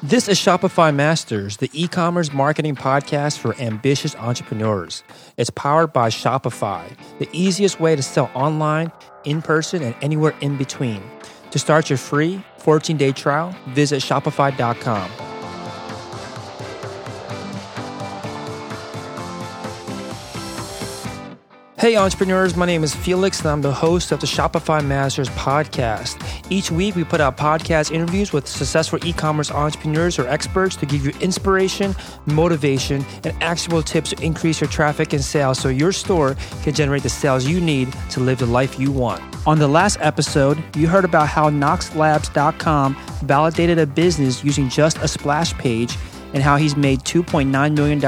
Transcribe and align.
This 0.00 0.28
is 0.28 0.38
Shopify 0.38 0.94
Masters, 0.94 1.56
the 1.56 1.68
e 1.72 1.88
commerce 1.88 2.32
marketing 2.32 2.76
podcast 2.76 3.38
for 3.38 3.60
ambitious 3.60 4.14
entrepreneurs. 4.14 5.02
It's 5.36 5.50
powered 5.50 5.92
by 5.92 6.08
Shopify, 6.08 6.96
the 7.18 7.28
easiest 7.32 7.80
way 7.80 7.96
to 7.96 8.02
sell 8.02 8.30
online, 8.32 8.92
in 9.24 9.42
person, 9.42 9.82
and 9.82 9.96
anywhere 10.00 10.36
in 10.40 10.56
between. 10.56 11.02
To 11.50 11.58
start 11.58 11.90
your 11.90 11.96
free 11.96 12.44
14 12.58 12.96
day 12.96 13.10
trial, 13.10 13.56
visit 13.70 14.00
Shopify.com. 14.00 15.37
Hey, 21.80 21.94
entrepreneurs, 21.94 22.56
my 22.56 22.66
name 22.66 22.82
is 22.82 22.92
Felix, 22.92 23.38
and 23.38 23.50
I'm 23.50 23.62
the 23.62 23.72
host 23.72 24.10
of 24.10 24.18
the 24.18 24.26
Shopify 24.26 24.84
Masters 24.84 25.28
podcast. 25.28 26.20
Each 26.50 26.72
week, 26.72 26.96
we 26.96 27.04
put 27.04 27.20
out 27.20 27.36
podcast 27.36 27.92
interviews 27.92 28.32
with 28.32 28.48
successful 28.48 28.98
e 29.06 29.12
commerce 29.12 29.52
entrepreneurs 29.52 30.18
or 30.18 30.26
experts 30.26 30.74
to 30.74 30.86
give 30.86 31.06
you 31.06 31.12
inspiration, 31.20 31.94
motivation, 32.26 33.06
and 33.22 33.32
actionable 33.40 33.84
tips 33.84 34.10
to 34.10 34.20
increase 34.24 34.60
your 34.60 34.68
traffic 34.68 35.12
and 35.12 35.22
sales 35.22 35.60
so 35.60 35.68
your 35.68 35.92
store 35.92 36.34
can 36.64 36.74
generate 36.74 37.04
the 37.04 37.08
sales 37.08 37.46
you 37.46 37.60
need 37.60 37.92
to 38.10 38.18
live 38.18 38.40
the 38.40 38.46
life 38.46 38.80
you 38.80 38.90
want. 38.90 39.22
On 39.46 39.60
the 39.60 39.68
last 39.68 39.98
episode, 40.00 40.60
you 40.76 40.88
heard 40.88 41.04
about 41.04 41.28
how 41.28 41.48
KnoxLabs.com 41.48 42.96
validated 43.22 43.78
a 43.78 43.86
business 43.86 44.42
using 44.42 44.68
just 44.68 44.98
a 44.98 45.06
splash 45.06 45.54
page 45.54 45.96
and 46.34 46.42
how 46.42 46.56
he's 46.56 46.76
made 46.76 47.00
$2.9 47.00 47.76
million 47.76 47.98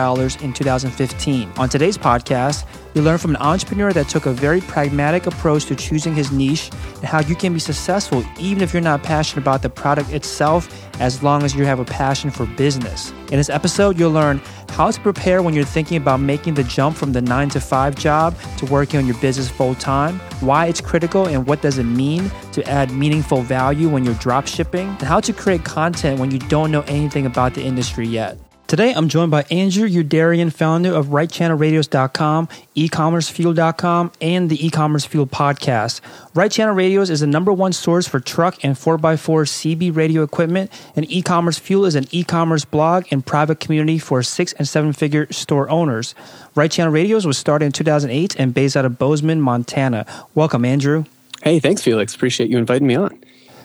in 0.43 0.53
2015. 0.53 1.53
On 1.57 1.69
today's 1.69 1.97
podcast, 1.97 2.67
we 2.95 3.01
learn 3.01 3.19
from 3.19 3.33
an 3.33 3.43
entrepreneur 3.43 3.93
that 3.93 4.09
took 4.09 4.27
a 4.27 4.33
very 4.33 4.61
pragmatic 4.61 5.27
approach 5.27 5.67
to 5.67 5.77
choosing 5.77 6.15
his 6.15 6.33
niche 6.33 6.71
and 6.97 7.05
how 7.05 7.21
you 7.21 7.35
can 7.35 7.53
be 7.53 7.61
successful 7.61 8.25
even 8.39 8.63
if 8.63 8.73
you're 8.73 8.83
not 8.83 9.03
passionate 9.03 9.43
about 9.43 9.63
the 9.63 9.71
product 9.71 10.11
itself, 10.11 10.69
as 11.01 11.23
long 11.23 11.43
as 11.43 11.55
you 11.55 11.65
have 11.65 11.81
a 11.81 11.85
passion 11.85 12.31
for 12.31 12.47
business. 12.47 13.11
In 13.31 13.39
this 13.39 13.49
episode, 13.49 13.99
you'll 13.99 14.11
learn 14.11 14.41
how 14.71 14.91
to 14.91 15.01
prepare 15.01 15.43
when 15.43 15.55
you're 15.55 15.65
thinking 15.65 15.97
about 15.97 16.21
making 16.21 16.55
the 16.55 16.65
jump 16.65 16.97
from 16.97 17.13
the 17.13 17.23
9 17.23 17.49
to 17.51 17.61
5 17.61 17.95
job 17.95 18.37
to 18.59 18.67
working 18.67 18.99
on 18.99 19.07
your 19.07 19.17
business 19.19 19.49
full 19.49 19.75
time, 19.75 20.19
why 20.41 20.67
it's 20.67 20.81
critical 20.81 21.27
and 21.27 21.47
what 21.47 21.63
does 21.63 21.79
it 21.79 21.85
mean 21.85 22.31
to 22.53 22.69
add 22.69 22.91
meaningful 22.91 23.43
value 23.43 23.89
when 23.89 24.05
you're 24.05 24.15
drop 24.15 24.47
shipping, 24.47 24.89
and 24.89 25.03
how 25.03 25.21
to 25.21 25.33
create 25.33 25.65
content 25.65 26.19
when 26.19 26.31
you 26.31 26.39
don't 26.39 26.71
know 26.71 26.83
anything 26.83 27.27
about 27.27 27.55
the 27.55 27.63
industry 27.63 28.07
yet. 28.07 28.37
Today, 28.71 28.93
I'm 28.95 29.09
joined 29.09 29.33
by 29.33 29.43
Andrew 29.51 29.89
Youderian, 29.89 30.53
founder 30.53 30.95
of 30.95 31.07
RightChannelRadios.com, 31.07 32.47
eCommerceFuel.com, 32.77 34.13
and 34.21 34.49
the 34.49 34.59
eCommerce 34.59 35.09
Fuel 35.09 35.27
podcast. 35.27 36.01
Right 36.37 36.53
Channel 36.53 36.77
Radios 36.77 37.11
is 37.11 37.19
the 37.19 37.27
number 37.27 37.53
one 37.53 37.73
source 37.73 38.07
for 38.07 38.21
truck 38.21 38.63
and 38.63 38.77
4x4 38.77 39.77
CB 39.77 39.97
radio 39.97 40.23
equipment, 40.23 40.71
and 40.95 41.05
eCommerce 41.09 41.59
Fuel 41.59 41.85
is 41.85 41.97
an 41.97 42.07
e-commerce 42.13 42.65
blog 42.65 43.07
and 43.11 43.27
private 43.27 43.59
community 43.59 43.99
for 43.99 44.23
six 44.23 44.53
and 44.53 44.69
seven 44.69 44.93
figure 44.93 45.27
store 45.33 45.69
owners. 45.69 46.15
Right 46.55 46.71
Channel 46.71 46.93
Radios 46.93 47.27
was 47.27 47.37
started 47.37 47.67
in 47.67 47.73
2008 47.73 48.37
and 48.39 48.55
based 48.55 48.77
out 48.77 48.85
of 48.85 49.01
Bozeman, 49.01 49.41
Montana. 49.41 50.07
Welcome, 50.37 50.65
Andrew. 50.65 51.07
Hey, 51.43 51.59
thanks, 51.59 51.83
Felix. 51.83 52.15
Appreciate 52.15 52.51
you 52.51 52.59
inviting 52.59 52.87
me 52.87 52.95
on. 52.95 53.20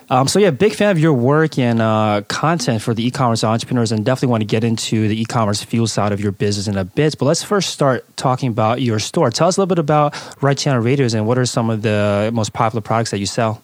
Um, 0.09 0.27
so 0.27 0.39
yeah, 0.39 0.51
big 0.51 0.73
fan 0.73 0.91
of 0.91 0.99
your 0.99 1.13
work 1.13 1.57
and 1.57 1.81
uh, 1.81 2.21
content 2.27 2.81
for 2.81 2.93
the 2.93 3.05
e-commerce 3.05 3.43
entrepreneurs, 3.43 3.91
and 3.91 4.05
definitely 4.05 4.29
want 4.29 4.41
to 4.41 4.45
get 4.45 4.63
into 4.63 5.07
the 5.07 5.19
e-commerce 5.19 5.63
fuel 5.63 5.87
side 5.87 6.11
of 6.11 6.21
your 6.21 6.31
business 6.31 6.67
in 6.67 6.77
a 6.77 6.85
bit. 6.85 7.17
But 7.17 7.25
let's 7.25 7.43
first 7.43 7.71
start 7.71 8.05
talking 8.17 8.49
about 8.49 8.81
your 8.81 8.99
store. 8.99 9.31
Tell 9.31 9.47
us 9.47 9.57
a 9.57 9.61
little 9.61 9.73
bit 9.73 9.79
about 9.79 10.15
Right 10.41 10.57
Channel 10.57 10.81
Radios 10.81 11.13
and 11.13 11.25
what 11.25 11.37
are 11.37 11.45
some 11.45 11.69
of 11.69 11.81
the 11.81 12.29
most 12.33 12.53
popular 12.53 12.81
products 12.81 13.11
that 13.11 13.19
you 13.19 13.25
sell. 13.25 13.61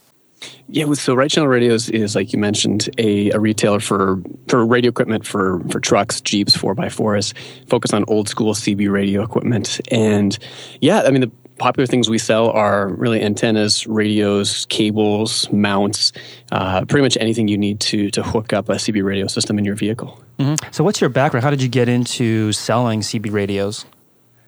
Yeah, 0.67 0.91
so 0.93 1.13
Right 1.13 1.29
Channel 1.29 1.49
Radios 1.49 1.89
is 1.89 2.15
like 2.15 2.33
you 2.33 2.39
mentioned 2.39 2.89
a, 2.97 3.29
a 3.31 3.39
retailer 3.39 3.79
for 3.79 4.21
for 4.47 4.65
radio 4.65 4.89
equipment 4.89 5.25
for 5.25 5.59
for 5.69 5.79
trucks, 5.79 6.21
Jeeps, 6.21 6.55
four 6.55 6.79
x 6.81 6.95
fours, 6.95 7.33
focus 7.67 7.93
on 7.93 8.05
old 8.07 8.27
school 8.27 8.53
CB 8.53 8.91
radio 8.91 9.21
equipment. 9.21 9.79
And 9.91 10.37
yeah, 10.79 11.01
I 11.01 11.11
mean 11.11 11.21
the 11.21 11.31
popular 11.61 11.85
things 11.85 12.09
we 12.09 12.17
sell 12.17 12.49
are 12.49 12.89
really 12.89 13.21
antennas, 13.21 13.85
radios, 13.85 14.65
cables, 14.65 15.49
mounts, 15.51 16.11
uh, 16.51 16.83
pretty 16.85 17.03
much 17.03 17.17
anything 17.21 17.47
you 17.47 17.57
need 17.57 17.79
to 17.79 18.09
to 18.11 18.23
hook 18.23 18.51
up 18.51 18.67
a 18.67 18.73
CB 18.73 19.03
radio 19.03 19.27
system 19.27 19.59
in 19.59 19.63
your 19.63 19.75
vehicle. 19.75 20.21
Mm-hmm. 20.39 20.71
So, 20.71 20.83
what's 20.83 20.99
your 20.99 21.09
background? 21.09 21.43
How 21.43 21.51
did 21.51 21.61
you 21.61 21.69
get 21.69 21.87
into 21.87 22.51
selling 22.51 23.01
CB 23.01 23.31
radios? 23.31 23.85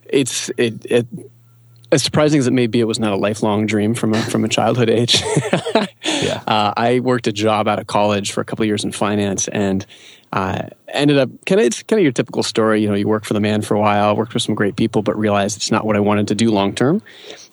It's 0.10 0.50
it, 0.58 0.86
it 0.86 1.08
as 1.92 2.02
surprising 2.02 2.40
as 2.40 2.48
it 2.48 2.54
may 2.54 2.66
be, 2.66 2.80
it 2.80 2.86
was 2.86 3.00
not 3.00 3.14
a 3.14 3.16
lifelong 3.16 3.68
dream 3.68 3.94
from 3.94 4.16
a, 4.16 4.22
from 4.24 4.44
a 4.44 4.50
childhood 4.50 4.90
age. 4.90 5.22
yeah. 6.04 6.42
Uh, 6.48 6.74
I 6.76 7.00
worked 7.00 7.28
a 7.28 7.32
job 7.32 7.68
out 7.68 7.78
of 7.78 7.86
college 7.86 8.32
for 8.32 8.42
a 8.42 8.46
couple 8.46 8.64
of 8.64 8.68
years 8.68 8.84
in 8.84 8.92
finance, 8.92 9.48
and 9.48 9.86
uh, 10.34 10.68
ended 10.88 11.20
up 11.20 11.30
kind 11.46 11.62
of 11.62 11.68
it's 11.68 11.84
kind 11.84 12.00
of 12.00 12.04
your 12.04 12.12
typical 12.12 12.42
story. 12.42 12.82
You 12.82 12.90
know, 12.90 12.96
you 12.96 13.08
work 13.08 13.24
for 13.24 13.36
the 13.36 13.40
man 13.40 13.62
for 13.62 13.76
a 13.76 13.80
while, 13.80 14.16
worked 14.16 14.34
with 14.34 14.42
some 14.42 14.56
great 14.56 14.76
people, 14.76 15.04
but 15.04 15.16
realized 15.16 15.58
it's 15.58 15.70
not 15.70 15.86
what 15.86 15.96
I 15.96 16.00
wanted 16.00 16.28
to 16.30 16.36
do 16.36 16.50
long 16.50 16.74
term. 16.74 17.04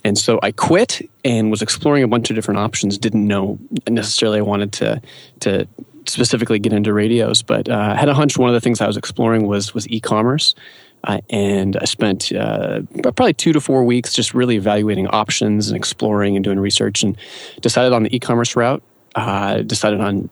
And 0.03 0.17
so 0.17 0.41
I 0.43 0.51
quit 0.51 1.03
and 1.23 1.51
was 1.51 1.61
exploring 1.61 2.03
a 2.03 2.09
bunch 2.09 2.31
of 2.31 2.37
different 2.37 2.59
options. 2.59 2.97
Didn't 2.97 3.27
know 3.27 3.59
necessarily 3.87 4.39
I 4.39 4.43
wanted 4.43 4.73
to 4.73 5.03
to 5.41 5.69
specifically 6.07 6.59
get 6.59 6.73
into 6.73 6.95
radios, 6.95 7.43
but 7.43 7.69
uh, 7.69 7.95
had 7.95 8.09
a 8.09 8.15
hunch. 8.15 8.39
One 8.39 8.49
of 8.49 8.55
the 8.55 8.63
things 8.63 8.81
I 8.81 8.87
was 8.87 8.97
exploring 8.97 9.47
was 9.47 9.75
was 9.75 9.87
e-commerce. 9.89 10.55
Uh, 11.05 11.21
and 11.29 11.77
I 11.77 11.85
spent 11.85 12.33
uh, 12.33 12.81
probably 13.03 13.35
two 13.35 13.53
to 13.53 13.61
four 13.61 13.85
weeks 13.85 14.15
just 14.15 14.33
really 14.33 14.57
evaluating 14.57 15.07
options 15.09 15.69
and 15.69 15.77
exploring 15.77 16.35
and 16.35 16.43
doing 16.43 16.59
research, 16.59 17.03
and 17.03 17.15
decided 17.61 17.93
on 17.93 18.05
the 18.05 18.17
e-commerce 18.17 18.57
route. 18.57 18.83
Uh, 19.17 19.63
decided 19.63 20.01
on 20.01 20.31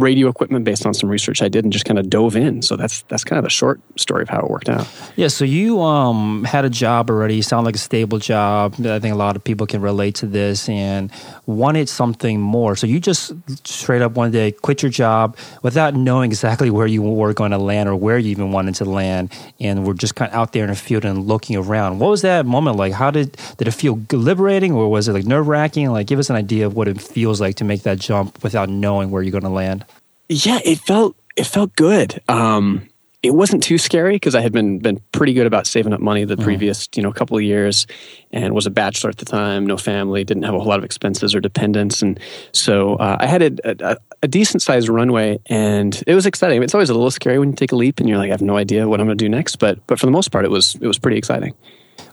radio 0.00 0.28
equipment 0.28 0.64
based 0.64 0.86
on 0.86 0.94
some 0.94 1.08
research 1.08 1.42
I 1.42 1.48
did 1.48 1.64
and 1.64 1.72
just 1.72 1.84
kind 1.84 1.98
of 1.98 2.10
dove 2.10 2.36
in. 2.36 2.62
So 2.62 2.76
that's 2.76 3.02
that's 3.02 3.24
kind 3.24 3.38
of 3.38 3.44
the 3.44 3.50
short 3.50 3.80
story 3.98 4.22
of 4.22 4.28
how 4.28 4.40
it 4.40 4.50
worked 4.50 4.68
out. 4.68 4.88
Yeah. 5.16 5.28
So 5.28 5.44
you 5.44 5.80
um, 5.82 6.44
had 6.44 6.64
a 6.64 6.70
job 6.70 7.10
already. 7.10 7.36
You 7.36 7.42
sound 7.42 7.64
like 7.66 7.74
a 7.74 7.78
stable 7.78 8.18
job. 8.18 8.74
I 8.78 8.98
think 8.98 9.14
a 9.14 9.18
lot 9.18 9.36
of 9.36 9.44
people 9.44 9.66
can 9.66 9.80
relate 9.80 10.16
to 10.16 10.26
this 10.26 10.68
and 10.68 11.10
wanted 11.46 11.88
something 11.88 12.40
more. 12.40 12.76
So 12.76 12.86
you 12.86 13.00
just 13.00 13.32
straight 13.66 14.02
up 14.02 14.12
one 14.12 14.30
day 14.30 14.52
quit 14.52 14.82
your 14.82 14.90
job 14.90 15.36
without 15.62 15.94
knowing 15.94 16.30
exactly 16.30 16.70
where 16.70 16.86
you 16.86 17.02
were 17.02 17.34
going 17.34 17.50
to 17.50 17.58
land 17.58 17.88
or 17.88 17.96
where 17.96 18.18
you 18.18 18.30
even 18.30 18.52
wanted 18.52 18.74
to 18.76 18.84
land, 18.84 19.32
and 19.60 19.86
were 19.86 19.94
just 19.94 20.14
kind 20.14 20.30
of 20.30 20.36
out 20.36 20.52
there 20.52 20.64
in 20.64 20.70
the 20.70 20.76
field 20.76 21.04
and 21.04 21.26
looking 21.26 21.56
around. 21.56 21.98
What 21.98 22.10
was 22.10 22.22
that 22.22 22.46
moment 22.46 22.76
like? 22.76 22.92
How 22.92 23.10
did 23.10 23.36
did 23.58 23.68
it 23.68 23.72
feel 23.72 24.00
liberating 24.12 24.72
or 24.72 24.90
was 24.90 25.08
it 25.08 25.12
like 25.12 25.26
nerve 25.26 25.48
wracking? 25.48 25.90
Like 25.90 26.06
give 26.06 26.18
us 26.18 26.30
an 26.30 26.36
idea 26.36 26.66
of 26.66 26.74
what 26.74 26.88
it 26.88 27.00
feels 27.00 27.40
like 27.40 27.56
to 27.56 27.64
make 27.64 27.82
that 27.82 27.98
jump 27.98 28.42
without 28.42 28.68
knowing 28.68 29.10
where 29.10 29.22
you're 29.22 29.32
going 29.32 29.44
to 29.44 29.50
land 29.50 29.84
yeah, 30.28 30.58
it 30.64 30.78
felt 30.78 31.16
it 31.36 31.44
felt 31.44 31.74
good. 31.76 32.20
Um, 32.28 32.88
it 33.24 33.34
wasn't 33.34 33.62
too 33.62 33.78
scary 33.78 34.16
because 34.16 34.34
I 34.34 34.42
had 34.42 34.52
been 34.52 34.78
been 34.80 35.00
pretty 35.12 35.32
good 35.32 35.46
about 35.46 35.66
saving 35.66 35.94
up 35.94 36.00
money 36.00 36.24
the 36.24 36.36
mm. 36.36 36.44
previous 36.44 36.88
you 36.94 37.02
know 37.02 37.10
couple 37.10 37.38
of 37.38 37.42
years, 37.42 37.86
and 38.32 38.54
was 38.54 38.66
a 38.66 38.70
bachelor 38.70 39.08
at 39.08 39.16
the 39.16 39.24
time, 39.24 39.64
no 39.66 39.78
family, 39.78 40.24
didn't 40.24 40.42
have 40.42 40.54
a 40.54 40.58
whole 40.58 40.68
lot 40.68 40.78
of 40.78 40.84
expenses 40.84 41.34
or 41.34 41.40
dependents, 41.40 42.02
and 42.02 42.20
so 42.52 42.96
uh, 42.96 43.16
I 43.18 43.26
had 43.26 43.42
a, 43.42 43.92
a, 43.92 43.96
a 44.22 44.28
decent 44.28 44.60
sized 44.62 44.90
runway, 44.90 45.38
and 45.46 46.02
it 46.06 46.14
was 46.14 46.26
exciting. 46.26 46.62
It's 46.62 46.74
always 46.74 46.90
a 46.90 46.94
little 46.94 47.10
scary 47.10 47.38
when 47.38 47.50
you 47.50 47.56
take 47.56 47.72
a 47.72 47.76
leap 47.76 47.98
and 47.98 48.08
you're 48.08 48.18
like, 48.18 48.28
I 48.28 48.32
have 48.32 48.42
no 48.42 48.58
idea 48.58 48.86
what 48.86 49.00
I'm 49.00 49.06
going 49.06 49.16
to 49.16 49.24
do 49.24 49.30
next, 49.30 49.56
but 49.56 49.84
but 49.86 49.98
for 49.98 50.04
the 50.04 50.12
most 50.12 50.30
part, 50.30 50.44
it 50.44 50.50
was 50.50 50.74
it 50.74 50.86
was 50.86 50.98
pretty 50.98 51.16
exciting. 51.16 51.54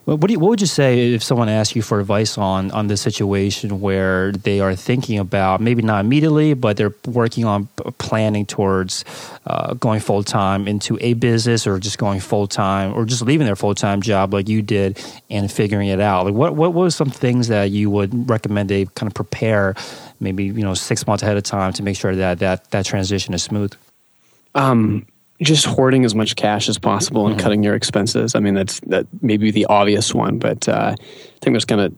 What, 0.04 0.28
you, 0.30 0.40
what 0.40 0.48
would 0.48 0.60
you 0.60 0.66
say 0.66 1.12
if 1.12 1.22
someone 1.22 1.48
asked 1.48 1.76
you 1.76 1.82
for 1.82 2.00
advice 2.00 2.36
on 2.36 2.72
on 2.72 2.88
this 2.88 3.00
situation 3.00 3.80
where 3.80 4.32
they 4.32 4.58
are 4.58 4.74
thinking 4.74 5.18
about 5.18 5.60
maybe 5.60 5.80
not 5.80 6.04
immediately, 6.04 6.54
but 6.54 6.76
they're 6.76 6.94
working 7.06 7.44
on 7.44 7.66
planning 7.98 8.44
towards 8.44 9.04
uh, 9.46 9.74
going 9.74 10.00
full 10.00 10.24
time 10.24 10.66
into 10.66 10.98
a 11.00 11.14
business 11.14 11.68
or 11.68 11.78
just 11.78 11.98
going 11.98 12.18
full 12.18 12.48
time 12.48 12.92
or 12.94 13.04
just 13.04 13.22
leaving 13.22 13.46
their 13.46 13.54
full 13.54 13.76
time 13.76 14.02
job 14.02 14.34
like 14.34 14.48
you 14.48 14.60
did 14.60 15.00
and 15.30 15.52
figuring 15.52 15.86
it 15.86 16.00
out? 16.00 16.24
Like 16.24 16.34
what 16.34 16.56
what 16.56 16.74
were 16.74 16.90
some 16.90 17.10
things 17.10 17.46
that 17.46 17.70
you 17.70 17.88
would 17.88 18.28
recommend 18.28 18.70
they 18.70 18.86
kind 18.86 19.08
of 19.08 19.14
prepare 19.14 19.76
maybe 20.18 20.44
you 20.44 20.64
know 20.64 20.74
six 20.74 21.06
months 21.06 21.22
ahead 21.22 21.36
of 21.36 21.44
time 21.44 21.72
to 21.74 21.82
make 21.84 21.96
sure 21.96 22.16
that 22.16 22.40
that 22.40 22.68
that 22.72 22.86
transition 22.86 23.34
is 23.34 23.44
smooth? 23.44 23.72
Um, 24.56 25.06
just 25.42 25.66
hoarding 25.66 26.04
as 26.04 26.14
much 26.14 26.36
cash 26.36 26.68
as 26.68 26.78
possible 26.78 27.26
and 27.26 27.36
mm-hmm. 27.36 27.42
cutting 27.42 27.62
your 27.62 27.74
expenses. 27.74 28.34
I 28.34 28.40
mean, 28.40 28.54
that's 28.54 28.80
that 28.80 29.06
maybe 29.20 29.50
the 29.50 29.66
obvious 29.66 30.14
one, 30.14 30.38
but 30.38 30.68
uh, 30.68 30.94
I 30.96 31.38
think 31.40 31.54
there's 31.54 31.64
kind 31.64 31.80
of 31.80 31.94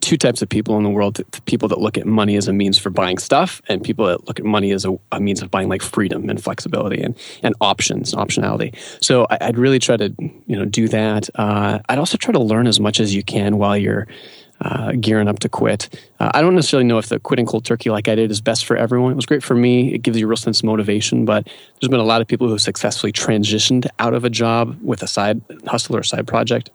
two 0.00 0.16
types 0.16 0.42
of 0.42 0.48
people 0.48 0.76
in 0.76 0.84
the 0.84 0.90
world: 0.90 1.20
people 1.46 1.68
that 1.68 1.78
look 1.78 1.98
at 1.98 2.06
money 2.06 2.36
as 2.36 2.48
a 2.48 2.52
means 2.52 2.78
for 2.78 2.90
buying 2.90 3.18
stuff, 3.18 3.60
and 3.68 3.82
people 3.82 4.06
that 4.06 4.26
look 4.26 4.38
at 4.38 4.46
money 4.46 4.72
as 4.72 4.84
a, 4.84 4.96
a 5.12 5.20
means 5.20 5.42
of 5.42 5.50
buying 5.50 5.68
like 5.68 5.82
freedom 5.82 6.28
and 6.28 6.42
flexibility 6.42 7.02
and 7.02 7.16
and 7.42 7.54
options, 7.60 8.12
and 8.12 8.22
optionality. 8.22 8.74
So 9.02 9.26
I, 9.30 9.46
would 9.46 9.58
really 9.58 9.78
try 9.78 9.96
to 9.96 10.14
you 10.18 10.56
know 10.56 10.64
do 10.64 10.88
that. 10.88 11.28
Uh, 11.34 11.80
I'd 11.88 11.98
also 11.98 12.16
try 12.16 12.32
to 12.32 12.40
learn 12.40 12.66
as 12.66 12.80
much 12.80 13.00
as 13.00 13.14
you 13.14 13.22
can 13.22 13.58
while 13.58 13.76
you're 13.76 14.06
uh, 14.60 14.92
gearing 14.92 15.28
up 15.28 15.38
to 15.40 15.48
quit. 15.48 15.88
Uh, 16.18 16.30
I 16.34 16.40
don't 16.40 16.54
necessarily 16.54 16.86
know 16.86 16.98
if 16.98 17.08
the 17.08 17.20
quitting 17.20 17.46
cold 17.46 17.64
turkey 17.64 17.90
like 17.90 18.08
I 18.08 18.14
did 18.14 18.30
is 18.30 18.40
best 18.40 18.64
for 18.64 18.76
everyone. 18.76 19.12
It 19.12 19.16
was 19.16 19.26
great 19.26 19.42
for 19.42 19.54
me. 19.54 19.92
It 19.94 19.98
gives 19.98 20.18
you 20.18 20.26
a 20.26 20.28
real 20.28 20.36
sense 20.36 20.60
of 20.60 20.64
motivation, 20.64 21.24
but 21.24 21.46
there's 21.80 21.90
been 21.90 22.00
a 22.00 22.04
lot 22.04 22.20
of 22.20 22.26
people 22.26 22.48
who 22.48 22.58
successfully 22.58 23.12
transitioned 23.12 23.86
out 23.98 24.14
of 24.14 24.24
a 24.24 24.30
job 24.30 24.78
with 24.82 25.02
a 25.02 25.06
side 25.06 25.42
hustle 25.66 25.96
or 25.96 26.00
a 26.00 26.04
side 26.04 26.26
project. 26.26 26.70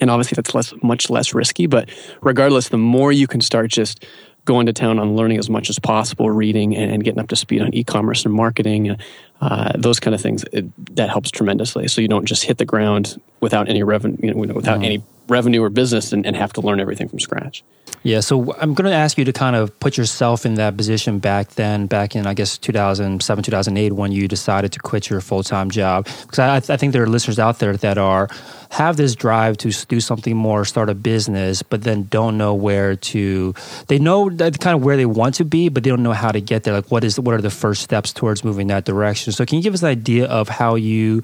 And 0.00 0.10
obviously 0.10 0.36
that's 0.36 0.54
less, 0.54 0.74
much 0.82 1.08
less 1.08 1.32
risky, 1.32 1.66
but 1.66 1.88
regardless, 2.20 2.68
the 2.68 2.78
more 2.78 3.10
you 3.10 3.26
can 3.26 3.40
start 3.40 3.70
just 3.70 4.04
going 4.44 4.66
to 4.66 4.72
town 4.72 4.98
on 4.98 5.14
learning 5.14 5.38
as 5.38 5.50
much 5.50 5.68
as 5.68 5.78
possible, 5.78 6.30
reading 6.30 6.74
and, 6.74 6.90
and 6.90 7.04
getting 7.04 7.20
up 7.20 7.28
to 7.28 7.36
speed 7.36 7.60
on 7.60 7.72
e-commerce 7.74 8.24
and 8.24 8.32
marketing, 8.32 8.96
uh, 9.40 9.72
those 9.76 10.00
kind 10.00 10.14
of 10.14 10.20
things. 10.20 10.44
It, 10.52 10.96
that 10.96 11.10
helps 11.10 11.30
tremendously. 11.30 11.86
So 11.88 12.00
you 12.00 12.08
don't 12.08 12.24
just 12.24 12.44
hit 12.44 12.58
the 12.58 12.64
ground 12.64 13.20
without 13.40 13.68
any 13.68 13.82
revenue, 13.82 14.16
you 14.22 14.34
know, 14.34 14.54
without 14.54 14.76
mm-hmm. 14.76 14.84
any 14.84 15.02
revenue 15.28 15.62
or 15.62 15.70
business, 15.70 16.12
and, 16.12 16.26
and 16.26 16.36
have 16.36 16.52
to 16.54 16.60
learn 16.60 16.80
everything 16.80 17.08
from 17.08 17.18
scratch. 17.18 17.62
Yeah, 18.02 18.20
so 18.20 18.54
I'm 18.54 18.74
going 18.74 18.88
to 18.88 18.96
ask 18.96 19.18
you 19.18 19.24
to 19.24 19.32
kind 19.32 19.56
of 19.56 19.78
put 19.80 19.96
yourself 19.96 20.46
in 20.46 20.54
that 20.54 20.76
position 20.76 21.18
back 21.18 21.50
then, 21.50 21.86
back 21.86 22.14
in 22.14 22.26
I 22.26 22.34
guess 22.34 22.56
2007, 22.58 23.44
2008, 23.44 23.92
when 23.92 24.12
you 24.12 24.28
decided 24.28 24.72
to 24.72 24.78
quit 24.78 25.10
your 25.10 25.20
full 25.20 25.42
time 25.42 25.70
job. 25.70 26.06
Because 26.22 26.38
I, 26.38 26.56
I, 26.56 26.76
think 26.76 26.92
there 26.92 27.02
are 27.02 27.08
listeners 27.08 27.38
out 27.38 27.58
there 27.58 27.76
that 27.76 27.98
are 27.98 28.28
have 28.70 28.96
this 28.96 29.14
drive 29.14 29.56
to 29.58 29.70
do 29.86 30.00
something 30.00 30.36
more, 30.36 30.64
start 30.64 30.90
a 30.90 30.94
business, 30.94 31.62
but 31.62 31.82
then 31.82 32.04
don't 32.04 32.36
know 32.36 32.54
where 32.54 32.96
to. 32.96 33.54
They 33.86 33.98
know 33.98 34.28
that 34.30 34.60
kind 34.60 34.76
of 34.76 34.84
where 34.84 34.96
they 34.96 35.06
want 35.06 35.34
to 35.36 35.44
be, 35.44 35.68
but 35.68 35.84
they 35.84 35.90
don't 35.90 36.02
know 36.02 36.12
how 36.12 36.30
to 36.30 36.40
get 36.40 36.64
there. 36.64 36.74
Like, 36.74 36.90
what 36.90 37.04
is 37.04 37.18
what 37.18 37.34
are 37.34 37.40
the 37.40 37.50
first 37.50 37.82
steps 37.82 38.12
towards 38.12 38.44
moving 38.44 38.66
that 38.68 38.84
direction? 38.84 39.32
So, 39.32 39.46
can 39.46 39.56
you 39.56 39.62
give 39.62 39.74
us 39.74 39.82
an 39.82 39.88
idea 39.88 40.26
of 40.26 40.48
how 40.48 40.74
you, 40.74 41.22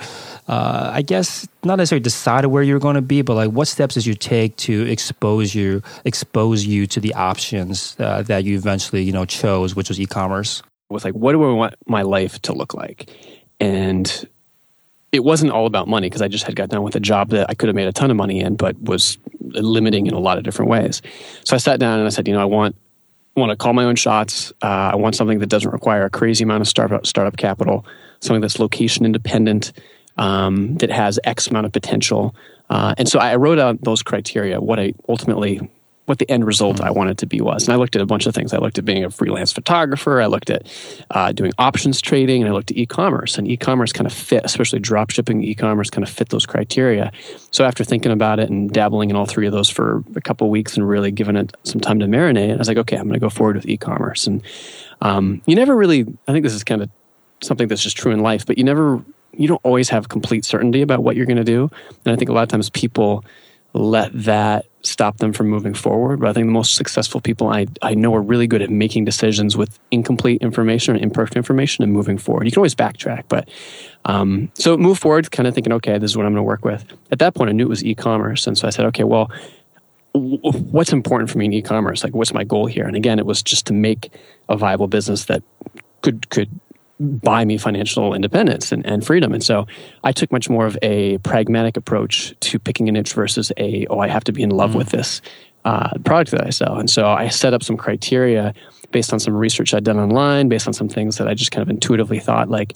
uh, 0.48 0.90
I 0.92 1.02
guess, 1.02 1.46
not 1.64 1.76
necessarily 1.76 2.02
decided 2.02 2.48
where 2.48 2.62
you're 2.62 2.78
going 2.78 2.96
to 2.96 3.02
be, 3.02 3.22
but 3.22 3.34
like 3.34 3.50
what 3.50 3.68
steps 3.68 3.94
did 3.94 4.06
you 4.06 4.14
take 4.14 4.56
to 4.56 4.86
expose 4.90 5.54
you 5.54 5.82
expose 6.04 6.64
you 6.64 6.86
to 6.86 7.00
the 7.00 7.14
options 7.14 7.96
uh, 7.98 8.22
that 8.22 8.44
you 8.44 8.56
eventually 8.56 9.02
you 9.02 9.12
know 9.12 9.24
chose, 9.24 9.74
which 9.74 9.88
was 9.88 10.00
e-commerce? 10.00 10.62
Was 10.90 11.04
like, 11.04 11.14
what 11.14 11.32
do 11.32 11.42
I 11.42 11.52
want 11.52 11.74
my 11.86 12.02
life 12.02 12.40
to 12.42 12.52
look 12.52 12.74
like? 12.74 13.10
And 13.58 14.28
it 15.14 15.24
wasn't 15.24 15.52
all 15.52 15.66
about 15.66 15.88
money 15.88 16.08
because 16.08 16.22
I 16.22 16.28
just 16.28 16.44
had 16.44 16.56
got 16.56 16.68
done 16.68 16.82
with 16.82 16.96
a 16.96 17.00
job 17.00 17.30
that 17.30 17.48
I 17.48 17.54
could 17.54 17.68
have 17.68 17.76
made 17.76 17.88
a 17.88 17.92
ton 17.92 18.10
of 18.10 18.16
money 18.16 18.40
in, 18.40 18.56
but 18.56 18.80
was 18.80 19.18
limiting 19.40 20.06
in 20.06 20.14
a 20.14 20.18
lot 20.18 20.38
of 20.38 20.44
different 20.44 20.70
ways. 20.70 21.02
So 21.44 21.54
I 21.54 21.58
sat 21.58 21.78
down 21.80 21.98
and 21.98 22.06
I 22.06 22.10
said, 22.10 22.26
you 22.26 22.34
know, 22.34 22.40
I 22.40 22.46
want 22.46 22.76
I 23.36 23.40
want 23.40 23.50
to 23.50 23.56
call 23.56 23.72
my 23.72 23.84
own 23.84 23.96
shots. 23.96 24.52
Uh, 24.62 24.92
I 24.92 24.96
want 24.96 25.16
something 25.16 25.40
that 25.40 25.48
doesn't 25.48 25.70
require 25.70 26.04
a 26.04 26.10
crazy 26.10 26.44
amount 26.44 26.60
of 26.60 26.68
startup 26.68 27.06
startup 27.06 27.36
capital, 27.36 27.86
something 28.20 28.40
that's 28.40 28.58
location 28.58 29.04
independent, 29.04 29.72
um, 30.16 30.76
that 30.76 30.90
has 30.90 31.18
X 31.24 31.48
amount 31.48 31.66
of 31.66 31.72
potential. 31.72 32.34
Uh, 32.70 32.94
and 32.96 33.08
so 33.08 33.18
I 33.18 33.36
wrote 33.36 33.58
out 33.58 33.82
those 33.82 34.02
criteria. 34.02 34.60
What 34.60 34.78
I 34.78 34.94
ultimately 35.08 35.68
what 36.06 36.18
the 36.18 36.30
end 36.30 36.46
result 36.46 36.80
I 36.80 36.90
wanted 36.90 37.18
to 37.18 37.26
be 37.26 37.40
was. 37.40 37.66
And 37.66 37.72
I 37.72 37.76
looked 37.76 37.96
at 37.96 38.02
a 38.02 38.06
bunch 38.06 38.26
of 38.26 38.34
things. 38.34 38.52
I 38.52 38.58
looked 38.58 38.76
at 38.76 38.84
being 38.84 39.04
a 39.04 39.10
freelance 39.10 39.52
photographer. 39.52 40.20
I 40.20 40.26
looked 40.26 40.50
at 40.50 40.66
uh, 41.10 41.32
doing 41.32 41.52
options 41.58 42.00
trading, 42.02 42.42
and 42.42 42.50
I 42.50 42.52
looked 42.52 42.70
at 42.70 42.76
e-commerce. 42.76 43.38
And 43.38 43.48
e-commerce 43.48 43.92
kind 43.92 44.06
of 44.06 44.12
fit, 44.12 44.44
especially 44.44 44.80
drop 44.80 45.10
shipping 45.10 45.42
e-commerce, 45.42 45.88
kind 45.88 46.06
of 46.06 46.12
fit 46.12 46.28
those 46.28 46.44
criteria. 46.44 47.10
So 47.50 47.64
after 47.64 47.84
thinking 47.84 48.12
about 48.12 48.38
it 48.38 48.50
and 48.50 48.70
dabbling 48.70 49.08
in 49.08 49.16
all 49.16 49.24
three 49.24 49.46
of 49.46 49.52
those 49.52 49.70
for 49.70 50.04
a 50.14 50.20
couple 50.20 50.50
weeks 50.50 50.76
and 50.76 50.86
really 50.86 51.10
giving 51.10 51.36
it 51.36 51.56
some 51.62 51.80
time 51.80 51.98
to 52.00 52.06
marinate, 52.06 52.52
I 52.52 52.56
was 52.56 52.68
like, 52.68 52.76
okay, 52.78 52.96
I'm 52.96 53.04
going 53.04 53.14
to 53.14 53.20
go 53.20 53.30
forward 53.30 53.56
with 53.56 53.66
e-commerce. 53.66 54.26
And 54.26 54.42
um, 55.00 55.40
you 55.46 55.56
never 55.56 55.74
really. 55.74 56.06
I 56.28 56.32
think 56.32 56.42
this 56.42 56.54
is 56.54 56.64
kind 56.64 56.82
of 56.82 56.90
something 57.42 57.66
that's 57.68 57.82
just 57.82 57.96
true 57.96 58.12
in 58.12 58.20
life, 58.20 58.44
but 58.44 58.58
you 58.58 58.64
never. 58.64 59.02
You 59.36 59.48
don't 59.48 59.60
always 59.64 59.88
have 59.88 60.08
complete 60.08 60.44
certainty 60.44 60.80
about 60.80 61.02
what 61.02 61.16
you're 61.16 61.26
going 61.26 61.38
to 61.38 61.44
do. 61.44 61.68
And 62.04 62.12
I 62.12 62.16
think 62.16 62.30
a 62.30 62.32
lot 62.32 62.44
of 62.44 62.50
times 62.50 62.70
people 62.70 63.24
let 63.74 64.10
that 64.12 64.66
stop 64.82 65.18
them 65.18 65.32
from 65.32 65.48
moving 65.48 65.74
forward. 65.74 66.20
But 66.20 66.28
I 66.28 66.32
think 66.32 66.46
the 66.46 66.52
most 66.52 66.76
successful 66.76 67.20
people 67.20 67.48
I, 67.48 67.66
I 67.82 67.94
know 67.94 68.14
are 68.14 68.22
really 68.22 68.46
good 68.46 68.62
at 68.62 68.70
making 68.70 69.04
decisions 69.04 69.56
with 69.56 69.78
incomplete 69.90 70.42
information 70.42 70.94
or 70.94 70.98
imperfect 70.98 71.36
information 71.36 71.82
and 71.82 71.92
moving 71.92 72.16
forward. 72.16 72.46
You 72.46 72.52
can 72.52 72.60
always 72.60 72.74
backtrack, 72.74 73.24
but 73.28 73.48
um, 74.04 74.50
so 74.54 74.76
move 74.76 74.98
forward, 74.98 75.30
kind 75.30 75.46
of 75.46 75.54
thinking, 75.54 75.72
okay, 75.72 75.98
this 75.98 76.10
is 76.10 76.16
what 76.16 76.24
I'm 76.24 76.32
going 76.32 76.44
to 76.44 76.46
work 76.46 76.64
with. 76.64 76.84
At 77.10 77.18
that 77.18 77.34
point, 77.34 77.50
I 77.50 77.52
knew 77.52 77.64
it 77.64 77.68
was 77.68 77.84
e-commerce, 77.84 78.46
and 78.46 78.56
so 78.56 78.68
I 78.68 78.70
said, 78.70 78.86
okay, 78.86 79.04
well, 79.04 79.30
what's 80.12 80.92
important 80.92 81.30
for 81.30 81.38
me 81.38 81.46
in 81.46 81.52
e-commerce? 81.54 82.04
Like, 82.04 82.14
what's 82.14 82.32
my 82.32 82.44
goal 82.44 82.66
here? 82.66 82.86
And 82.86 82.94
again, 82.94 83.18
it 83.18 83.26
was 83.26 83.42
just 83.42 83.66
to 83.66 83.72
make 83.72 84.12
a 84.48 84.56
viable 84.56 84.86
business 84.86 85.24
that 85.24 85.42
could 86.02 86.28
could 86.30 86.50
buy 87.00 87.44
me 87.44 87.58
financial 87.58 88.14
independence 88.14 88.70
and, 88.70 88.84
and 88.86 89.04
freedom. 89.04 89.32
And 89.32 89.42
so 89.42 89.66
I 90.04 90.12
took 90.12 90.30
much 90.30 90.48
more 90.48 90.66
of 90.66 90.78
a 90.82 91.18
pragmatic 91.18 91.76
approach 91.76 92.34
to 92.40 92.58
picking 92.58 92.88
a 92.88 92.92
niche 92.92 93.14
versus 93.14 93.50
a, 93.56 93.86
oh, 93.90 93.98
I 93.98 94.08
have 94.08 94.24
to 94.24 94.32
be 94.32 94.42
in 94.42 94.50
love 94.50 94.72
mm 94.72 94.74
with 94.74 94.90
this 94.90 95.20
uh, 95.64 95.90
product 96.04 96.30
that 96.32 96.46
I 96.46 96.50
sell. 96.50 96.76
And 96.78 96.90
so 96.90 97.08
I 97.08 97.28
set 97.28 97.54
up 97.54 97.62
some 97.62 97.76
criteria 97.76 98.54
based 98.90 99.12
on 99.12 99.18
some 99.18 99.34
research 99.34 99.72
I'd 99.72 99.84
done 99.84 99.98
online, 99.98 100.48
based 100.48 100.66
on 100.66 100.72
some 100.72 100.88
things 100.88 101.16
that 101.18 101.26
I 101.26 101.34
just 101.34 101.50
kind 101.50 101.62
of 101.62 101.70
intuitively 101.70 102.18
thought 102.18 102.48
like 102.48 102.74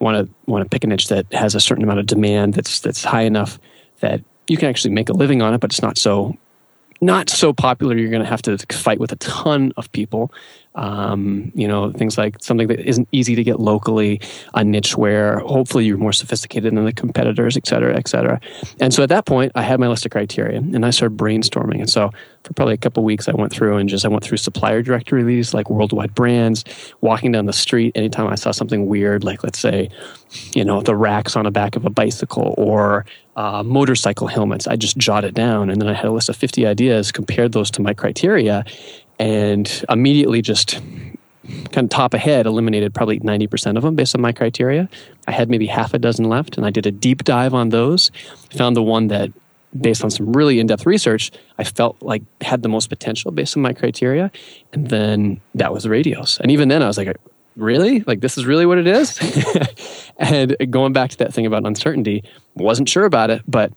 want 0.00 0.16
to 0.16 0.34
want 0.50 0.64
to 0.64 0.68
pick 0.68 0.84
a 0.84 0.86
niche 0.86 1.08
that 1.08 1.30
has 1.32 1.54
a 1.54 1.60
certain 1.60 1.84
amount 1.84 2.00
of 2.00 2.06
demand 2.06 2.54
that's 2.54 2.80
that's 2.80 3.04
high 3.04 3.22
enough 3.22 3.58
that 4.00 4.22
you 4.48 4.56
can 4.56 4.68
actually 4.68 4.92
make 4.92 5.08
a 5.08 5.12
living 5.12 5.42
on 5.42 5.54
it, 5.54 5.60
but 5.60 5.70
it's 5.70 5.82
not 5.82 5.98
so 5.98 6.36
not 7.00 7.30
so 7.30 7.52
popular. 7.52 7.96
You're 7.96 8.10
going 8.10 8.22
to 8.22 8.28
have 8.28 8.42
to 8.42 8.58
fight 8.72 8.98
with 8.98 9.12
a 9.12 9.16
ton 9.16 9.72
of 9.76 9.90
people 9.92 10.32
um, 10.76 11.50
you 11.54 11.66
know, 11.66 11.90
things 11.92 12.16
like 12.16 12.36
something 12.40 12.68
that 12.68 12.80
isn't 12.80 13.08
easy 13.12 13.34
to 13.34 13.42
get 13.42 13.58
locally, 13.58 14.20
a 14.54 14.62
niche 14.62 14.96
where 14.96 15.40
hopefully 15.40 15.84
you're 15.84 15.98
more 15.98 16.12
sophisticated 16.12 16.74
than 16.74 16.84
the 16.84 16.92
competitors, 16.92 17.56
et 17.56 17.66
cetera, 17.66 17.96
et 17.96 18.08
cetera. 18.08 18.40
And 18.78 18.94
so 18.94 19.02
at 19.02 19.08
that 19.08 19.26
point, 19.26 19.52
I 19.54 19.62
had 19.62 19.80
my 19.80 19.88
list 19.88 20.06
of 20.06 20.12
criteria 20.12 20.58
and 20.58 20.86
I 20.86 20.90
started 20.90 21.18
brainstorming. 21.18 21.80
And 21.80 21.90
so 21.90 22.12
for 22.44 22.54
probably 22.54 22.74
a 22.74 22.78
couple 22.78 23.02
weeks, 23.02 23.28
I 23.28 23.32
went 23.32 23.52
through 23.52 23.76
and 23.76 23.88
just 23.88 24.04
I 24.04 24.08
went 24.08 24.22
through 24.22 24.38
supplier 24.38 24.80
directories, 24.80 25.52
like 25.52 25.68
worldwide 25.68 26.14
brands, 26.14 26.64
walking 27.00 27.32
down 27.32 27.46
the 27.46 27.52
street. 27.52 27.92
Anytime 27.96 28.28
I 28.28 28.36
saw 28.36 28.52
something 28.52 28.86
weird, 28.86 29.24
like 29.24 29.42
let's 29.42 29.58
say, 29.58 29.90
you 30.54 30.64
know, 30.64 30.80
the 30.80 30.94
racks 30.94 31.34
on 31.34 31.44
the 31.44 31.50
back 31.50 31.74
of 31.74 31.84
a 31.84 31.90
bicycle 31.90 32.54
or 32.56 33.04
uh, 33.36 33.62
motorcycle 33.62 34.26
helmets, 34.26 34.66
I 34.66 34.76
just 34.76 34.96
jotted 34.96 35.34
down. 35.34 35.70
And 35.70 35.80
then 35.80 35.88
I 35.88 35.94
had 35.94 36.04
a 36.04 36.12
list 36.12 36.28
of 36.28 36.36
50 36.36 36.66
ideas, 36.66 37.10
compared 37.10 37.52
those 37.52 37.70
to 37.72 37.82
my 37.82 37.94
criteria, 37.94 38.64
and 39.20 39.84
immediately 39.90 40.40
just 40.40 40.80
kind 41.72 41.84
of 41.84 41.90
top 41.90 42.14
ahead 42.14 42.46
eliminated 42.46 42.94
probably 42.94 43.20
90% 43.20 43.76
of 43.76 43.82
them 43.82 43.94
based 43.94 44.14
on 44.14 44.22
my 44.22 44.32
criteria. 44.32 44.88
I 45.28 45.32
had 45.32 45.50
maybe 45.50 45.66
half 45.66 45.92
a 45.92 45.98
dozen 45.98 46.24
left 46.24 46.56
and 46.56 46.66
I 46.66 46.70
did 46.70 46.86
a 46.86 46.90
deep 46.90 47.22
dive 47.24 47.52
on 47.52 47.68
those. 47.68 48.10
Found 48.56 48.76
the 48.76 48.82
one 48.82 49.08
that 49.08 49.30
based 49.78 50.02
on 50.02 50.10
some 50.10 50.32
really 50.32 50.58
in-depth 50.58 50.86
research, 50.86 51.30
I 51.58 51.64
felt 51.64 52.00
like 52.02 52.22
had 52.40 52.62
the 52.62 52.68
most 52.68 52.88
potential 52.88 53.30
based 53.30 53.56
on 53.56 53.62
my 53.62 53.74
criteria. 53.74 54.32
And 54.72 54.88
then 54.88 55.40
that 55.54 55.72
was 55.72 55.82
the 55.82 55.90
radios. 55.90 56.38
And 56.40 56.50
even 56.50 56.68
then 56.68 56.82
I 56.82 56.86
was 56.86 56.96
like, 56.96 57.14
really? 57.56 58.00
Like 58.00 58.20
this 58.20 58.38
is 58.38 58.46
really 58.46 58.64
what 58.64 58.78
it 58.78 58.86
is? 58.86 59.18
and 60.18 60.56
going 60.70 60.94
back 60.94 61.10
to 61.10 61.18
that 61.18 61.34
thing 61.34 61.44
about 61.44 61.66
uncertainty, 61.66 62.24
wasn't 62.54 62.88
sure 62.88 63.04
about 63.04 63.28
it, 63.28 63.42
but 63.46 63.70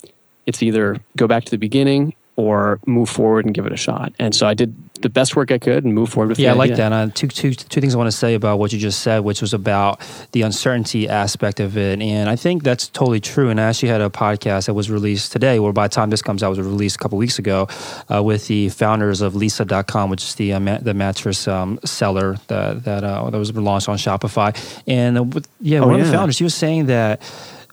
it's 0.45 0.63
either 0.63 1.01
go 1.17 1.27
back 1.27 1.43
to 1.43 1.51
the 1.51 1.57
beginning 1.57 2.15
or 2.37 2.79
move 2.85 3.09
forward 3.09 3.45
and 3.45 3.53
give 3.53 3.65
it 3.65 3.73
a 3.73 3.77
shot. 3.77 4.13
And 4.19 4.33
so 4.33 4.47
I 4.47 4.53
did 4.53 4.73
the 5.03 5.09
best 5.09 5.35
work 5.35 5.51
I 5.51 5.59
could 5.59 5.83
and 5.83 5.93
move 5.93 6.09
forward 6.09 6.29
with. 6.29 6.39
Yeah, 6.39 6.51
I 6.51 6.55
like 6.55 6.75
that. 6.75 6.91
Uh, 6.91 7.09
two, 7.13 7.27
two, 7.27 7.53
two 7.53 7.79
things 7.79 7.93
I 7.93 7.97
want 7.97 8.07
to 8.07 8.17
say 8.17 8.33
about 8.33 8.57
what 8.57 8.73
you 8.73 8.79
just 8.79 9.01
said, 9.01 9.19
which 9.19 9.41
was 9.41 9.53
about 9.53 10.01
the 10.31 10.41
uncertainty 10.41 11.07
aspect 11.07 11.59
of 11.59 11.77
it, 11.77 12.01
and 12.01 12.29
I 12.29 12.35
think 12.35 12.63
that's 12.63 12.87
totally 12.87 13.19
true. 13.19 13.49
And 13.49 13.61
I 13.61 13.65
actually 13.65 13.89
had 13.89 14.01
a 14.01 14.09
podcast 14.09 14.65
that 14.65 14.73
was 14.73 14.89
released 14.89 15.31
today, 15.31 15.59
or 15.59 15.71
by 15.71 15.87
the 15.87 15.93
time 15.93 16.09
this 16.09 16.21
comes 16.21 16.41
out, 16.41 16.49
was 16.49 16.59
released 16.59 16.95
a 16.95 16.99
couple 16.99 17.17
weeks 17.17 17.37
ago, 17.37 17.67
uh, 18.11 18.23
with 18.23 18.47
the 18.47 18.69
founders 18.69 19.21
of 19.21 19.33
Leesa.com, 19.33 20.09
which 20.09 20.23
is 20.23 20.35
the 20.35 20.53
uh, 20.53 20.59
ma- 20.59 20.79
the 20.79 20.93
mattress 20.93 21.47
um, 21.47 21.79
seller 21.85 22.37
that 22.47 22.83
that, 22.85 23.03
uh, 23.03 23.29
that 23.29 23.37
was 23.37 23.53
launched 23.53 23.89
on 23.89 23.97
Shopify. 23.97 24.55
And 24.87 25.17
uh, 25.17 25.23
with, 25.23 25.47
yeah, 25.61 25.79
oh, 25.79 25.87
one 25.87 25.95
yeah. 25.95 26.01
of 26.01 26.07
the 26.07 26.13
founders, 26.13 26.37
he 26.37 26.43
was 26.43 26.55
saying 26.55 26.87
that 26.87 27.21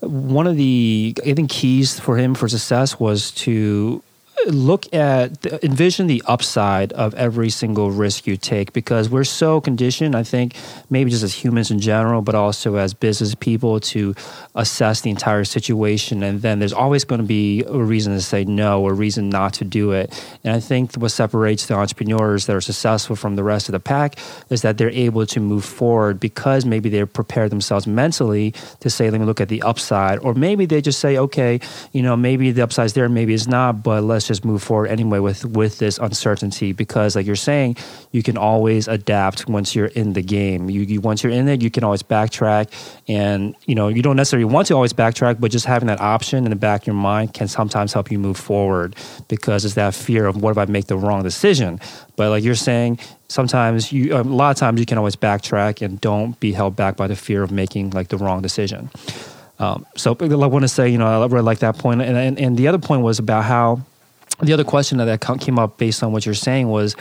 one 0.01 0.47
of 0.47 0.57
the 0.57 1.15
I 1.25 1.35
think 1.35 1.51
keys 1.51 1.99
for 1.99 2.17
him 2.17 2.35
for 2.35 2.49
success 2.49 2.99
was 2.99 3.31
to 3.33 4.03
look 4.47 4.93
at 4.95 5.45
envision 5.63 6.07
the 6.07 6.23
upside 6.27 6.93
of 6.93 7.15
every 7.15 7.51
single 7.51 7.91
risk 7.91 8.27
you 8.27 8.37
take 8.37 8.73
because 8.73 9.09
we're 9.09 9.25
so 9.25 9.61
conditioned 9.61 10.15
i 10.17 10.23
think 10.23 10.55
maybe 10.89 11.11
just 11.11 11.23
as 11.23 11.35
humans 11.35 11.71
in 11.71 11.79
general 11.79 12.23
but 12.23 12.35
also 12.35 12.77
as 12.77 12.95
business 12.95 13.35
people 13.35 13.81
to 13.81 14.15
assess 14.55 15.01
the 15.03 15.11
entire 15.11 15.45
situation. 15.45 16.23
And 16.23 16.43
then 16.43 16.59
there's 16.59 16.73
always 16.73 17.05
going 17.05 17.21
to 17.21 17.27
be 17.27 17.63
a 17.65 17.79
reason 17.79 18.13
to 18.13 18.21
say 18.21 18.45
no 18.45 18.83
or 18.83 18.93
a 18.93 18.95
reason 18.95 19.29
not 19.29 19.55
to 19.55 19.65
do 19.65 19.93
it. 19.93 20.13
And 20.45 20.55
i 20.55 20.61
think 20.61 20.95
what 20.95 21.11
separates 21.11 21.67
the 21.67 21.75
entrepreneurs 21.75 22.47
that 22.47 22.57
are 22.57 22.61
successful 22.61 23.17
from 23.17 23.37
the 23.37 23.45
rest 23.45 23.69
of 23.69 23.73
the 23.73 23.81
pack 23.81 24.19
is 24.51 24.63
that 24.63 24.79
they're 24.79 24.91
able 24.91 25.27
to 25.27 25.41
move 25.41 25.65
forward 25.65 26.21
because 26.21 26.65
maybe 26.65 26.89
they're 26.89 27.07
prepared 27.07 27.51
themselves 27.51 27.87
mentally 27.87 28.55
to 28.81 28.91
say 28.91 29.11
let 29.11 29.21
me 29.21 29.27
look 29.27 29.41
at 29.41 29.49
the 29.49 29.63
upside. 29.63 30.19
Or 30.21 30.35
maybe 30.35 30.67
they 30.67 30.81
just 30.81 31.01
say 31.01 31.17
okay 31.17 31.61
you 31.93 32.03
know 32.03 32.17
maybe 32.17 32.51
the 32.51 32.63
upside's 32.63 32.93
there 32.93 33.09
maybe 33.09 33.35
it's 33.35 33.47
not 33.47 33.83
but 33.83 34.03
let's 34.03 34.27
just 34.31 34.45
move 34.45 34.63
forward 34.63 34.87
anyway 34.87 35.19
with 35.19 35.45
with 35.45 35.79
this 35.79 35.99
uncertainty 35.99 36.73
because 36.73 37.17
like 37.17 37.27
you're 37.27 37.35
saying 37.35 37.77
you 38.13 38.23
can 38.23 38.39
always 38.39 38.87
adapt 38.87 39.49
once 39.49 39.75
you're 39.75 39.87
in 39.87 40.13
the 40.13 40.23
game. 40.23 40.71
You, 40.71 40.83
you 40.83 41.01
once 41.01 41.25
you're 41.25 41.33
in 41.33 41.49
it 41.49 41.61
you 41.61 41.71
can 41.71 41.83
always 41.83 42.05
backtrack 42.05 42.71
and 43.09 43.57
you 43.67 43.75
know 43.75 43.89
you 43.89 44.03
don't 44.03 44.15
necessarily 44.15 44.45
want 44.45 44.69
to 44.69 44.75
always 44.75 44.93
backtrack 44.93 45.41
but 45.41 45.51
just 45.51 45.67
having 45.67 45.89
that 45.89 46.01
option 46.01 46.45
in 46.45 46.51
the 46.51 46.57
back 46.57 46.83
of 46.83 46.87
your 46.87 46.95
mind 46.95 47.35
can 47.35 47.49
sometimes 47.49 47.93
help 47.93 48.09
you 48.13 48.21
move 48.21 48.37
forward 48.37 48.95
because 49.27 49.65
it's 49.65 49.75
that 49.75 49.95
fear 49.95 50.27
of 50.27 50.41
what 50.41 50.53
if 50.53 50.59
I 50.59 50.67
make 50.67 50.87
the 50.87 50.97
wrong 50.97 51.25
decision? 51.25 51.81
But 52.15 52.31
like 52.31 52.45
you're 52.45 52.55
saying 52.55 53.01
sometimes 53.27 53.91
you 53.91 54.15
a 54.17 54.23
lot 54.23 54.53
of 54.53 54.57
times 54.59 54.79
you 54.79 54.87
can 54.87 54.97
always 54.97 55.17
backtrack 55.17 55.85
and 55.85 56.01
don't 56.01 56.39
be 56.39 56.53
held 56.53 56.77
back 56.77 56.97
by 56.97 57.09
the 57.09 57.17
fear 57.17 57.43
of 57.43 57.51
making 57.51 57.91
like 57.91 58.09
the 58.09 58.17
wrong 58.17 58.43
decision. 58.43 58.91
Um, 59.59 59.85
so 59.95 60.17
I 60.19 60.25
want 60.27 60.63
to 60.63 60.69
say, 60.69 60.89
you 60.89 60.99
know, 60.99 61.23
I 61.23 61.27
really 61.27 61.43
like 61.43 61.59
that 61.59 61.77
point. 61.77 62.01
And, 62.01 62.17
and, 62.17 62.39
and 62.39 62.57
the 62.57 62.69
other 62.69 62.79
point 62.79 63.03
was 63.03 63.19
about 63.19 63.45
how 63.45 63.83
the 64.43 64.53
other 64.53 64.65
question 64.65 64.99
that 64.99 65.21
came 65.41 65.59
up 65.59 65.79
based 65.79 66.03
on 66.03 66.13
what 66.13 66.25
you're 66.25 66.35
saying 66.35 66.69
was 66.69 66.97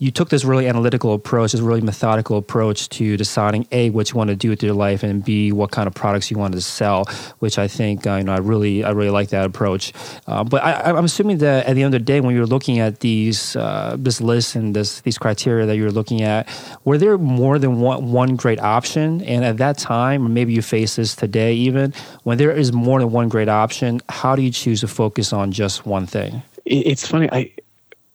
you 0.00 0.10
took 0.10 0.30
this 0.30 0.44
really 0.44 0.66
analytical 0.66 1.12
approach, 1.12 1.52
this 1.52 1.60
really 1.60 1.82
methodical 1.82 2.38
approach 2.38 2.88
to 2.88 3.16
deciding 3.18 3.66
a 3.70 3.90
what 3.90 4.10
you 4.10 4.16
want 4.16 4.28
to 4.28 4.36
do 4.36 4.48
with 4.48 4.62
your 4.62 4.72
life, 4.72 5.02
and 5.02 5.22
b 5.22 5.52
what 5.52 5.70
kind 5.70 5.86
of 5.86 5.94
products 5.94 6.30
you 6.30 6.38
wanted 6.38 6.56
to 6.56 6.62
sell. 6.62 7.04
Which 7.38 7.58
I 7.58 7.68
think 7.68 8.06
uh, 8.06 8.16
you 8.16 8.24
know 8.24 8.32
I 8.32 8.38
really 8.38 8.82
I 8.82 8.90
really 8.90 9.10
like 9.10 9.28
that 9.28 9.44
approach. 9.44 9.92
Uh, 10.26 10.42
but 10.42 10.64
I, 10.64 10.90
am 10.90 11.04
assuming 11.04 11.38
that 11.38 11.66
at 11.66 11.74
the 11.74 11.82
end 11.82 11.94
of 11.94 12.00
the 12.00 12.04
day, 12.04 12.20
when 12.20 12.34
you're 12.34 12.46
looking 12.46 12.78
at 12.78 13.00
these 13.00 13.54
uh, 13.56 13.94
this 13.98 14.20
list 14.20 14.56
and 14.56 14.74
this 14.74 15.00
these 15.02 15.18
criteria 15.18 15.66
that 15.66 15.76
you're 15.76 15.92
looking 15.92 16.22
at, 16.22 16.48
were 16.84 16.96
there 16.96 17.18
more 17.18 17.58
than 17.58 17.80
one 17.80 18.10
one 18.10 18.36
great 18.36 18.58
option? 18.60 19.22
And 19.22 19.44
at 19.44 19.58
that 19.58 19.76
time, 19.76 20.24
or 20.24 20.30
maybe 20.30 20.54
you 20.54 20.62
face 20.62 20.96
this 20.96 21.14
today, 21.14 21.54
even 21.54 21.92
when 22.22 22.38
there 22.38 22.52
is 22.52 22.72
more 22.72 23.00
than 23.00 23.12
one 23.12 23.28
great 23.28 23.50
option, 23.50 24.00
how 24.08 24.34
do 24.34 24.40
you 24.40 24.50
choose 24.50 24.80
to 24.80 24.88
focus 24.88 25.32
on 25.32 25.52
just 25.52 25.84
one 25.84 26.06
thing? 26.06 26.42
It's 26.70 27.06
funny. 27.06 27.28
I 27.30 27.52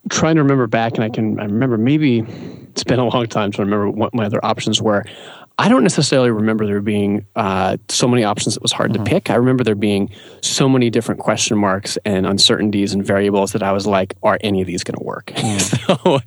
trying 0.10 0.36
to 0.36 0.44
remember 0.44 0.68
back, 0.68 0.96
and 0.96 1.04
I 1.04 1.10
can 1.10 1.40
I 1.40 1.46
remember 1.46 1.78
maybe 1.78 2.20
it's 2.70 2.84
been 2.84 3.00
a 3.00 3.06
long 3.06 3.28
time 3.28 3.52
to 3.52 3.62
remember 3.62 3.90
what 3.90 4.14
my 4.14 4.26
other 4.26 4.44
options 4.44 4.82
were. 4.82 5.06
I 5.58 5.70
don't 5.70 5.84
necessarily 5.84 6.32
remember 6.32 6.66
there 6.66 6.82
being 6.82 7.26
uh, 7.38 7.78
so 7.88 8.10
many 8.10 8.26
options 8.26 8.58
it 8.58 8.62
was 8.62 8.74
hard 8.74 8.92
mm-hmm. 8.92 9.06
to 9.06 9.10
pick. 9.10 9.30
I 9.30 9.36
remember 9.36 9.64
there 9.64 9.74
being 9.74 10.10
so 10.42 10.68
many 10.68 10.90
different 10.90 11.22
question 11.22 11.58
marks 11.58 11.98
and 12.04 12.26
uncertainties 12.26 12.94
and 12.94 13.06
variables 13.06 13.54
that 13.54 13.64
I 13.64 13.72
was 13.72 13.88
like, 13.88 14.16
are 14.22 14.38
any 14.42 14.60
of 14.60 14.68
these 14.68 14.84
going 14.84 14.98
to 14.98 15.04
work? 15.04 15.32
Mm. 15.46 15.62
so 15.62 16.20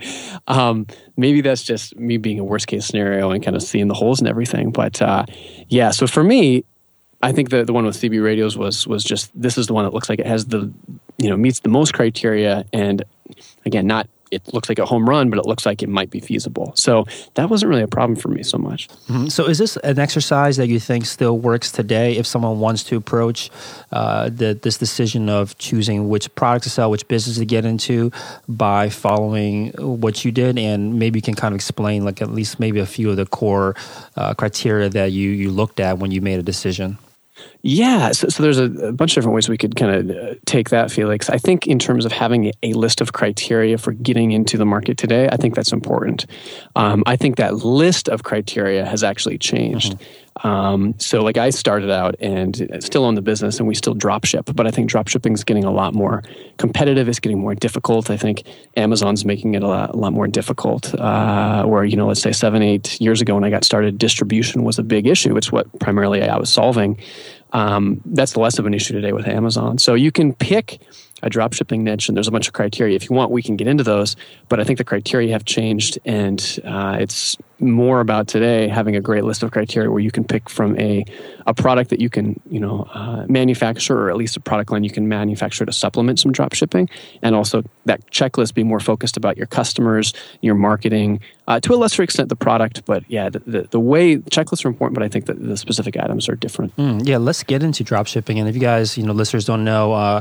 um, 0.46 0.86
maybe 1.16 1.40
that's 1.40 1.62
just 1.62 1.96
me 1.98 2.18
being 2.18 2.38
a 2.38 2.44
worst 2.44 2.68
case 2.68 2.86
scenario 2.86 3.30
and 3.30 3.42
kind 3.44 3.56
of 3.56 3.62
seeing 3.62 3.88
the 3.88 3.94
holes 3.94 4.20
and 4.20 4.28
everything. 4.28 4.70
But 4.70 5.02
uh, 5.02 5.26
yeah, 5.68 5.90
so 5.90 6.06
for 6.06 6.22
me, 6.22 6.64
I 7.20 7.32
think 7.32 7.50
the 7.50 7.64
the 7.64 7.72
one 7.72 7.84
with 7.84 7.96
CB 7.96 8.22
radios 8.22 8.56
was 8.56 8.86
was 8.86 9.02
just 9.02 9.30
this 9.34 9.58
is 9.58 9.66
the 9.66 9.74
one 9.74 9.84
that 9.84 9.92
looks 9.92 10.08
like 10.08 10.20
it 10.20 10.26
has 10.26 10.46
the 10.46 10.72
you 11.18 11.28
know 11.28 11.36
meets 11.36 11.60
the 11.60 11.68
most 11.68 11.94
criteria 11.94 12.64
and 12.72 13.04
again 13.64 13.86
not 13.86 14.08
it 14.30 14.52
looks 14.52 14.68
like 14.68 14.78
a 14.78 14.86
home 14.86 15.08
run, 15.08 15.30
but 15.30 15.38
it 15.38 15.46
looks 15.46 15.64
like 15.64 15.82
it 15.82 15.88
might 15.88 16.10
be 16.10 16.20
feasible. 16.20 16.72
So 16.76 17.06
that 17.34 17.48
wasn't 17.48 17.70
really 17.70 17.82
a 17.82 17.88
problem 17.88 18.16
for 18.16 18.28
me 18.28 18.42
so 18.42 18.58
much. 18.58 18.88
Mm-hmm. 18.88 19.28
So 19.28 19.46
is 19.46 19.58
this 19.58 19.76
an 19.78 19.98
exercise 19.98 20.56
that 20.56 20.68
you 20.68 20.80
think 20.80 21.06
still 21.06 21.38
works 21.38 21.72
today 21.72 22.16
if 22.16 22.26
someone 22.26 22.60
wants 22.60 22.84
to 22.84 22.96
approach 22.96 23.50
uh, 23.92 24.28
the, 24.28 24.54
this 24.54 24.78
decision 24.78 25.28
of 25.28 25.56
choosing 25.58 26.08
which 26.08 26.34
product 26.34 26.64
to 26.64 26.70
sell, 26.70 26.90
which 26.90 27.06
business 27.08 27.38
to 27.38 27.46
get 27.46 27.64
into 27.64 28.10
by 28.48 28.88
following 28.88 29.68
what 29.78 30.24
you 30.24 30.32
did? 30.32 30.58
And 30.58 30.98
maybe 30.98 31.18
you 31.18 31.22
can 31.22 31.34
kind 31.34 31.52
of 31.52 31.56
explain 31.56 32.04
like 32.04 32.20
at 32.20 32.30
least 32.30 32.60
maybe 32.60 32.80
a 32.80 32.86
few 32.86 33.10
of 33.10 33.16
the 33.16 33.26
core 33.26 33.74
uh, 34.16 34.34
criteria 34.34 34.88
that 34.90 35.12
you, 35.12 35.30
you 35.30 35.50
looked 35.50 35.80
at 35.80 35.98
when 35.98 36.10
you 36.10 36.20
made 36.20 36.38
a 36.38 36.42
decision. 36.42 36.98
Yeah, 37.62 38.12
so, 38.12 38.28
so 38.28 38.42
there's 38.42 38.58
a, 38.58 38.64
a, 38.64 38.92
bunch 38.92 39.12
of 39.12 39.16
different 39.16 39.34
ways 39.34 39.48
we 39.48 39.58
could 39.58 39.74
kind 39.74 40.10
of 40.10 40.16
uh, 40.16 40.34
take 40.46 40.70
that, 40.70 40.90
Felix. 40.92 41.28
I 41.28 41.38
think 41.38 41.66
in 41.66 41.78
terms 41.78 42.04
of 42.04 42.12
having 42.12 42.52
a 42.62 42.72
list 42.74 43.00
of 43.00 43.12
criteria 43.12 43.78
for 43.78 43.92
getting 43.92 44.30
into 44.30 44.56
the 44.56 44.64
market 44.64 44.96
today, 44.96 45.28
I 45.30 45.36
think 45.36 45.56
that's 45.56 45.72
important. 45.72 46.26
Um, 46.76 47.02
I 47.06 47.16
think 47.16 47.36
that 47.36 47.56
list 47.56 48.08
of 48.08 48.22
criteria 48.22 48.86
has 48.86 49.02
actually 49.02 49.38
changed. 49.38 49.94
Mm-hmm. 49.94 50.27
Um, 50.44 50.94
so, 50.98 51.22
like, 51.22 51.36
I 51.36 51.50
started 51.50 51.90
out 51.90 52.14
and 52.20 52.68
still 52.80 53.04
own 53.04 53.14
the 53.14 53.22
business, 53.22 53.58
and 53.58 53.68
we 53.68 53.74
still 53.74 53.94
drop 53.94 54.24
ship. 54.24 54.50
But 54.54 54.66
I 54.66 54.70
think 54.70 54.88
drop 54.88 55.08
shipping 55.08 55.32
is 55.32 55.44
getting 55.44 55.64
a 55.64 55.70
lot 55.70 55.94
more 55.94 56.22
competitive. 56.58 57.08
It's 57.08 57.18
getting 57.18 57.38
more 57.40 57.54
difficult. 57.54 58.10
I 58.10 58.16
think 58.16 58.44
Amazon's 58.76 59.24
making 59.24 59.54
it 59.54 59.62
a 59.62 59.68
lot, 59.68 59.90
a 59.90 59.96
lot 59.96 60.12
more 60.12 60.28
difficult. 60.28 60.94
Uh, 60.94 61.64
where 61.64 61.84
you 61.84 61.96
know, 61.96 62.06
let's 62.06 62.22
say 62.22 62.32
seven, 62.32 62.62
eight 62.62 63.00
years 63.00 63.20
ago 63.20 63.34
when 63.34 63.44
I 63.44 63.50
got 63.50 63.64
started, 63.64 63.98
distribution 63.98 64.64
was 64.64 64.78
a 64.78 64.82
big 64.82 65.06
issue. 65.06 65.36
It's 65.36 65.50
what 65.52 65.66
primarily 65.80 66.22
I 66.22 66.36
was 66.36 66.50
solving. 66.50 66.98
Um, 67.52 68.02
that's 68.04 68.36
less 68.36 68.58
of 68.58 68.66
an 68.66 68.74
issue 68.74 68.92
today 68.92 69.12
with 69.12 69.26
Amazon. 69.26 69.78
So 69.78 69.94
you 69.94 70.12
can 70.12 70.34
pick 70.34 70.80
a 71.22 71.30
drop 71.30 71.52
shipping 71.52 71.84
niche, 71.84 72.08
and 72.08 72.16
there's 72.16 72.28
a 72.28 72.32
bunch 72.32 72.48
of 72.48 72.54
criteria. 72.54 72.96
If 72.96 73.08
you 73.08 73.16
want, 73.16 73.30
we 73.30 73.42
can 73.42 73.56
get 73.56 73.66
into 73.66 73.84
those. 73.84 74.16
But 74.48 74.60
I 74.60 74.64
think 74.64 74.78
the 74.78 74.84
criteria 74.84 75.32
have 75.32 75.44
changed, 75.44 75.98
and 76.04 76.60
uh, 76.64 76.96
it's 77.00 77.36
more 77.60 78.00
about 78.00 78.28
today 78.28 78.68
having 78.68 78.94
a 78.94 79.00
great 79.00 79.24
list 79.24 79.42
of 79.42 79.50
criteria 79.50 79.90
where 79.90 80.00
you 80.00 80.12
can 80.12 80.24
pick 80.24 80.48
from 80.48 80.78
a 80.78 81.04
a 81.46 81.54
product 81.54 81.90
that 81.90 82.00
you 82.00 82.08
can 82.08 82.40
you 82.48 82.60
know 82.60 82.88
uh, 82.92 83.24
manufacture, 83.28 83.98
or 83.98 84.10
at 84.10 84.16
least 84.16 84.36
a 84.36 84.40
product 84.40 84.70
line 84.70 84.84
you 84.84 84.90
can 84.90 85.08
manufacture 85.08 85.64
to 85.64 85.72
supplement 85.72 86.20
some 86.20 86.32
drop 86.32 86.54
shipping, 86.54 86.88
and 87.22 87.34
also 87.34 87.62
that 87.86 88.04
checklist 88.10 88.54
be 88.54 88.62
more 88.62 88.80
focused 88.80 89.16
about 89.16 89.36
your 89.36 89.46
customers, 89.46 90.12
your 90.40 90.54
marketing, 90.54 91.20
uh, 91.48 91.58
to 91.58 91.74
a 91.74 91.76
lesser 91.76 92.02
extent 92.02 92.28
the 92.28 92.36
product. 92.36 92.84
But 92.84 93.02
yeah, 93.08 93.30
the, 93.30 93.38
the, 93.40 93.62
the, 93.62 93.80
way 93.80 94.18
checklists 94.18 94.64
are 94.64 94.68
important, 94.68 94.94
but 94.94 95.02
I 95.02 95.08
think 95.08 95.26
that 95.26 95.42
the 95.42 95.56
specific 95.56 95.96
items 95.96 96.28
are 96.28 96.36
different. 96.36 96.76
Mm, 96.76 97.06
yeah, 97.08 97.16
let's 97.16 97.42
get 97.42 97.62
into 97.62 97.82
drop 97.82 98.06
shipping. 98.06 98.38
And 98.38 98.48
if 98.48 98.54
you 98.54 98.60
guys, 98.60 98.98
you 98.98 99.04
know, 99.04 99.12
listeners 99.12 99.46
don't 99.46 99.64
know, 99.64 99.94
uh, 99.94 100.20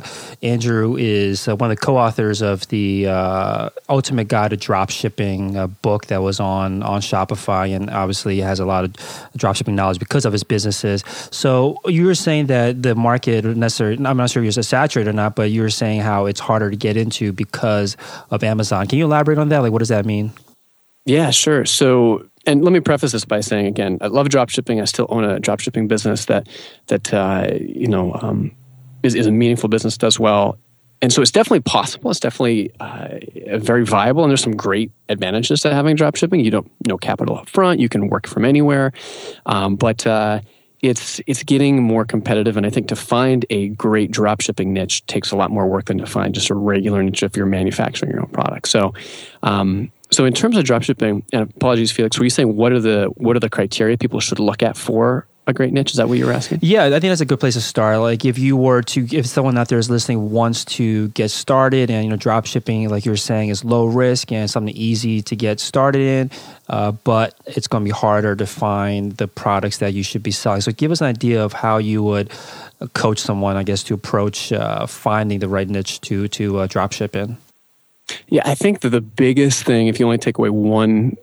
Andrew 0.87 0.97
is 0.97 1.47
uh, 1.47 1.55
one 1.55 1.69
of 1.69 1.77
the 1.77 1.85
co-authors 1.85 2.41
of 2.41 2.67
the 2.69 3.07
uh, 3.07 3.69
Ultimate 3.89 4.27
Guide 4.27 4.51
to 4.51 4.57
Drop 4.57 4.89
Shipping 4.89 5.57
uh, 5.57 5.67
book 5.67 6.07
that 6.07 6.21
was 6.21 6.39
on 6.39 6.81
on 6.83 7.01
Shopify, 7.01 7.75
and 7.75 7.89
obviously 7.89 8.39
has 8.39 8.59
a 8.59 8.65
lot 8.65 8.85
of 8.85 8.93
drop 9.35 9.55
shipping 9.55 9.75
knowledge 9.75 9.99
because 9.99 10.25
of 10.25 10.31
his 10.31 10.43
businesses. 10.43 11.03
So 11.31 11.77
you 11.85 12.05
were 12.05 12.15
saying 12.15 12.47
that 12.47 12.83
the 12.83 12.95
market 12.95 13.43
necessarily, 13.45 14.03
I'm 14.05 14.17
not 14.17 14.29
sure 14.29 14.43
if 14.43 14.55
you're 14.55 14.63
saturated 14.63 15.09
or 15.09 15.13
not, 15.13 15.35
but 15.35 15.51
you 15.51 15.61
were 15.61 15.69
saying 15.69 16.01
how 16.01 16.25
it's 16.25 16.39
harder 16.39 16.69
to 16.69 16.77
get 16.77 16.95
into 16.95 17.33
because 17.33 17.97
of 18.31 18.43
Amazon. 18.43 18.87
Can 18.87 18.97
you 18.97 19.05
elaborate 19.05 19.37
on 19.37 19.49
that? 19.49 19.59
Like, 19.59 19.71
what 19.71 19.79
does 19.79 19.89
that 19.89 20.05
mean? 20.05 20.31
Yeah, 21.05 21.31
sure. 21.31 21.65
So, 21.65 22.27
and 22.45 22.63
let 22.63 22.71
me 22.71 22.79
preface 22.79 23.11
this 23.11 23.25
by 23.25 23.41
saying 23.41 23.65
again, 23.65 23.97
I 24.01 24.07
love 24.07 24.29
drop 24.29 24.49
shipping. 24.49 24.79
I 24.79 24.85
still 24.85 25.07
own 25.09 25.23
a 25.23 25.39
drop 25.39 25.59
shipping 25.59 25.87
business 25.87 26.25
that 26.25 26.47
that 26.87 27.13
uh, 27.13 27.49
you 27.59 27.87
know 27.87 28.13
um, 28.21 28.51
is, 29.03 29.15
is 29.15 29.27
a 29.27 29.31
meaningful 29.31 29.69
business, 29.69 29.97
does 29.97 30.19
well, 30.19 30.57
and 31.01 31.13
so 31.13 31.21
it's 31.21 31.31
definitely 31.31 31.61
possible. 31.61 32.09
It's 32.09 32.19
definitely 32.19 32.71
uh, 32.79 33.19
very 33.57 33.85
viable, 33.85 34.23
and 34.23 34.31
there's 34.31 34.41
some 34.41 34.55
great 34.55 34.91
advantages 35.09 35.61
to 35.61 35.73
having 35.73 35.95
drop 35.95 36.15
shipping. 36.15 36.39
You 36.39 36.51
don't 36.51 36.71
no 36.87 36.97
capital 36.97 37.37
up 37.37 37.49
front. 37.49 37.79
You 37.79 37.89
can 37.89 38.07
work 38.07 38.27
from 38.27 38.45
anywhere, 38.45 38.93
um, 39.45 39.75
but 39.75 40.07
uh, 40.07 40.41
it's 40.81 41.21
it's 41.27 41.43
getting 41.43 41.83
more 41.83 42.03
competitive. 42.03 42.57
And 42.57 42.65
I 42.65 42.69
think 42.71 42.87
to 42.87 42.95
find 42.95 43.45
a 43.49 43.69
great 43.69 44.11
drop 44.11 44.41
shipping 44.41 44.73
niche 44.73 45.05
takes 45.05 45.31
a 45.31 45.35
lot 45.35 45.51
more 45.51 45.67
work 45.67 45.85
than 45.85 45.99
to 45.99 46.07
find 46.07 46.33
just 46.33 46.49
a 46.49 46.55
regular 46.55 47.03
niche 47.03 47.21
if 47.21 47.37
you're 47.37 47.45
manufacturing 47.45 48.11
your 48.11 48.21
own 48.21 48.29
product. 48.29 48.67
So. 48.67 48.93
Um, 49.43 49.91
so 50.09 50.23
in 50.23 50.31
terms 50.31 50.55
of 50.55 50.63
dropshipping, 50.63 51.21
and 51.33 51.41
apologies, 51.41 51.91
Felix, 51.91 52.17
were 52.17 52.23
you 52.23 52.29
saying 52.29 52.55
what 52.55 52.71
are 52.71 52.79
the 52.79 53.07
what 53.17 53.35
are 53.35 53.41
the 53.41 53.49
criteria 53.49 53.97
people 53.97 54.21
should 54.21 54.39
look 54.39 54.63
at 54.63 54.77
for 54.77 55.27
a 55.47 55.53
great 55.53 55.71
niche? 55.71 55.91
Is 55.91 55.97
that 55.97 56.09
what 56.09 56.17
you 56.17 56.25
were 56.25 56.33
asking? 56.33 56.59
Yeah, 56.61 56.85
I 56.85 56.89
think 56.89 57.03
that's 57.03 57.21
a 57.21 57.25
good 57.25 57.39
place 57.39 57.53
to 57.53 57.61
start. 57.61 57.99
Like 57.99 58.25
if 58.25 58.37
you 58.37 58.57
were 58.57 58.81
to, 58.83 59.07
if 59.15 59.25
someone 59.25 59.57
out 59.57 59.69
there 59.69 59.79
is 59.79 59.89
listening 59.89 60.29
wants 60.29 60.65
to 60.65 61.07
get 61.09 61.31
started, 61.31 61.89
and 61.89 62.03
you 62.03 62.09
know, 62.09 62.17
drop 62.17 62.45
shipping, 62.45 62.89
like 62.89 63.05
you 63.05 63.11
were 63.11 63.17
saying, 63.17 63.49
is 63.49 63.63
low 63.63 63.85
risk 63.85 64.31
and 64.31 64.49
something 64.49 64.75
easy 64.75 65.21
to 65.23 65.35
get 65.35 65.59
started 65.59 66.01
in, 66.01 66.31
uh, 66.67 66.91
but 66.91 67.33
it's 67.45 67.67
going 67.67 67.83
to 67.83 67.85
be 67.85 67.91
harder 67.91 68.35
to 68.35 68.45
find 68.45 69.13
the 69.13 69.27
products 69.27 69.77
that 69.77 69.93
you 69.93 70.03
should 70.03 70.21
be 70.21 70.31
selling. 70.31 70.61
So 70.61 70.71
give 70.73 70.91
us 70.91 70.99
an 70.99 71.07
idea 71.07 71.43
of 71.43 71.53
how 71.53 71.77
you 71.77 72.03
would 72.03 72.29
coach 72.93 73.19
someone, 73.19 73.55
I 73.55 73.63
guess, 73.63 73.83
to 73.83 73.93
approach 73.93 74.51
uh, 74.51 74.85
finding 74.85 75.39
the 75.39 75.47
right 75.47 75.67
niche 75.67 76.01
to 76.01 76.27
to 76.27 76.59
uh, 76.59 76.67
drop 76.67 76.91
ship 76.91 77.15
in. 77.15 77.37
Yeah, 78.27 78.43
I 78.45 78.55
think 78.55 78.81
that 78.81 78.89
the 78.89 79.01
biggest 79.01 79.63
thing, 79.63 79.87
if 79.87 79.99
you 79.99 80.05
only 80.05 80.17
take 80.17 80.37
away 80.37 80.49
one 80.49 81.17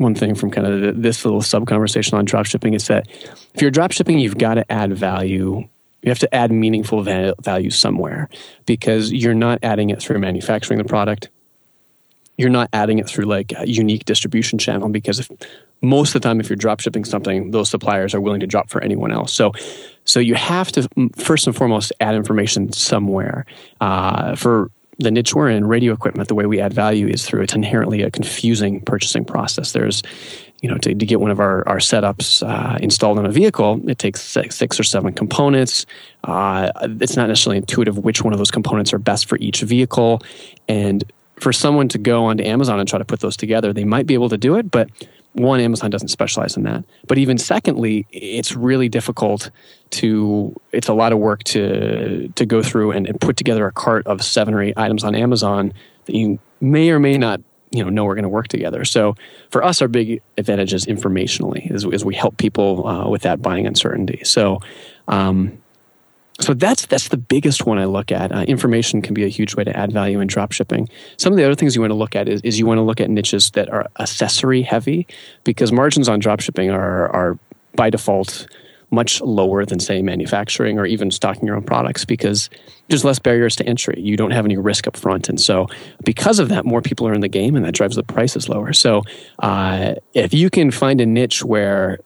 one 0.00 0.14
thing 0.14 0.34
from 0.34 0.50
kind 0.50 0.66
of 0.66 1.02
this 1.02 1.24
little 1.24 1.42
sub 1.42 1.66
conversation 1.66 2.16
on 2.16 2.24
drop 2.24 2.46
shipping, 2.46 2.74
is 2.74 2.86
that 2.86 3.06
if 3.54 3.60
you're 3.60 3.70
drop 3.70 3.92
shipping, 3.92 4.18
you've 4.18 4.38
got 4.38 4.54
to 4.54 4.72
add 4.72 4.92
value. 4.96 5.68
You 6.02 6.08
have 6.08 6.18
to 6.20 6.34
add 6.34 6.50
meaningful 6.50 7.02
value 7.02 7.70
somewhere 7.70 8.30
because 8.64 9.12
you're 9.12 9.34
not 9.34 9.58
adding 9.62 9.90
it 9.90 10.00
through 10.00 10.18
manufacturing 10.18 10.78
the 10.78 10.84
product. 10.84 11.28
You're 12.38 12.48
not 12.48 12.70
adding 12.72 12.98
it 12.98 13.06
through 13.06 13.26
like 13.26 13.52
a 13.54 13.68
unique 13.68 14.06
distribution 14.06 14.58
channel 14.58 14.88
because 14.88 15.18
if, 15.18 15.30
most 15.82 16.14
of 16.14 16.22
the 16.22 16.26
time, 16.26 16.40
if 16.40 16.48
you're 16.48 16.56
drop 16.56 16.80
shipping 16.80 17.04
something, 17.04 17.50
those 17.50 17.68
suppliers 17.68 18.14
are 18.14 18.20
willing 18.20 18.40
to 18.40 18.46
drop 18.46 18.70
for 18.70 18.82
anyone 18.82 19.12
else. 19.12 19.34
So, 19.34 19.52
so 20.06 20.20
you 20.20 20.34
have 20.34 20.72
to 20.72 20.88
first 21.16 21.46
and 21.46 21.54
foremost 21.54 21.92
add 22.00 22.14
information 22.14 22.72
somewhere. 22.72 23.44
Uh, 23.82 24.34
for 24.36 24.70
the 25.00 25.10
niche 25.10 25.34
we're 25.34 25.48
in, 25.48 25.66
radio 25.66 25.92
equipment, 25.92 26.28
the 26.28 26.34
way 26.34 26.46
we 26.46 26.60
add 26.60 26.72
value 26.72 27.08
is 27.08 27.26
through 27.26 27.42
it's 27.42 27.54
inherently 27.54 28.02
a 28.02 28.10
confusing 28.10 28.80
purchasing 28.82 29.24
process. 29.24 29.72
There's, 29.72 30.02
you 30.60 30.68
know, 30.68 30.76
to, 30.78 30.94
to 30.94 31.06
get 31.06 31.20
one 31.20 31.30
of 31.30 31.40
our, 31.40 31.66
our 31.66 31.78
setups 31.78 32.46
uh, 32.46 32.78
installed 32.82 33.18
on 33.18 33.24
a 33.24 33.30
vehicle, 33.30 33.80
it 33.88 33.98
takes 33.98 34.20
six, 34.20 34.56
six 34.56 34.78
or 34.78 34.82
seven 34.84 35.12
components. 35.14 35.86
Uh, 36.24 36.70
it's 37.00 37.16
not 37.16 37.28
necessarily 37.28 37.56
intuitive 37.56 37.98
which 37.98 38.22
one 38.22 38.34
of 38.34 38.38
those 38.38 38.50
components 38.50 38.92
are 38.92 38.98
best 38.98 39.26
for 39.26 39.38
each 39.38 39.62
vehicle. 39.62 40.20
And 40.68 41.02
for 41.36 41.52
someone 41.52 41.88
to 41.88 41.98
go 41.98 42.26
onto 42.26 42.44
Amazon 42.44 42.78
and 42.78 42.86
try 42.86 42.98
to 42.98 43.04
put 43.04 43.20
those 43.20 43.36
together, 43.38 43.72
they 43.72 43.84
might 43.84 44.06
be 44.06 44.12
able 44.12 44.28
to 44.28 44.38
do 44.38 44.56
it, 44.56 44.70
but 44.70 44.90
one, 45.32 45.60
Amazon 45.60 45.90
doesn't 45.90 46.08
specialize 46.08 46.56
in 46.56 46.64
that. 46.64 46.84
But 47.06 47.18
even 47.18 47.38
secondly, 47.38 48.06
it's 48.10 48.56
really 48.56 48.88
difficult 48.88 49.50
to, 49.90 50.54
it's 50.72 50.88
a 50.88 50.94
lot 50.94 51.12
of 51.12 51.18
work 51.18 51.44
to, 51.44 52.28
to 52.28 52.46
go 52.46 52.62
through 52.62 52.92
and, 52.92 53.06
and 53.06 53.20
put 53.20 53.36
together 53.36 53.66
a 53.66 53.72
cart 53.72 54.06
of 54.06 54.24
seven 54.24 54.54
or 54.54 54.62
eight 54.62 54.74
items 54.76 55.04
on 55.04 55.14
Amazon 55.14 55.72
that 56.06 56.14
you 56.14 56.38
may 56.60 56.90
or 56.90 56.98
may 56.98 57.16
not 57.16 57.40
you 57.70 57.84
know 57.84 57.90
know 57.90 58.04
we're 58.04 58.14
going 58.14 58.24
to 58.24 58.28
work 58.28 58.48
together. 58.48 58.84
So 58.84 59.14
for 59.50 59.62
us, 59.62 59.80
our 59.80 59.88
big 59.88 60.20
advantage 60.36 60.74
is 60.74 60.86
informationally, 60.86 61.70
is, 61.72 61.84
is 61.84 62.04
we 62.04 62.14
help 62.14 62.36
people 62.36 62.86
uh, 62.86 63.08
with 63.08 63.22
that 63.22 63.40
buying 63.40 63.66
uncertainty. 63.66 64.22
So 64.24 64.60
um, 65.08 65.59
so 66.40 66.54
that's 66.54 66.86
that's 66.86 67.08
the 67.08 67.16
biggest 67.16 67.66
one 67.66 67.78
I 67.78 67.84
look 67.84 68.10
at. 68.10 68.32
Uh, 68.32 68.40
information 68.42 69.02
can 69.02 69.14
be 69.14 69.24
a 69.24 69.28
huge 69.28 69.54
way 69.54 69.64
to 69.64 69.76
add 69.76 69.92
value 69.92 70.20
in 70.20 70.26
drop 70.26 70.52
shipping. 70.52 70.88
Some 71.16 71.32
of 71.32 71.36
the 71.36 71.44
other 71.44 71.54
things 71.54 71.74
you 71.74 71.80
want 71.80 71.90
to 71.90 71.96
look 71.96 72.16
at 72.16 72.28
is, 72.28 72.40
is 72.42 72.58
you 72.58 72.66
want 72.66 72.78
to 72.78 72.82
look 72.82 73.00
at 73.00 73.10
niches 73.10 73.50
that 73.52 73.68
are 73.68 73.88
accessory 73.98 74.62
heavy 74.62 75.06
because 75.44 75.70
margins 75.70 76.08
on 76.08 76.18
drop 76.18 76.40
shipping 76.40 76.70
are 76.70 77.08
are 77.08 77.38
by 77.74 77.90
default 77.90 78.48
much 78.92 79.20
lower 79.20 79.64
than 79.64 79.78
say 79.78 80.02
manufacturing 80.02 80.76
or 80.76 80.84
even 80.84 81.12
stocking 81.12 81.46
your 81.46 81.54
own 81.54 81.62
products 81.62 82.04
because 82.04 82.50
there's 82.88 83.04
less 83.04 83.20
barriers 83.20 83.54
to 83.54 83.64
entry. 83.64 83.94
You 84.00 84.16
don't 84.16 84.32
have 84.32 84.44
any 84.44 84.56
risk 84.56 84.88
up 84.88 84.96
front, 84.96 85.28
and 85.28 85.40
so 85.40 85.68
because 86.04 86.38
of 86.38 86.48
that, 86.48 86.64
more 86.64 86.82
people 86.82 87.06
are 87.06 87.12
in 87.12 87.20
the 87.20 87.28
game, 87.28 87.54
and 87.54 87.64
that 87.64 87.74
drives 87.74 87.96
the 87.96 88.02
prices 88.02 88.48
lower. 88.48 88.72
So 88.72 89.02
uh, 89.38 89.94
if 90.14 90.34
you 90.34 90.50
can 90.50 90.70
find 90.70 91.00
a 91.00 91.06
niche 91.06 91.44
where 91.44 92.00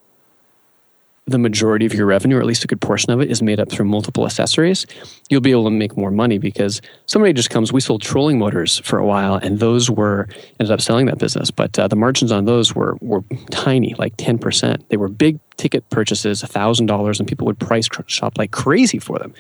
the 1.27 1.39
majority 1.39 1.87
of 1.87 1.95
your 1.95 2.07
revenue, 2.07 2.37
or 2.37 2.41
at 2.41 2.47
least 2.47 2.65
a 2.65 2.67
good 2.67 2.83
portion 2.83 3.11
of 3.11 3.21
it, 3.21 3.31
is 3.31 3.41
made 3.41 3.59
up 3.59 3.71
through 3.71 3.87
multiple 3.87 4.27
accessories, 4.27 4.87
you'll 5.31 5.41
be 5.41 5.53
able 5.53 5.65
to 5.65 5.71
make 5.71 5.97
more 5.97 6.11
money 6.11 6.37
because 6.37 6.83
somebody 7.07 7.33
just 7.33 7.49
comes. 7.49 7.73
We 7.73 7.81
sold 7.81 8.03
trolling 8.03 8.39
motors 8.39 8.79
for 8.81 8.99
a 8.99 9.07
while, 9.07 9.37
and 9.37 9.59
those 9.59 9.91
were 9.91 10.29
ended 10.61 10.71
up 10.71 10.83
selling 10.83 11.07
that 11.07 11.19
business, 11.19 11.51
but 11.51 11.79
uh, 11.79 11.89
the 11.89 11.97
margins 11.97 12.31
on 12.31 12.45
those 12.45 12.75
were 12.75 12.99
were 13.01 13.25
tiny, 13.51 13.95
like 13.95 14.15
ten 14.19 14.39
percent. 14.39 14.87
They 14.91 14.99
were 14.99 15.09
big 15.09 15.41
ticket 15.57 15.89
purchases, 15.89 16.43
thousand 16.43 16.87
dollars, 16.87 17.19
and 17.19 17.29
people 17.29 17.47
would 17.47 17.59
price 17.59 17.89
shop 18.07 18.37
like 18.37 18.51
crazy 18.51 18.99
for 18.99 19.19
them. 19.19 19.33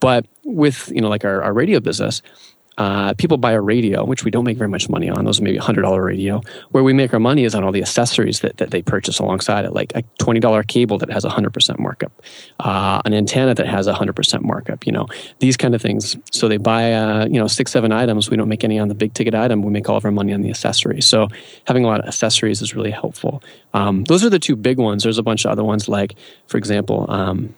But 0.00 0.26
with 0.44 0.90
you 0.94 1.00
know, 1.00 1.08
like 1.08 1.24
our, 1.24 1.42
our 1.42 1.54
radio 1.54 1.80
business, 1.80 2.20
uh, 2.78 3.12
people 3.14 3.36
buy 3.36 3.52
a 3.52 3.60
radio, 3.60 4.04
which 4.04 4.24
we 4.24 4.30
don't 4.30 4.44
make 4.44 4.56
very 4.56 4.68
much 4.68 4.88
money 4.88 5.10
on. 5.10 5.24
Those 5.24 5.40
maybe 5.40 5.58
a 5.58 5.62
hundred 5.62 5.82
dollar 5.82 6.02
radio. 6.02 6.40
Where 6.70 6.82
we 6.82 6.92
make 6.92 7.12
our 7.12 7.20
money 7.20 7.44
is 7.44 7.54
on 7.54 7.64
all 7.64 7.72
the 7.72 7.82
accessories 7.82 8.40
that, 8.40 8.56
that 8.56 8.70
they 8.70 8.82
purchase 8.82 9.18
alongside 9.18 9.64
it, 9.64 9.72
like 9.72 9.92
a 9.94 10.02
twenty 10.18 10.40
dollar 10.40 10.62
cable 10.62 10.98
that 10.98 11.10
has 11.10 11.24
a 11.24 11.28
hundred 11.28 11.52
percent 11.52 11.78
markup, 11.78 12.12
uh, 12.60 13.02
an 13.04 13.12
antenna 13.12 13.54
that 13.54 13.66
has 13.66 13.86
a 13.86 13.94
hundred 13.94 14.14
percent 14.14 14.42
markup. 14.42 14.86
You 14.86 14.92
know 14.92 15.06
these 15.38 15.56
kind 15.56 15.74
of 15.74 15.82
things. 15.82 16.16
So 16.30 16.48
they 16.48 16.56
buy 16.56 16.92
uh, 16.94 17.26
you 17.26 17.38
know 17.38 17.46
six 17.46 17.72
seven 17.72 17.92
items. 17.92 18.30
We 18.30 18.36
don't 18.36 18.48
make 18.48 18.64
any 18.64 18.78
on 18.78 18.88
the 18.88 18.94
big 18.94 19.12
ticket 19.12 19.34
item. 19.34 19.62
We 19.62 19.70
make 19.70 19.88
all 19.88 19.96
of 19.96 20.04
our 20.04 20.12
money 20.12 20.32
on 20.32 20.40
the 20.40 20.50
accessories. 20.50 21.06
So 21.06 21.28
having 21.66 21.84
a 21.84 21.88
lot 21.88 22.00
of 22.00 22.06
accessories 22.06 22.62
is 22.62 22.74
really 22.74 22.90
helpful. 22.90 23.42
Um, 23.74 24.04
those 24.04 24.24
are 24.24 24.30
the 24.30 24.38
two 24.38 24.56
big 24.56 24.78
ones. 24.78 25.02
There's 25.02 25.18
a 25.18 25.22
bunch 25.22 25.44
of 25.44 25.50
other 25.50 25.64
ones 25.64 25.88
like, 25.88 26.14
for 26.46 26.56
example. 26.56 27.06
Um, 27.10 27.54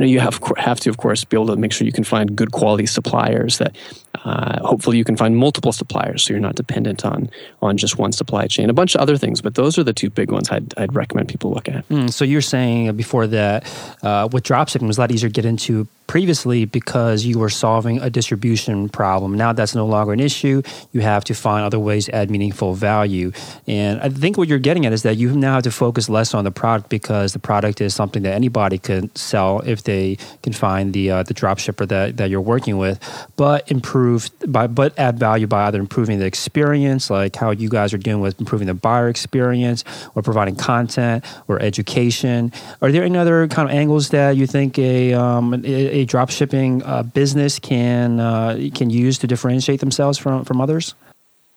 you 0.00 0.20
have 0.20 0.40
have 0.56 0.80
to, 0.80 0.90
of 0.90 0.96
course, 0.96 1.24
be 1.24 1.36
able 1.36 1.48
to 1.48 1.56
make 1.56 1.72
sure 1.72 1.86
you 1.86 1.92
can 1.92 2.04
find 2.04 2.34
good 2.34 2.52
quality 2.52 2.86
suppliers. 2.86 3.58
That 3.58 3.76
uh, 4.24 4.64
hopefully 4.66 4.98
you 4.98 5.04
can 5.04 5.16
find 5.16 5.36
multiple 5.36 5.72
suppliers, 5.72 6.22
so 6.22 6.32
you're 6.32 6.40
not 6.40 6.54
dependent 6.54 7.04
on 7.04 7.30
on 7.60 7.76
just 7.76 7.98
one 7.98 8.12
supply 8.12 8.46
chain. 8.46 8.70
A 8.70 8.72
bunch 8.72 8.94
of 8.94 9.00
other 9.00 9.16
things, 9.16 9.40
but 9.40 9.54
those 9.54 9.78
are 9.78 9.84
the 9.84 9.92
two 9.92 10.10
big 10.10 10.30
ones 10.30 10.50
I'd, 10.50 10.76
I'd 10.78 10.94
recommend 10.94 11.28
people 11.28 11.50
look 11.52 11.68
at. 11.68 11.88
Mm, 11.88 12.12
so 12.12 12.24
you're 12.24 12.40
saying 12.40 12.94
before 12.96 13.26
that, 13.28 13.64
uh, 14.02 14.28
with 14.30 14.44
dropshipping, 14.44 14.82
it 14.82 14.86
was 14.86 14.98
a 14.98 15.00
lot 15.00 15.10
easier 15.10 15.28
to 15.28 15.32
get 15.32 15.44
into 15.44 15.88
previously 16.06 16.64
because 16.64 17.24
you 17.24 17.38
were 17.38 17.48
solving 17.48 18.00
a 18.00 18.10
distribution 18.10 18.88
problem. 18.88 19.34
Now 19.34 19.52
that's 19.52 19.74
no 19.74 19.86
longer 19.86 20.12
an 20.12 20.20
issue. 20.20 20.62
You 20.92 21.00
have 21.00 21.24
to 21.24 21.34
find 21.34 21.64
other 21.64 21.78
ways 21.78 22.06
to 22.06 22.14
add 22.14 22.30
meaningful 22.30 22.74
value. 22.74 23.32
And 23.66 24.00
I 24.00 24.08
think 24.08 24.36
what 24.36 24.48
you're 24.48 24.58
getting 24.58 24.86
at 24.86 24.92
is 24.92 25.02
that 25.02 25.16
you 25.16 25.34
now 25.34 25.54
have 25.54 25.62
to 25.64 25.70
focus 25.70 26.08
less 26.08 26.34
on 26.34 26.44
the 26.44 26.50
product 26.50 26.88
because 26.88 27.32
the 27.32 27.38
product 27.38 27.80
is 27.80 27.94
something 27.94 28.22
that 28.22 28.34
anybody 28.34 28.78
can 28.78 29.14
sell 29.16 29.60
if 29.60 29.84
they 29.84 30.16
can 30.42 30.52
find 30.52 30.92
the 30.92 31.10
uh, 31.10 31.22
the 31.22 31.34
drop 31.34 31.58
shipper 31.58 31.86
that, 31.86 32.16
that 32.16 32.30
you're 32.30 32.40
working 32.40 32.78
with, 32.78 32.98
but 33.36 33.70
improve 33.70 34.30
by 34.48 34.66
but 34.66 34.98
add 34.98 35.18
value 35.18 35.46
by 35.46 35.66
either 35.66 35.80
improving 35.80 36.18
the 36.18 36.26
experience, 36.26 37.10
like 37.10 37.36
how 37.36 37.50
you 37.50 37.68
guys 37.68 37.92
are 37.94 37.98
doing 37.98 38.20
with 38.20 38.38
improving 38.40 38.66
the 38.66 38.74
buyer 38.74 39.08
experience, 39.08 39.84
or 40.14 40.22
providing 40.22 40.56
content 40.56 41.24
or 41.48 41.60
education. 41.60 42.52
Are 42.80 42.92
there 42.92 43.04
any 43.04 43.18
other 43.18 43.48
kind 43.48 43.68
of 43.68 43.74
angles 43.74 44.10
that 44.10 44.36
you 44.36 44.46
think 44.46 44.78
a, 44.78 45.14
um, 45.14 45.54
a 45.54 45.91
a 45.92 46.04
drop 46.04 46.30
shipping 46.30 46.82
uh, 46.82 47.02
business 47.02 47.58
can 47.58 48.18
uh, 48.20 48.68
can 48.74 48.90
use 48.90 49.18
to 49.18 49.26
differentiate 49.26 49.80
themselves 49.80 50.18
from 50.18 50.44
from 50.44 50.60
others? 50.60 50.94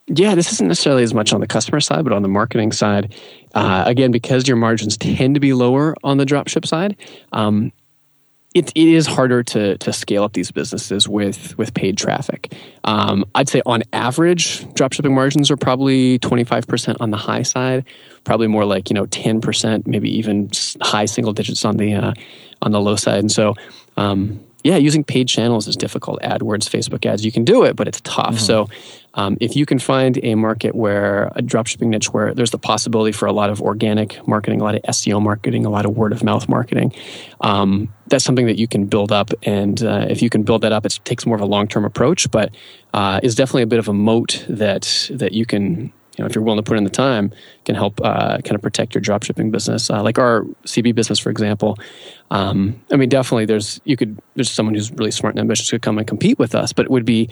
Yeah, 0.08 0.36
this 0.36 0.52
isn't 0.54 0.68
necessarily 0.68 1.02
as 1.02 1.16
much 1.16 1.34
on 1.34 1.42
the 1.42 1.48
customer 1.48 1.80
side, 1.80 2.04
but 2.04 2.14
on 2.14 2.22
the 2.22 2.28
marketing 2.28 2.72
side, 2.72 3.16
uh, 3.56 3.84
again, 3.88 4.12
because 4.12 4.48
your 4.48 4.58
margins 4.58 4.98
tend 4.98 5.34
to 5.34 5.40
be 5.40 5.54
lower 5.54 5.96
on 6.04 6.18
the 6.18 6.26
dropship 6.26 6.68
side, 6.68 6.96
um, 7.32 7.72
it, 8.56 8.72
it 8.74 8.88
is 8.88 9.06
harder 9.06 9.44
to, 9.44 9.78
to 9.80 9.92
scale 9.92 10.24
up 10.24 10.32
these 10.32 10.50
businesses 10.50 11.10
with, 11.10 11.58
with 11.58 11.74
paid 11.74 11.98
traffic. 11.98 12.54
Um, 12.86 13.26
I'd 13.36 13.50
say 13.50 13.62
on 13.66 13.84
average, 13.92 14.62
dropshipping 14.74 15.14
margins 15.14 15.52
are 15.52 15.58
probably 15.58 16.18
25% 16.20 16.96
on 17.02 17.12
the 17.12 17.18
high 17.18 17.44
side, 17.44 17.84
probably 18.24 18.48
more 18.48 18.64
like, 18.64 18.90
you 18.90 18.94
know, 18.94 19.06
10%, 19.08 19.86
maybe 19.86 20.10
even 20.18 20.50
high 20.82 21.04
single 21.04 21.34
digits 21.34 21.66
on 21.66 21.76
the, 21.76 21.94
uh, 21.96 22.14
on 22.62 22.72
the 22.72 22.80
low 22.80 22.96
side. 22.96 23.20
And 23.20 23.32
so 23.32 23.56
um, 23.98 24.40
yeah, 24.66 24.78
using 24.78 25.04
paid 25.04 25.28
channels 25.28 25.68
is 25.68 25.76
difficult. 25.76 26.22
AdWords, 26.22 26.68
Facebook 26.68 27.06
ads, 27.06 27.24
you 27.24 27.32
can 27.32 27.44
do 27.44 27.66
it, 27.66 27.76
but 27.76 27.88
it's 27.88 28.02
tough. 28.02 28.36
Mm-hmm. 28.36 28.38
So, 28.38 28.68
um, 29.16 29.38
if 29.40 29.56
you 29.56 29.66
can 29.66 29.80
find 29.80 30.20
a 30.24 30.36
market 30.36 30.76
where 30.76 31.32
a 31.36 31.42
dropshipping 31.42 31.88
niche 31.88 32.14
where 32.14 32.34
there's 32.34 32.52
the 32.52 32.60
possibility 32.60 33.12
for 33.12 33.26
a 33.26 33.32
lot 33.32 33.50
of 33.50 33.62
organic 33.62 34.26
marketing, 34.28 34.62
a 34.62 34.64
lot 34.64 34.76
of 34.76 34.82
SEO 34.84 35.22
marketing, 35.22 35.66
a 35.66 35.70
lot 35.70 35.86
of 35.86 35.96
word 35.96 36.12
of 36.12 36.24
mouth 36.24 36.48
marketing, 36.50 36.94
um, 37.42 37.92
that's 38.08 38.24
something 38.24 38.46
that 38.46 38.60
you 38.60 38.68
can 38.68 38.86
build 38.86 39.12
up. 39.12 39.32
And 39.44 39.82
uh, 39.84 40.06
if 40.10 40.22
you 40.22 40.30
can 40.30 40.44
build 40.44 40.62
that 40.62 40.72
up, 40.72 40.86
it 40.86 41.00
takes 41.06 41.26
more 41.26 41.36
of 41.36 41.42
a 41.42 41.46
long 41.46 41.68
term 41.68 41.86
approach, 41.86 42.30
but 42.30 42.54
uh, 42.94 43.20
is 43.24 43.36
definitely 43.36 43.64
a 43.64 43.68
bit 43.68 43.80
of 43.80 43.88
a 43.88 43.94
moat 43.94 44.46
that 44.48 45.10
that 45.12 45.32
you 45.32 45.46
can 45.46 45.92
you 46.18 46.24
know, 46.24 46.28
if 46.28 46.36
you're 46.36 46.44
willing 46.44 46.60
to 46.60 46.64
put 46.64 46.78
in 46.78 46.84
the 46.84 46.90
time, 46.90 47.32
can 47.66 47.76
help 47.76 48.00
uh, 48.02 48.38
kind 48.38 48.56
of 48.56 48.62
protect 48.62 48.96
your 48.96 49.02
dropshipping 49.02 49.52
business. 49.52 49.90
Uh, 49.90 50.02
like 50.02 50.18
our 50.18 50.44
CB 50.66 50.96
business, 50.96 51.20
for 51.20 51.30
example. 51.30 51.78
Um, 52.32 52.82
I 52.92 52.96
mean, 52.96 53.10
definitely, 53.10 53.46
there's 53.46 53.82
you 53.84 53.98
could 53.98 54.20
there's 54.36 54.50
someone 54.50 54.76
who's 54.76 54.92
really 54.92 55.12
smart 55.12 55.36
and 55.36 55.42
ambitious 55.42 55.70
could 55.70 55.82
come 55.82 55.98
and 55.98 56.08
compete 56.08 56.40
with 56.40 56.56
us, 56.56 56.72
but 56.72 56.86
it 56.86 56.92
would 56.92 57.06
be 57.06 57.30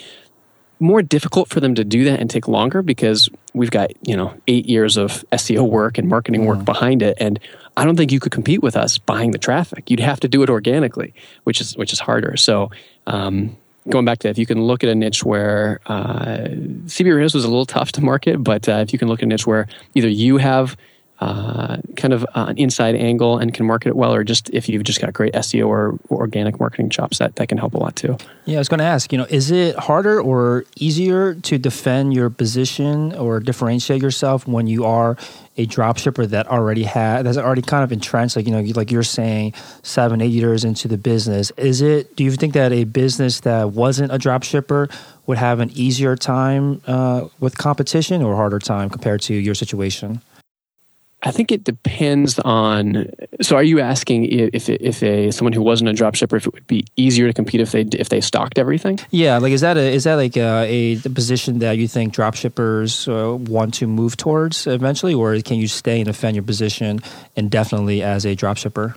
more 0.80 1.02
difficult 1.02 1.50
for 1.50 1.60
them 1.60 1.76
to 1.76 1.84
do 1.84 2.04
that 2.06 2.20
and 2.20 2.30
take 2.30 2.48
longer 2.48 2.82
because 2.82 3.30
we've 3.54 3.72
got 3.72 3.92
you 4.08 4.16
know 4.16 4.34
eight 4.48 4.66
years 4.66 4.98
of 4.98 5.24
SEO 5.32 5.70
work 5.70 5.98
and 5.98 6.08
marketing 6.08 6.46
work 6.46 6.60
mm. 6.60 6.66
behind 6.66 7.02
it, 7.02 7.18
and 7.20 7.40
I 7.78 7.86
don't 7.86 7.96
think 7.96 8.12
you 8.12 8.20
could 8.20 8.32
compete 8.32 8.62
with 8.62 8.76
us 8.76 8.98
buying 8.98 9.32
the 9.32 9.38
traffic. 9.38 9.90
You'd 9.90 10.00
have 10.00 10.20
to 10.22 10.28
do 10.28 10.44
it 10.44 10.50
organically, 10.50 11.14
which 11.44 11.62
is 11.62 11.78
which 11.78 11.94
is 11.94 12.00
harder. 12.00 12.38
So. 12.38 12.72
Um, 13.08 13.58
going 13.90 14.06
back 14.06 14.20
to 14.20 14.30
if 14.30 14.38
you 14.38 14.46
can 14.46 14.64
look 14.64 14.82
at 14.82 14.90
a 14.90 14.96
niche 14.96 15.26
where 15.26 15.82
uh, 15.88 16.48
CB 16.86 17.14
radios 17.14 17.34
was 17.34 17.44
a 17.44 17.50
little 17.50 17.66
tough 17.66 17.92
to 17.92 18.02
market, 18.02 18.42
but 18.42 18.70
uh, 18.70 18.78
if 18.78 18.94
you 18.94 18.98
can 18.98 19.10
look 19.10 19.20
at 19.20 19.24
a 19.24 19.26
niche 19.26 19.46
where 19.46 19.68
either 19.94 20.08
you 20.08 20.38
have 20.38 20.78
uh, 21.24 21.78
kind 21.96 22.14
of 22.14 22.26
an 22.36 22.58
inside 22.58 22.96
angle 22.96 23.38
and 23.38 23.54
can 23.54 23.66
market 23.66 23.90
it 23.90 23.96
well, 23.96 24.14
or 24.14 24.26
just 24.26 24.50
if 24.50 24.68
you've 24.68 24.84
just 24.84 25.00
got 25.00 25.14
great 25.14 25.34
SEO 25.34 25.68
or, 25.68 25.98
or 26.10 26.20
organic 26.20 26.60
marketing 26.60 26.90
chops, 26.90 27.20
that, 27.20 27.38
that 27.38 27.48
can 27.48 27.58
help 27.58 27.74
a 27.74 27.78
lot 27.78 27.96
too. 27.96 28.18
Yeah, 28.44 28.58
I 28.58 28.60
was 28.60 28.68
going 28.68 28.80
to 28.80 28.86
ask, 28.86 29.10
you 29.14 29.18
know, 29.18 29.26
is 29.30 29.50
it 29.50 29.78
harder 29.78 30.20
or 30.20 30.66
easier 30.76 31.36
to 31.36 31.58
defend 31.58 32.14
your 32.14 32.30
position 32.30 33.16
or 33.16 33.40
differentiate 33.40 34.02
yourself 34.02 34.46
when 34.46 34.68
you 34.68 34.84
are 34.84 35.16
a 35.56 35.66
drop 35.66 35.98
shipper 35.98 36.26
that 36.26 36.48
already 36.48 36.84
had 36.84 37.26
that's 37.26 37.38
already 37.38 37.62
kind 37.62 37.86
of 37.86 37.94
entrenched, 37.94 38.36
like 38.36 38.46
you 38.46 38.52
know, 38.52 38.62
like 38.76 38.92
you're 38.92 39.02
saying, 39.02 39.54
seven, 39.82 40.20
eight 40.20 40.32
years 40.32 40.66
into 40.66 40.90
the 40.90 40.98
business? 40.98 41.52
Is 41.56 41.82
it? 41.82 42.18
Do 42.18 42.26
you 42.26 42.32
think 42.32 42.54
that 42.54 42.74
a 42.74 42.84
business 42.84 43.40
that 43.42 43.70
wasn't 43.70 44.12
a 44.12 44.18
drop 44.18 44.44
shipper 44.44 44.90
would 45.26 45.38
have 45.38 45.62
an 45.62 45.72
easier 45.74 46.18
time 46.18 46.82
uh, 46.86 47.30
with 47.40 47.58
competition 47.58 48.22
or 48.22 48.36
harder 48.36 48.60
time 48.60 48.90
compared 48.90 49.22
to 49.22 49.34
your 49.34 49.56
situation? 49.56 50.22
I 51.24 51.32
think 51.32 51.52
it 51.52 51.64
depends 51.64 52.38
on. 52.40 53.10
So, 53.42 53.56
are 53.56 53.64
you 53.64 53.80
asking 53.80 54.26
if 54.26 54.70
if 54.70 55.02
a 55.02 55.32
someone 55.32 55.54
who 55.54 55.62
wasn't 55.62 55.90
a 55.90 55.94
dropshipper 55.94 56.38
if 56.38 56.48
it 56.48 56.54
would 56.54 56.68
be 56.68 56.86
easier 56.98 57.28
to 57.28 57.34
compete 57.34 57.62
if 57.62 57.72
they 57.72 57.82
if 57.82 58.10
they 58.10 58.20
stocked 58.20 58.60
everything? 58.60 59.00
Yeah, 59.10 59.38
like 59.38 59.54
is 59.54 59.62
that 59.62 59.78
a 59.78 59.94
is 59.94 60.04
that 60.04 60.16
like 60.16 60.36
a, 60.36 61.00
a 61.06 61.10
position 61.10 61.60
that 61.60 61.78
you 61.78 61.88
think 61.88 62.14
dropshippers 62.14 63.08
uh, 63.08 63.36
want 63.36 63.74
to 63.76 63.88
move 63.88 64.18
towards 64.18 64.68
eventually, 64.68 65.14
or 65.14 65.40
can 65.42 65.58
you 65.58 65.68
stay 65.68 66.00
and 66.00 66.08
defend 66.08 66.36
your 66.36 66.44
position 66.44 67.00
indefinitely 67.36 68.04
as 68.04 68.26
a 68.26 68.36
dropshipper? 68.36 68.96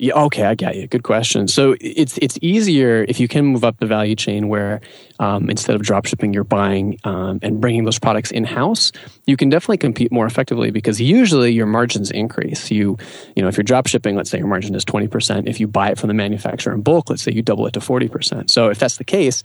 Yeah, 0.00 0.14
okay, 0.14 0.44
I 0.44 0.54
got 0.54 0.76
you. 0.76 0.86
Good 0.86 1.02
question. 1.02 1.48
So 1.48 1.74
it's 1.80 2.18
it's 2.18 2.38
easier 2.40 3.04
if 3.08 3.18
you 3.18 3.26
can 3.26 3.44
move 3.44 3.64
up 3.64 3.78
the 3.78 3.86
value 3.86 4.14
chain 4.14 4.46
where 4.46 4.80
um, 5.18 5.50
instead 5.50 5.74
of 5.74 5.82
drop 5.82 6.06
shipping, 6.06 6.32
you're 6.32 6.44
buying 6.44 7.00
um, 7.02 7.40
and 7.42 7.60
bringing 7.60 7.84
those 7.84 7.98
products 7.98 8.30
in 8.30 8.44
house. 8.44 8.92
You 9.26 9.36
can 9.36 9.48
definitely 9.48 9.78
compete 9.78 10.12
more 10.12 10.24
effectively 10.24 10.70
because 10.70 11.00
usually 11.00 11.50
your 11.50 11.66
margins 11.66 12.12
increase. 12.12 12.70
You 12.70 12.96
you 13.34 13.42
know 13.42 13.48
if 13.48 13.56
you're 13.56 13.64
drop 13.64 13.88
shipping, 13.88 14.14
let's 14.14 14.30
say 14.30 14.38
your 14.38 14.46
margin 14.46 14.76
is 14.76 14.84
twenty 14.84 15.08
percent. 15.08 15.48
If 15.48 15.58
you 15.58 15.66
buy 15.66 15.90
it 15.90 15.98
from 15.98 16.06
the 16.06 16.14
manufacturer 16.14 16.72
in 16.72 16.82
bulk, 16.82 17.10
let's 17.10 17.22
say 17.22 17.32
you 17.32 17.42
double 17.42 17.66
it 17.66 17.72
to 17.72 17.80
forty 17.80 18.06
percent. 18.08 18.52
So 18.52 18.68
if 18.68 18.78
that's 18.78 18.98
the 18.98 19.04
case, 19.04 19.42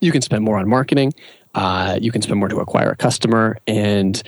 you 0.00 0.12
can 0.12 0.22
spend 0.22 0.44
more 0.44 0.56
on 0.56 0.66
marketing. 0.66 1.12
Uh, 1.54 1.98
you 2.00 2.10
can 2.10 2.22
spend 2.22 2.38
more 2.38 2.48
to 2.48 2.58
acquire 2.58 2.90
a 2.90 2.96
customer 2.96 3.58
and 3.66 4.22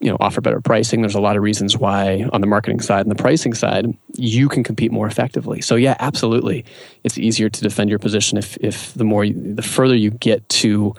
you 0.00 0.10
know 0.10 0.16
offer 0.20 0.40
better 0.40 0.60
pricing. 0.60 1.00
There's 1.00 1.14
a 1.14 1.20
lot 1.20 1.36
of 1.36 1.42
reasons 1.42 1.76
why 1.76 2.28
on 2.32 2.40
the 2.40 2.46
marketing 2.46 2.80
side 2.80 3.06
and 3.06 3.10
the 3.10 3.20
pricing 3.20 3.54
side 3.54 3.86
you 4.14 4.48
can 4.48 4.62
compete 4.62 4.92
more 4.92 5.06
effectively. 5.06 5.60
So 5.60 5.76
yeah 5.76 5.96
absolutely. 5.98 6.64
It's 7.04 7.18
easier 7.18 7.48
to 7.48 7.60
defend 7.60 7.90
your 7.90 7.98
position 7.98 8.38
if 8.38 8.56
if 8.58 8.94
the 8.94 9.04
more 9.04 9.24
you, 9.24 9.54
the 9.54 9.62
further 9.62 9.94
you 9.94 10.10
get 10.10 10.46
to 10.50 10.94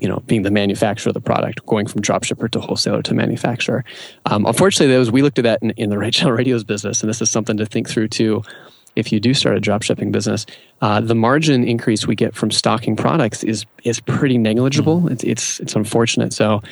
you 0.00 0.08
know 0.08 0.20
being 0.26 0.42
the 0.42 0.50
manufacturer 0.50 1.10
of 1.10 1.14
the 1.14 1.20
product 1.20 1.64
going 1.66 1.86
from 1.86 2.00
drop 2.00 2.24
shipper 2.24 2.48
to 2.48 2.60
wholesaler 2.60 3.02
to 3.02 3.14
manufacturer. 3.14 3.84
Um, 4.26 4.46
unfortunately 4.46 4.94
those 4.94 5.10
we 5.10 5.22
looked 5.22 5.38
at 5.38 5.44
that 5.44 5.62
in, 5.62 5.70
in 5.70 5.90
the 5.90 5.98
right 6.02 6.12
channel 6.12 6.32
radios 6.32 6.64
business 6.64 7.02
and 7.02 7.08
this 7.08 7.20
is 7.20 7.30
something 7.30 7.56
to 7.58 7.66
think 7.66 7.88
through 7.88 8.08
too 8.08 8.42
if 9.00 9.10
you 9.10 9.18
do 9.18 9.34
start 9.34 9.56
a 9.56 9.60
drop 9.60 9.82
shipping 9.82 10.12
business, 10.12 10.46
uh, 10.80 11.00
the 11.00 11.14
margin 11.14 11.64
increase 11.64 12.06
we 12.06 12.14
get 12.14 12.34
from 12.34 12.50
stocking 12.50 12.94
products 12.96 13.42
is 13.42 13.66
is 13.82 14.00
pretty 14.00 14.38
negligible. 14.38 15.00
Mm. 15.00 15.10
It's, 15.10 15.24
it's 15.24 15.60
it's 15.60 15.74
unfortunate. 15.74 16.32
So, 16.32 16.62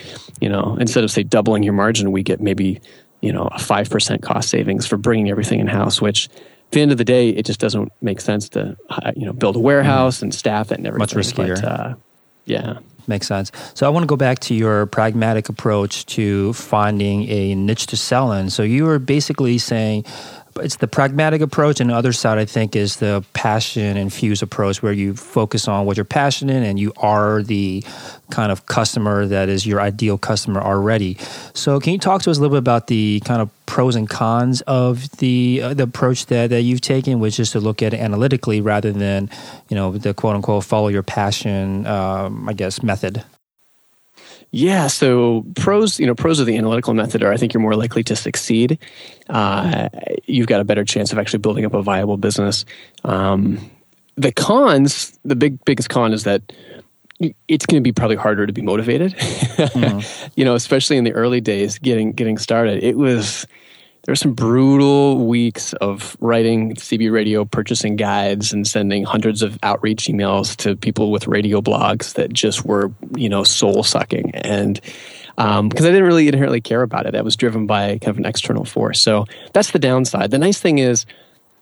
you 0.40 0.48
know, 0.48 0.76
instead 0.78 1.04
of 1.04 1.10
say 1.10 1.24
doubling 1.24 1.62
your 1.64 1.72
margin, 1.72 2.12
we 2.12 2.22
get 2.22 2.40
maybe 2.40 2.80
you 3.20 3.32
know 3.32 3.48
a 3.52 3.58
five 3.58 3.90
percent 3.90 4.22
cost 4.22 4.48
savings 4.48 4.86
for 4.86 4.96
bringing 4.96 5.28
everything 5.28 5.58
in 5.58 5.66
house, 5.66 6.00
which 6.00 6.28
at 6.28 6.72
the 6.72 6.80
end 6.82 6.92
of 6.92 6.98
the 6.98 7.04
day, 7.04 7.30
it 7.30 7.46
just 7.46 7.60
doesn't 7.60 7.90
make 8.00 8.20
sense 8.20 8.48
to 8.50 8.76
uh, 8.90 9.12
you 9.16 9.26
know 9.26 9.32
build 9.32 9.56
a 9.56 9.60
warehouse 9.60 10.18
mm. 10.18 10.22
and 10.22 10.34
staff 10.34 10.70
it 10.70 10.78
and 10.78 10.86
everything. 10.86 11.18
Much 11.18 11.26
riskier. 11.26 11.60
But, 11.60 11.64
uh, 11.64 11.94
yeah. 12.44 12.78
Makes 13.06 13.26
sense. 13.26 13.50
So 13.72 13.86
I 13.86 13.88
want 13.88 14.02
to 14.02 14.06
go 14.06 14.16
back 14.16 14.38
to 14.40 14.54
your 14.54 14.84
pragmatic 14.84 15.48
approach 15.48 16.04
to 16.06 16.52
finding 16.52 17.26
a 17.30 17.54
niche 17.54 17.86
to 17.86 17.96
sell 17.96 18.32
in. 18.32 18.50
So 18.50 18.62
you 18.62 18.84
were 18.84 18.98
basically 18.98 19.56
saying 19.56 20.04
it's 20.56 20.76
the 20.76 20.88
pragmatic 20.88 21.40
approach, 21.40 21.80
and 21.80 21.90
the 21.90 21.94
other 21.94 22.12
side 22.12 22.38
I 22.38 22.44
think 22.44 22.74
is 22.74 22.96
the 22.96 23.24
passion 23.32 23.96
infused 23.96 24.42
approach, 24.42 24.82
where 24.82 24.92
you 24.92 25.14
focus 25.14 25.68
on 25.68 25.86
what 25.86 25.96
you're 25.96 26.04
passionate 26.04 26.56
in, 26.56 26.62
and 26.62 26.78
you 26.78 26.92
are 26.96 27.42
the 27.42 27.84
kind 28.30 28.52
of 28.52 28.66
customer 28.66 29.26
that 29.26 29.48
is 29.48 29.66
your 29.66 29.80
ideal 29.80 30.18
customer 30.18 30.60
already. 30.60 31.16
So, 31.54 31.80
can 31.80 31.92
you 31.92 31.98
talk 31.98 32.22
to 32.22 32.30
us 32.30 32.38
a 32.38 32.40
little 32.40 32.56
bit 32.56 32.58
about 32.58 32.86
the 32.86 33.20
kind 33.24 33.40
of 33.40 33.50
pros 33.66 33.96
and 33.96 34.08
cons 34.08 34.60
of 34.62 35.10
the 35.18 35.60
uh, 35.62 35.74
the 35.74 35.84
approach 35.84 36.26
that, 36.26 36.50
that 36.50 36.62
you've 36.62 36.80
taken, 36.80 37.20
which 37.20 37.38
is 37.38 37.50
to 37.52 37.60
look 37.60 37.82
at 37.82 37.94
it 37.94 38.00
analytically 38.00 38.60
rather 38.60 38.92
than 38.92 39.30
you 39.68 39.76
know 39.76 39.92
the 39.92 40.14
quote 40.14 40.34
unquote 40.34 40.64
follow 40.64 40.88
your 40.88 41.02
passion, 41.02 41.86
um, 41.86 42.48
I 42.48 42.52
guess, 42.52 42.82
method. 42.82 43.24
Yeah, 44.50 44.86
so 44.86 45.44
pros, 45.56 46.00
you 46.00 46.06
know, 46.06 46.14
pros 46.14 46.40
of 46.40 46.46
the 46.46 46.56
analytical 46.56 46.94
method 46.94 47.22
are 47.22 47.32
I 47.32 47.36
think 47.36 47.52
you're 47.52 47.60
more 47.60 47.74
likely 47.74 48.02
to 48.04 48.16
succeed. 48.16 48.78
Uh, 49.28 49.88
you've 50.24 50.46
got 50.46 50.60
a 50.60 50.64
better 50.64 50.84
chance 50.84 51.12
of 51.12 51.18
actually 51.18 51.40
building 51.40 51.64
up 51.66 51.74
a 51.74 51.82
viable 51.82 52.16
business. 52.16 52.64
Um, 53.04 53.70
the 54.16 54.32
cons, 54.32 55.18
the 55.24 55.36
big 55.36 55.64
biggest 55.64 55.90
con 55.90 56.12
is 56.12 56.24
that 56.24 56.42
it's 57.48 57.66
going 57.66 57.82
to 57.82 57.84
be 57.84 57.92
probably 57.92 58.16
harder 58.16 58.46
to 58.46 58.52
be 58.52 58.62
motivated. 58.62 59.14
Mm-hmm. 59.58 60.28
you 60.36 60.44
know, 60.44 60.54
especially 60.54 60.96
in 60.98 61.04
the 61.04 61.12
early 61.12 61.40
days, 61.40 61.78
getting 61.78 62.12
getting 62.12 62.38
started. 62.38 62.82
It 62.82 62.96
was 62.96 63.44
there 64.08 64.12
were 64.12 64.16
some 64.16 64.32
brutal 64.32 65.26
weeks 65.26 65.74
of 65.74 66.16
writing 66.18 66.74
CB 66.76 67.12
radio 67.12 67.44
purchasing 67.44 67.94
guides 67.96 68.54
and 68.54 68.66
sending 68.66 69.04
hundreds 69.04 69.42
of 69.42 69.58
outreach 69.62 70.06
emails 70.06 70.56
to 70.56 70.76
people 70.76 71.10
with 71.10 71.26
radio 71.26 71.60
blogs 71.60 72.14
that 72.14 72.32
just 72.32 72.64
were, 72.64 72.90
you 73.14 73.28
know, 73.28 73.44
soul 73.44 73.82
sucking. 73.82 74.30
And 74.34 74.80
because 74.80 75.36
um, 75.36 75.68
I 75.74 75.90
didn't 75.90 76.04
really 76.04 76.26
inherently 76.26 76.62
care 76.62 76.80
about 76.80 77.04
it, 77.04 77.14
I 77.14 77.20
was 77.20 77.36
driven 77.36 77.66
by 77.66 77.98
kind 77.98 78.08
of 78.08 78.16
an 78.16 78.24
external 78.24 78.64
force. 78.64 78.98
So 78.98 79.26
that's 79.52 79.72
the 79.72 79.78
downside. 79.78 80.30
The 80.30 80.38
nice 80.38 80.58
thing 80.58 80.78
is, 80.78 81.04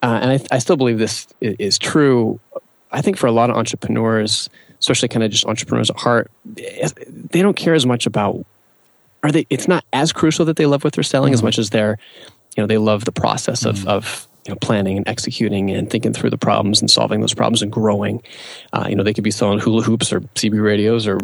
uh, 0.05 0.21
and 0.23 0.31
I, 0.31 0.55
I 0.55 0.59
still 0.61 0.77
believe 0.77 1.01
this 1.01 1.27
is 1.41 1.81
true. 1.81 2.39
I 2.93 3.03
think 3.03 3.17
for 3.17 3.27
a 3.27 3.33
lot 3.33 3.51
of 3.51 3.57
entrepreneurs, 3.57 4.49
especially 4.79 5.09
kind 5.09 5.25
of 5.25 5.33
just 5.33 5.47
entrepreneurs 5.47 5.91
at 5.91 5.97
heart, 5.97 6.31
they 6.45 7.43
don't 7.43 7.57
care 7.57 7.75
as 7.75 7.87
much 7.87 8.07
about 8.07 8.47
are 9.23 9.33
they 9.33 9.47
it's 9.51 9.67
not 9.67 9.85
as 9.93 10.13
crucial 10.13 10.45
that 10.45 10.57
they 10.57 10.67
love 10.67 10.85
what 10.85 10.93
they're 10.93 11.03
selling 11.03 11.31
mm-hmm. 11.31 11.35
as 11.35 11.43
much 11.43 11.59
as 11.59 11.71
they're 11.71 11.99
you 12.57 12.63
know 12.63 12.67
they 12.67 12.79
love 12.79 13.05
the 13.05 13.13
process 13.13 13.65
of, 13.65 13.77
mm. 13.77 13.87
of 13.87 14.27
you 14.47 14.53
know, 14.53 14.59
planning 14.61 14.97
and 14.97 15.09
executing 15.09 15.71
and 15.71 15.91
thinking 15.91 16.13
through 16.13 16.31
the 16.31 16.39
problems 16.39 16.81
and 16.81 16.91
solving 16.91 17.21
those 17.21 17.35
problems 17.35 17.63
and 17.63 17.73
growing. 17.73 18.23
Uh, 18.73 18.87
you 18.89 18.95
know, 18.95 19.03
they 19.03 19.13
could 19.13 19.25
be 19.25 19.31
selling 19.31 19.59
hula 19.59 19.83
hoops 19.83 20.13
or 20.13 20.21
CB 20.21 20.63
radios 20.63 21.07
or, 21.07 21.19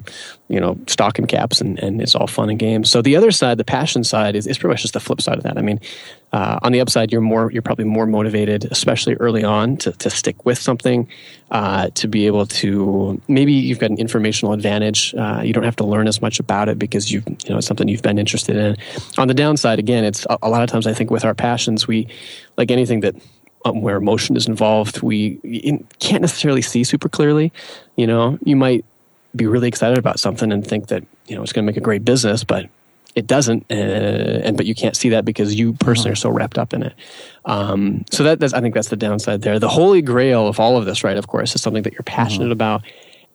you 0.53 0.61
know, 0.61 0.79
stocking 0.87 1.27
caps 1.27 1.63
and, 1.63 1.79
and 1.79 2.03
it's 2.03 2.15
all 2.15 2.27
fun 2.27 2.51
and 2.51 2.59
games. 2.59 2.91
So 2.91 3.01
the 3.01 3.17
other 3.17 3.31
side, 3.31 3.57
the 3.57 3.65
passion 3.65 4.05
side 4.05 4.37
is, 4.37 4.47
is 4.47 4.59
pretty 4.59 4.73
much 4.73 4.83
just 4.83 4.93
the 4.93 5.01
flip 5.01 5.23
side 5.23 5.39
of 5.39 5.45
that. 5.45 5.57
I 5.57 5.63
mean, 5.63 5.81
uh, 6.35 6.59
on 6.63 6.73
the 6.73 6.81
upside, 6.81 7.11
you're 7.11 7.23
more, 7.23 7.51
you're 7.51 7.63
probably 7.63 7.87
more 7.87 8.05
motivated, 8.05 8.67
especially 8.71 9.15
early 9.15 9.43
on 9.43 9.79
to, 9.79 9.93
to 9.93 10.11
stick 10.11 10.45
with 10.45 10.59
something, 10.59 11.09
uh, 11.53 11.89
to 11.95 12.07
be 12.07 12.27
able 12.27 12.45
to, 12.45 13.19
maybe 13.29 13.55
you've 13.55 13.79
got 13.79 13.91
an 13.91 13.99
informational 13.99 14.53
advantage. 14.53 15.15
Uh, 15.15 15.41
you 15.43 15.55
don't 15.55 15.65
have 15.65 15.77
to 15.77 15.85
learn 15.85 16.07
as 16.07 16.21
much 16.21 16.39
about 16.39 16.69
it 16.69 16.79
because 16.79 17.11
you've, 17.11 17.27
you 17.27 17.51
know, 17.51 17.57
it's 17.57 17.67
something 17.67 17.89
you've 17.89 18.03
been 18.03 18.19
interested 18.19 18.55
in. 18.57 18.77
On 19.17 19.29
the 19.29 19.35
downside, 19.35 19.79
again, 19.79 20.05
it's 20.05 20.27
a, 20.29 20.37
a 20.43 20.51
lot 20.51 20.63
of 20.63 20.69
times 20.69 20.87
I 20.87 20.93
think 20.93 21.11
with 21.11 21.25
our 21.25 21.35
passions, 21.35 21.89
we, 21.89 22.09
like 22.59 22.71
anything 22.71 23.01
that 23.01 23.15
um, 23.65 23.81
where 23.81 23.97
emotion 23.97 24.37
is 24.37 24.47
involved, 24.47 25.01
we 25.01 25.39
can't 25.99 26.21
necessarily 26.21 26.63
see 26.63 26.85
super 26.85 27.09
clearly. 27.09 27.53
You 27.97 28.07
know, 28.07 28.39
you 28.45 28.57
might 28.57 28.85
be 29.35 29.47
really 29.47 29.69
excited 29.69 29.99
about 29.99 30.21
something 30.21 30.53
and 30.53 30.67
think 30.67 30.89
that 30.89 31.05
you 31.27 31.37
know 31.37 31.43
it's 31.43 31.53
going 31.53 31.65
to 31.65 31.67
make 31.67 31.77
a 31.77 31.81
great 31.81 32.05
business, 32.05 32.45
but 32.45 32.67
it 33.15 33.27
doesn't, 33.27 33.67
uh, 33.71 33.75
and 33.75 34.57
but 34.57 34.67
you 34.67 34.75
can't 34.75 34.97
see 34.97 35.11
that 35.11 35.25
because 35.25 35.55
you 35.55 35.75
personally 35.75 36.11
are 36.11 36.17
so 36.17 36.31
wrapped 36.31 36.59
up 36.59 36.73
in 36.73 36.83
it. 36.83 36.95
Um, 37.45 38.05
so 38.11 38.25
that, 38.25 38.41
that's 38.41 38.55
I 38.55 38.61
think 38.61 38.75
that's 38.75 38.89
the 38.89 38.97
downside 38.97 39.43
there. 39.43 39.59
The 39.59 39.69
holy 39.69 40.03
grail 40.03 40.47
of 40.47 40.59
all 40.59 40.77
of 40.77 40.87
this, 40.87 41.05
right? 41.05 41.17
Of 41.17 41.27
course, 41.27 41.55
is 41.55 41.63
something 41.63 41.83
that 41.83 41.93
you're 41.93 42.03
passionate 42.03 42.47
mm-hmm. 42.47 42.53
about, 42.53 42.83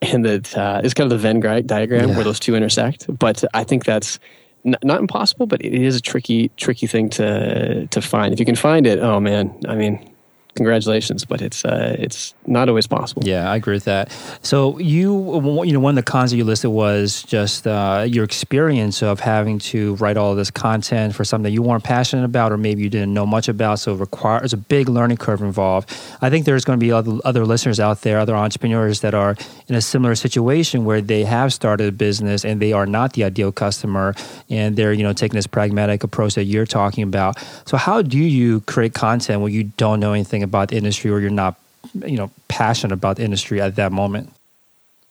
and 0.02 0.26
that 0.26 0.58
uh, 0.58 0.82
is 0.84 0.94
kind 0.94 1.12
of 1.12 1.22
the 1.22 1.22
Venn 1.22 1.40
diagram 1.66 2.10
yeah. 2.10 2.16
where 2.16 2.24
those 2.24 2.40
two 2.40 2.56
intersect. 2.56 3.06
But 3.20 3.44
I 3.54 3.64
think 3.64 3.86
that's 3.86 4.20
not 4.64 5.00
impossible, 5.00 5.46
but 5.46 5.64
it 5.64 5.74
is 5.74 5.96
a 5.96 6.02
tricky, 6.02 6.50
tricky 6.58 6.88
thing 6.88 7.10
to 7.12 7.88
to 7.88 8.02
find. 8.02 8.34
If 8.34 8.40
you 8.40 8.46
can 8.46 8.56
find 8.56 8.88
it, 8.88 9.00
oh 9.00 9.20
man, 9.20 9.56
I 9.68 9.76
mean, 9.76 10.12
congratulations, 10.58 11.24
but 11.24 11.42
it's 11.42 11.64
uh, 11.64 11.96
it's 11.98 12.34
not 12.46 12.68
always 12.68 12.88
possible. 12.88 13.22
Yeah, 13.26 13.50
I 13.50 13.56
agree 13.56 13.76
with 13.76 13.86
that. 13.86 14.12
So 14.42 14.78
you 14.80 15.64
you 15.64 15.72
know 15.72 15.80
one 15.80 15.98
of 15.98 16.04
the 16.04 16.12
cons 16.12 16.32
that 16.32 16.38
you 16.38 16.44
listed 16.44 16.72
was 16.72 17.24
just 17.24 17.66
uh, 17.66 18.06
your 18.08 18.26
experience 18.26 19.02
of 19.02 19.20
having 19.22 19.60
to 19.72 19.96
write 19.96 20.18
all 20.18 20.36
this 20.36 20.52
content 20.52 21.16
for 21.16 21.24
something 21.24 21.44
that 21.44 21.52
you 21.52 21.62
weren't 21.62 21.84
passionate 21.84 22.26
about, 22.26 22.52
or 22.52 22.58
maybe 22.58 22.82
you 22.82 22.90
didn't 22.90 23.14
know 23.14 23.26
much 23.26 23.48
about. 23.48 23.80
So 23.80 23.94
it 23.94 24.00
requires 24.00 24.52
a 24.52 24.58
big 24.58 24.90
learning 24.90 25.18
curve 25.18 25.42
involved. 25.42 25.90
I 26.22 26.30
think 26.30 26.46
there's 26.46 26.66
going 26.66 26.80
to 26.80 26.84
be 26.84 26.92
other, 26.92 27.18
other 27.24 27.46
listeners 27.46 27.80
out 27.80 28.02
there, 28.02 28.20
other 28.20 28.36
entrepreneurs 28.36 29.02
that 29.02 29.14
are 29.14 29.36
in 29.68 29.76
a 29.76 29.82
similar 29.82 30.16
situation 30.16 30.84
where 30.84 31.02
they 31.02 31.24
have 31.24 31.54
started 31.54 31.88
a 31.88 31.92
business 31.92 32.44
and 32.44 32.60
they 32.60 32.74
are 32.74 32.88
not 32.88 33.14
the 33.14 33.24
ideal 33.24 33.52
customer, 33.52 34.16
and 34.50 34.76
they're 34.76 34.94
you 34.94 35.04
know 35.04 35.14
taking 35.14 35.36
this 35.36 35.48
pragmatic 35.48 36.04
approach 36.04 36.34
that 36.34 36.46
you're 36.46 36.66
talking 36.66 37.04
about. 37.04 37.38
So 37.66 37.78
how 37.78 38.02
do 38.02 38.18
you 38.18 38.62
create 38.62 38.96
content 38.96 39.42
when 39.42 39.54
you 39.54 39.66
don't 39.78 40.00
know 40.00 40.14
anything 40.14 40.44
about 40.48 40.70
the 40.70 40.78
industry 40.78 41.12
or 41.12 41.20
you're 41.20 41.30
not 41.30 41.56
you 41.94 42.18
know 42.18 42.32
passionate 42.48 42.94
about 42.94 43.18
the 43.18 43.24
industry 43.24 43.62
at 43.62 43.76
that 43.76 43.92
moment? 43.92 44.32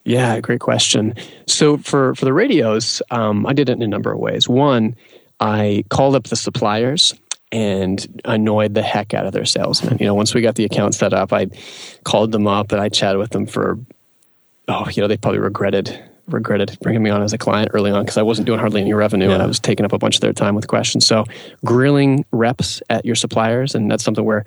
Yeah, 0.05 0.39
great 0.41 0.61
question. 0.61 1.15
So 1.47 1.79
for 1.79 2.15
for 2.15 2.25
the 2.25 2.33
radios, 2.33 3.03
um, 3.11 3.47
I 3.47 3.53
did 3.53 3.69
it 3.69 3.73
in 3.73 3.83
a 3.83 3.89
number 3.89 4.13
of 4.13 4.19
ways. 4.19 4.49
One, 4.49 4.97
I 5.41 5.85
called 5.89 6.15
up 6.15 6.25
the 6.25 6.37
suppliers 6.37 7.15
and 7.53 8.21
annoyed 8.25 8.75
the 8.75 8.83
heck 8.83 9.15
out 9.15 9.27
of 9.27 9.33
their 9.33 9.45
salesmen. 9.45 9.99
You 9.99 10.07
know, 10.07 10.15
once 10.15 10.35
we 10.35 10.43
got 10.43 10.57
the 10.57 10.65
account 10.65 10.95
set 10.95 11.13
up, 11.13 11.33
I 11.33 11.47
called 12.05 12.33
them 12.33 12.47
up 12.47 12.73
and 12.73 12.81
I 12.81 12.89
chatted 12.89 13.19
with 13.19 13.31
them 13.31 13.47
for 13.47 13.79
oh, 14.69 14.89
you 14.89 15.01
know, 15.01 15.09
they 15.09 15.17
probably 15.17 15.41
regretted 15.41 16.03
regretted 16.29 16.77
bringing 16.83 17.05
me 17.05 17.11
on 17.11 17.23
as 17.23 17.33
a 17.33 17.39
client 17.39 17.71
early 17.73 17.91
on 17.91 18.05
because 18.05 18.17
I 18.17 18.23
wasn't 18.23 18.47
doing 18.47 18.59
hardly 18.59 18.81
any 18.81 18.93
revenue 18.93 19.29
yeah. 19.29 19.35
and 19.35 19.43
I 19.43 19.47
was 19.47 19.61
taking 19.61 19.87
up 19.87 19.93
a 19.93 19.99
bunch 19.99 20.17
of 20.17 20.23
their 20.23 20.33
time 20.33 20.57
with 20.57 20.67
questions. 20.67 21.07
So 21.07 21.25
grilling 21.65 22.25
reps 22.33 22.83
at 22.91 23.05
your 23.05 23.15
suppliers, 23.15 23.75
and 23.75 23.91
that's 23.91 24.03
something 24.03 24.25
where 24.25 24.45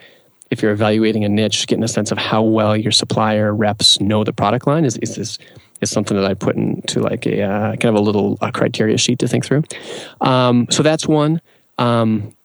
if 0.51 0.61
you're 0.61 0.71
evaluating 0.71 1.23
a 1.23 1.29
niche, 1.29 1.67
getting 1.67 1.83
a 1.83 1.87
sense 1.87 2.11
of 2.11 2.17
how 2.17 2.41
well 2.41 2.75
your 2.75 2.91
supplier 2.91 3.53
reps 3.53 3.99
know 3.99 4.23
the 4.23 4.33
product 4.33 4.67
line 4.67 4.85
is 4.85 4.97
is 4.97 5.17
is, 5.17 5.39
is 5.81 5.89
something 5.89 6.17
that 6.17 6.25
I 6.25 6.33
put 6.33 6.55
into 6.55 7.01
like 7.01 7.25
a 7.25 7.41
uh, 7.41 7.75
kind 7.75 7.85
of 7.85 7.95
a 7.95 8.01
little 8.01 8.37
uh, 8.41 8.51
criteria 8.51 8.97
sheet 8.97 9.19
to 9.19 9.27
think 9.27 9.45
through. 9.45 9.63
Um, 10.21 10.67
so 10.69 10.83
that's 10.83 11.07
one. 11.07 11.41
Um, 11.77 12.35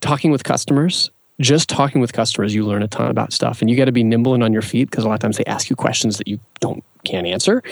talking 0.00 0.30
with 0.30 0.44
customers, 0.44 1.10
just 1.40 1.68
talking 1.68 2.00
with 2.00 2.12
customers, 2.12 2.54
you 2.54 2.64
learn 2.64 2.82
a 2.82 2.88
ton 2.88 3.10
about 3.10 3.32
stuff, 3.32 3.60
and 3.60 3.70
you 3.70 3.76
got 3.76 3.86
to 3.86 3.92
be 3.92 4.04
nimble 4.04 4.34
and 4.34 4.42
on 4.44 4.52
your 4.52 4.62
feet 4.62 4.90
because 4.90 5.04
a 5.04 5.08
lot 5.08 5.14
of 5.14 5.20
times 5.20 5.36
they 5.36 5.44
ask 5.46 5.70
you 5.70 5.76
questions 5.76 6.18
that 6.18 6.28
you 6.28 6.38
don't 6.60 6.84
can't 7.04 7.26
answer. 7.26 7.62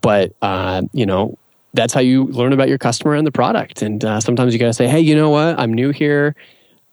But 0.00 0.34
uh, 0.42 0.82
you 0.92 1.06
know, 1.06 1.38
that's 1.74 1.94
how 1.94 2.00
you 2.00 2.24
learn 2.24 2.52
about 2.52 2.68
your 2.68 2.78
customer 2.78 3.14
and 3.14 3.26
the 3.26 3.32
product. 3.32 3.82
And 3.82 4.04
uh, 4.04 4.20
sometimes 4.20 4.52
you 4.52 4.58
got 4.58 4.66
to 4.66 4.72
say, 4.74 4.88
hey, 4.88 5.00
you 5.00 5.14
know 5.14 5.30
what? 5.30 5.58
I'm 5.58 5.72
new 5.72 5.90
here. 5.90 6.34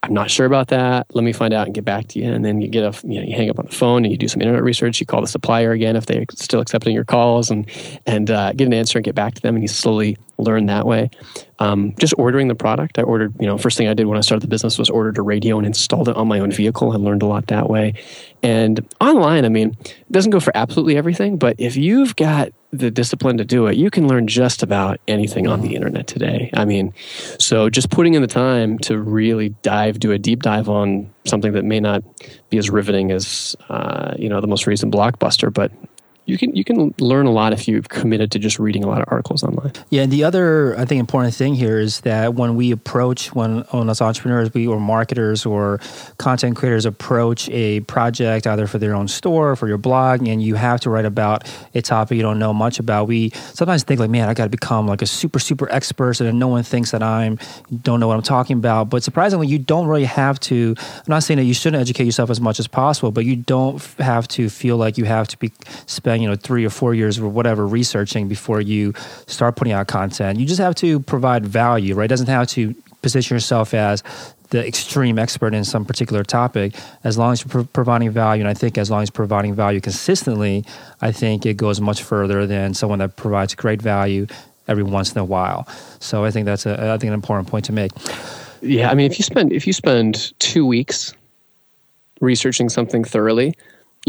I'm 0.01 0.13
not 0.13 0.31
sure 0.31 0.45
about 0.45 0.69
that. 0.69 1.07
Let 1.13 1.23
me 1.23 1.33
find 1.33 1.53
out 1.53 1.65
and 1.65 1.75
get 1.75 1.83
back 1.83 2.07
to 2.09 2.19
you. 2.19 2.31
And 2.31 2.43
then 2.45 2.62
you 2.62 2.69
get 2.69 2.83
a, 2.83 3.07
you 3.07 3.19
know, 3.19 3.27
you 3.27 3.35
hang 3.35 3.49
up 3.49 3.59
on 3.59 3.65
the 3.65 3.75
phone 3.75 4.05
and 4.05 4.12
you 4.12 4.17
do 4.17 4.29
some 4.29 4.41
internet 4.41 4.63
research. 4.63 4.99
You 4.99 5.05
call 5.05 5.19
the 5.19 5.27
supplier 5.27 5.71
again 5.73 5.97
if 5.97 6.05
they're 6.05 6.25
still 6.35 6.62
accepting 6.62 6.95
your 6.95 7.03
calls 7.03 7.51
and 7.51 7.69
and 8.05 8.31
uh, 8.31 8.53
get 8.53 8.65
an 8.65 8.73
answer 8.73 8.97
and 8.97 9.03
get 9.03 9.13
back 9.13 9.33
to 9.33 9.41
them. 9.41 9.55
And 9.55 9.63
you 9.63 9.67
slowly 9.67 10.17
learn 10.38 10.67
that 10.67 10.85
way. 10.85 11.09
Um, 11.59 11.93
just 11.99 12.13
ordering 12.17 12.47
the 12.47 12.55
product. 12.55 12.97
I 12.97 13.01
ordered, 13.01 13.35
you 13.41 13.45
know, 13.45 13.57
first 13.57 13.77
thing 13.77 13.89
I 13.89 13.93
did 13.93 14.07
when 14.07 14.17
I 14.17 14.21
started 14.21 14.41
the 14.41 14.47
business 14.47 14.77
was 14.77 14.89
ordered 14.89 15.17
a 15.17 15.21
radio 15.21 15.57
and 15.57 15.67
installed 15.67 16.07
it 16.07 16.15
on 16.15 16.29
my 16.29 16.39
own 16.39 16.51
vehicle. 16.51 16.93
I 16.93 16.95
learned 16.95 17.21
a 17.21 17.25
lot 17.25 17.47
that 17.47 17.69
way. 17.69 17.93
And 18.41 18.88
online, 19.02 19.45
I 19.45 19.49
mean, 19.49 19.75
it 19.82 20.12
doesn't 20.12 20.32
go 20.32 20.39
for 20.39 20.56
absolutely 20.56 20.97
everything, 20.97 21.38
but 21.38 21.56
if 21.58 21.75
you've 21.75 22.15
got 22.15 22.49
the 22.71 22.91
discipline 22.91 23.38
to 23.38 23.45
do 23.45 23.65
it, 23.67 23.78
you 23.78 23.89
can 23.89 24.08
learn 24.08 24.28
just 24.28 24.62
about 24.62 24.99
anything 25.08 25.47
on 25.47 25.62
the 25.62 25.75
internet 25.75 26.08
today. 26.08 26.52
I 26.54 26.65
mean, 26.65 26.93
so 27.39 27.69
just 27.69 27.89
putting 27.89 28.13
in 28.13 28.21
the 28.21 28.28
time 28.28 28.78
to 28.80 28.99
really 28.99 29.49
dive, 29.63 29.99
do 29.99 30.12
a 30.12 30.19
deep 30.19 30.43
dive 30.43 30.69
on 30.69 31.12
something 31.25 31.54
that 31.54 31.65
may 31.65 31.80
not 31.80 32.04
be 32.49 32.58
as 32.58 32.69
riveting 32.69 33.12
as 33.12 33.56
uh, 33.69 34.13
you 34.17 34.30
know 34.30 34.39
the 34.39 34.47
most 34.47 34.67
recent 34.67 34.93
blockbuster, 34.93 35.52
but 35.52 35.71
you 36.30 36.38
can 36.38 36.56
you 36.56 36.63
can 36.63 36.94
learn 37.00 37.26
a 37.26 37.32
lot 37.32 37.52
if 37.54 37.68
you've 37.68 37.89
committed 37.89 38.32
to 38.32 38.39
just 38.39 38.60
reading 38.60 38.84
a 38.84 38.88
lot 38.88 39.02
of 39.02 39.06
articles 39.10 39.44
online. 39.44 39.74
Yeah, 39.89 40.04
and 40.04 40.12
the 40.12 40.24
other 40.24 40.78
I 40.78 40.86
think 40.86 41.00
important 41.00 41.34
thing 41.34 41.56
here 41.56 41.80
is 41.80 42.02
that 42.02 42.36
when 42.36 42.56
we 42.56 42.72
approach 42.72 43.34
when, 43.34 43.62
when 43.72 43.89
as 43.89 44.00
entrepreneurs 44.00 44.54
we 44.54 44.68
or 44.68 44.80
marketers 44.80 45.46
or 45.46 45.80
content 46.18 46.56
creators 46.56 46.86
approach 46.86 47.50
a 47.50 47.80
project 47.82 48.46
either 48.46 48.68
for 48.68 48.78
their 48.78 48.94
own 48.94 49.08
store 49.08 49.52
or 49.52 49.56
for 49.56 49.68
your 49.68 49.80
blog 49.80 50.28
and 50.28 50.44
you 50.44 50.56
have 50.56 50.80
to 50.82 50.89
write 50.89 51.06
about 51.06 51.50
a 51.74 51.82
topic 51.82 52.15
you 52.15 52.22
don't 52.22 52.39
know 52.39 52.54
much 52.54 52.80
about, 52.80 53.08
we 53.08 53.32
sometimes 53.54 53.84
think 53.84 54.00
like, 54.00 54.10
man, 54.10 54.30
I 54.30 54.34
got 54.34 54.44
to 54.44 54.50
become 54.50 54.88
like 54.88 55.02
a 55.02 55.08
super 55.08 55.39
super 55.39 55.72
expert 55.72 56.13
so 56.13 56.26
that 56.26 56.34
no 56.34 56.48
one 56.48 56.63
thinks 56.63 56.92
that 56.92 57.02
I'm 57.02 57.39
don't 57.82 58.00
know 58.00 58.08
what 58.08 58.15
I'm 58.15 58.22
talking 58.22 58.58
about. 58.58 58.89
But 58.89 59.04
surprisingly, 59.04 59.48
you 59.48 59.58
don't 59.58 59.88
really 59.88 60.06
have 60.06 60.39
to. 60.42 60.76
I'm 60.78 61.04
not 61.08 61.24
saying 61.24 61.39
that 61.39 61.46
you 61.46 61.56
shouldn't 61.56 61.82
educate 61.82 62.06
yourself 62.06 62.30
as 62.30 62.39
much 62.39 62.60
as 62.60 62.68
possible, 62.68 63.12
but 63.12 63.26
you 63.26 63.36
don't 63.36 63.82
have 63.98 64.28
to 64.30 64.50
feel 64.50 64.78
like 64.78 64.98
you 64.98 65.06
have 65.06 65.28
to 65.30 65.38
be 65.38 65.52
spend 65.88 66.18
you 66.19 66.27
know 66.27 66.36
three 66.36 66.65
or 66.65 66.69
four 66.69 66.93
years 66.93 67.19
or 67.19 67.27
whatever 67.29 67.65
researching 67.65 68.27
before 68.27 68.62
you 68.62 68.93
start 69.27 69.55
putting 69.55 69.73
out 69.73 69.88
content. 69.88 70.39
You 70.39 70.45
just 70.45 70.60
have 70.60 70.75
to 70.75 70.99
provide 71.01 71.45
value, 71.45 71.95
right? 71.95 72.05
It 72.05 72.10
doesn't 72.10 72.27
have 72.27 72.47
to 72.49 72.75
position 73.01 73.36
yourself 73.36 73.73
as 73.73 74.03
the 74.49 74.65
extreme 74.65 75.19
expert 75.19 75.53
in 75.53 75.63
some 75.63 75.86
particular 75.86 76.23
topic 76.23 76.75
as 77.03 77.17
long 77.17 77.34
as 77.34 77.45
you're 77.45 77.63
providing 77.65 78.10
value 78.10 78.41
and 78.41 78.49
i 78.49 78.53
think 78.53 78.77
as 78.77 78.89
long 78.89 79.01
as 79.01 79.10
providing 79.10 79.53
value 79.53 79.79
consistently 79.79 80.65
i 81.01 81.12
think 81.12 81.45
it 81.45 81.55
goes 81.55 81.79
much 81.79 82.01
further 82.01 82.45
than 82.45 82.73
someone 82.73 82.99
that 82.99 83.15
provides 83.15 83.53
great 83.55 83.82
value 83.82 84.25
every 84.67 84.84
once 84.84 85.13
in 85.13 85.19
a 85.19 85.23
while 85.23 85.67
so 85.99 86.25
i 86.25 86.32
think 86.32 86.45
that's 86.45 86.65
a 86.65 86.91
i 86.91 86.97
think 86.97 87.10
an 87.10 87.13
important 87.13 87.47
point 87.47 87.63
to 87.63 87.71
make 87.71 87.91
yeah 88.62 88.89
i 88.89 88.93
mean 88.93 89.10
if 89.10 89.19
you 89.19 89.23
spend 89.23 89.53
if 89.53 89.67
you 89.67 89.73
spend 89.73 90.34
two 90.39 90.65
weeks 90.65 91.13
researching 92.19 92.69
something 92.69 93.03
thoroughly 93.03 93.55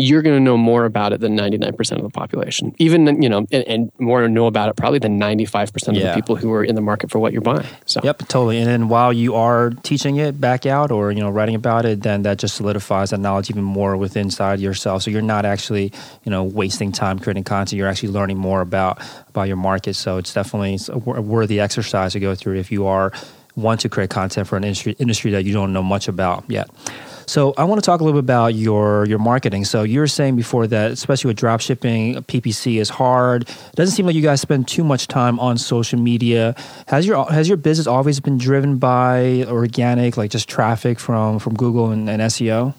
you're 0.01 0.23
going 0.23 0.37
to 0.37 0.41
know 0.41 0.57
more 0.57 0.85
about 0.85 1.13
it 1.13 1.21
than 1.21 1.37
99% 1.37 1.97
of 1.97 2.03
the 2.03 2.11
population. 2.11 2.75
Even, 2.79 3.23
you 3.23 3.29
know, 3.29 3.47
and, 3.51 3.65
and 3.67 3.93
more 3.99 4.29
know 4.29 4.47
about 4.47 4.69
it 4.69 4.77
probably 4.77 4.99
than 4.99 5.19
95% 5.19 5.89
of 5.89 5.95
the 5.95 6.13
people 6.15 6.37
who 6.37 6.53
are 6.53 6.65
in 6.65 6.75
the 6.75 6.81
market 6.81 7.11
for 7.11 7.19
what 7.19 7.33
you're 7.33 7.43
buying. 7.43 7.67
So. 7.87 8.01
Yep, 8.03 8.19
totally. 8.29 8.59
And 8.59 8.67
then 8.67 8.89
while 8.89 9.13
you 9.13 9.35
are 9.35 9.71
teaching 9.83 10.17
it 10.17 10.41
back 10.41 10.67
out 10.67 10.91
or, 10.91 11.11
you 11.13 11.21
know, 11.21 11.31
writing 11.31 11.55
about 11.55 11.85
it, 11.85 12.03
then 12.03 12.23
that 12.23 12.39
just 12.39 12.57
solidifies 12.57 13.11
that 13.11 13.21
knowledge 13.21 13.51
even 13.51 13.65
more 13.65 13.97
within 13.97 14.31
inside 14.31 14.61
yourself. 14.61 15.03
So 15.03 15.11
you're 15.11 15.23
not 15.23 15.45
actually, 15.45 15.93
you 16.25 16.31
know, 16.31 16.45
wasting 16.45 16.93
time 16.93 17.19
creating 17.19 17.45
content. 17.45 17.77
You're 17.77 17.89
actually 17.89 18.11
learning 18.11 18.39
more 18.39 18.61
about, 18.61 19.03
about 19.29 19.49
your 19.49 19.57
market. 19.57 19.95
So 19.95 20.19
it's 20.19 20.33
definitely 20.33 20.79
a 20.89 20.99
worthy 20.99 21.59
exercise 21.59 22.13
to 22.13 22.21
go 22.21 22.37
through 22.37 22.59
if 22.59 22.71
you 22.71 22.87
are 22.87 23.13
want 23.57 23.81
to 23.81 23.89
create 23.89 24.11
content 24.11 24.47
for 24.47 24.57
an 24.57 24.63
industry, 24.63 24.95
industry 25.01 25.33
that 25.33 25.45
you 25.45 25.53
don't 25.53 25.73
know 25.73 25.83
much 25.83 26.07
about 26.07 26.45
yet. 26.49 26.71
So 27.31 27.55
I 27.57 27.63
want 27.63 27.81
to 27.81 27.87
talk 27.87 28.01
a 28.01 28.05
little 28.05 28.21
bit 28.21 28.25
about 28.27 28.57
your 28.57 29.07
your 29.07 29.21
marketing. 29.21 29.65
So 29.65 29.85
you 29.85 30.01
were 30.01 30.09
saying 30.09 30.35
before 30.35 30.67
that, 30.67 30.91
especially 30.91 31.29
with 31.29 31.37
drop 31.37 31.61
shipping, 31.61 32.17
PPC 32.25 32.81
is 32.81 32.89
hard. 32.89 33.43
It 33.43 33.77
doesn't 33.77 33.95
seem 33.95 34.05
like 34.05 34.17
you 34.17 34.21
guys 34.21 34.41
spend 34.41 34.67
too 34.67 34.83
much 34.83 35.07
time 35.07 35.39
on 35.39 35.57
social 35.57 36.01
media. 36.01 36.57
Has 36.89 37.07
your 37.07 37.25
has 37.31 37.47
your 37.47 37.57
business 37.57 37.87
always 37.87 38.19
been 38.19 38.37
driven 38.37 38.79
by 38.79 39.45
organic, 39.47 40.17
like 40.17 40.33
just 40.33 40.49
traffic 40.49 40.99
from 40.99 41.39
from 41.39 41.55
Google 41.55 41.93
and, 41.93 42.11
and 42.11 42.21
SEO? 42.23 42.75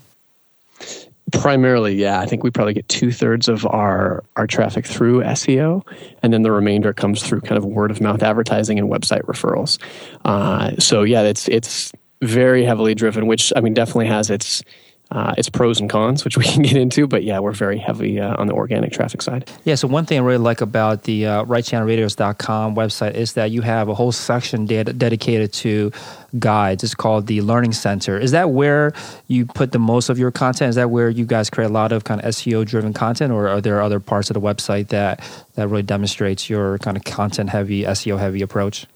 Primarily, 1.32 1.96
yeah. 1.96 2.20
I 2.20 2.26
think 2.26 2.44
we 2.44 2.52
probably 2.52 2.74
get 2.74 2.90
two 2.90 3.14
thirds 3.14 3.48
of 3.48 3.66
our 3.68 4.22
our 4.36 4.48
traffic 4.48 4.86
through 4.86 5.22
SEO, 5.22 5.88
and 6.24 6.34
then 6.34 6.42
the 6.42 6.52
remainder 6.52 6.92
comes 6.92 7.24
through 7.24 7.40
kind 7.40 7.58
of 7.58 7.64
word 7.64 7.90
of 7.90 8.02
mouth 8.02 8.22
advertising 8.22 8.78
and 8.78 8.90
website 8.90 9.22
referrals. 9.22 9.78
Uh, 10.26 10.76
so 10.78 11.04
yeah, 11.04 11.22
it's 11.22 11.48
it's 11.48 11.94
very 12.22 12.64
heavily 12.64 12.96
driven, 12.96 13.28
which 13.28 13.52
I 13.56 13.62
mean 13.62 13.74
definitely 13.74 14.08
has 14.08 14.30
its 14.30 14.64
uh, 15.12 15.34
its 15.38 15.50
pros 15.50 15.80
and 15.82 15.90
cons, 15.90 16.24
which 16.24 16.38
we 16.38 16.44
can 16.46 16.62
get 16.62 16.78
into. 16.78 17.06
But 17.06 17.24
yeah, 17.24 17.40
we're 17.40 17.52
very 17.52 17.78
heavy 17.78 18.20
uh, 18.20 18.36
on 18.40 18.48
the 18.48 18.54
organic 18.54 18.94
traffic 18.94 19.22
side. 19.22 19.50
Yeah. 19.66 19.76
So 19.76 19.88
one 19.88 20.06
thing 20.06 20.18
I 20.18 20.22
really 20.22 20.38
like 20.38 20.62
about 20.62 21.04
the 21.04 21.26
uh, 21.26 21.46
rightchannelradios.com 21.46 22.76
website 22.76 23.16
is 23.16 23.34
that 23.34 23.52
you 23.52 23.62
have 23.62 23.90
a 23.90 23.94
whole 23.94 24.12
section 24.12 24.66
de- 24.66 24.84
dedicated 24.86 25.52
to 25.54 25.92
guides. 26.40 26.84
It's 26.84 26.96
called 26.96 27.28
the 27.28 27.42
Learning 27.42 27.74
Center. 27.74 28.18
Is 28.18 28.32
that 28.32 28.52
where 28.52 28.94
you 29.28 29.46
put 29.46 29.74
the 29.74 29.80
most 29.80 30.10
of 30.10 30.18
your 30.18 30.32
content? 30.32 30.70
Is 30.70 30.76
that 30.76 30.90
where 30.90 31.10
you 31.10 31.26
guys 31.26 31.50
create 31.50 31.68
a 31.68 31.74
lot 31.74 31.92
of 31.92 32.06
kind 32.06 32.22
of 32.22 32.34
SEO 32.34 32.66
driven 32.66 32.94
content, 32.94 33.34
or 33.34 33.50
are 33.50 33.60
there 33.60 33.82
other 33.82 34.00
parts 34.00 34.30
of 34.30 34.36
the 34.36 34.42
website 34.42 34.88
that 34.90 35.20
that 35.56 35.68
really 35.68 35.84
demonstrates 35.84 36.50
your 36.50 36.78
kind 36.78 36.96
of 36.96 37.04
content 37.04 37.50
heavy, 37.50 37.84
SEO 37.84 38.18
heavy 38.18 38.42
approach? 38.42 38.88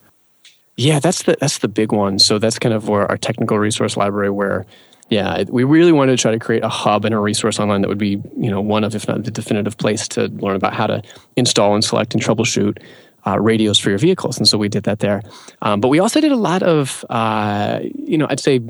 Yeah, 0.78 1.00
that's 1.00 1.24
the 1.24 1.38
that's 1.40 1.60
the 1.60 1.68
big 1.68 1.92
one. 1.92 2.20
So 2.20 2.38
that's 2.38 2.60
kind 2.60 2.74
of 2.74 2.90
where 2.90 3.10
our 3.10 3.18
technical 3.18 3.58
resource 3.60 3.96
library 3.96 4.30
where 4.30 4.66
yeah, 5.10 5.44
we 5.50 5.64
really 5.64 5.92
wanted 5.92 6.18
to 6.18 6.22
try 6.22 6.32
to 6.32 6.40
create 6.40 6.64
a 6.64 6.70
hub 6.70 7.06
and 7.06 7.14
a 7.14 7.20
resource 7.20 7.60
online 7.60 7.82
that 7.82 7.88
would 7.88 8.00
be, 8.00 8.22
you 8.38 8.50
know, 8.50 8.60
one 8.60 8.84
of, 8.84 8.96
if 8.96 9.08
not 9.08 9.24
the 9.24 9.30
definitive 9.30 9.78
place 9.78 10.08
to 10.10 10.28
learn 10.30 10.56
about 10.56 10.74
how 10.74 10.88
to 10.88 11.04
install 11.36 11.76
and 11.76 11.84
select 11.84 12.16
and 12.16 12.24
troubleshoot 12.24 12.82
uh, 13.28 13.40
radios 13.40 13.78
for 13.78 13.90
your 13.90 14.00
vehicles. 14.00 14.38
And 14.38 14.48
so 14.48 14.58
we 14.58 14.68
did 14.68 14.84
that 14.86 15.00
there. 15.00 15.22
Um, 15.62 15.80
but 15.80 15.90
we 15.90 16.00
also 16.00 16.20
did 16.20 16.32
a 16.32 16.36
lot 16.36 16.64
of, 16.64 17.06
uh, 17.10 17.82
you 17.84 18.18
know, 18.18 18.26
I'd 18.30 18.40
say 18.40 18.62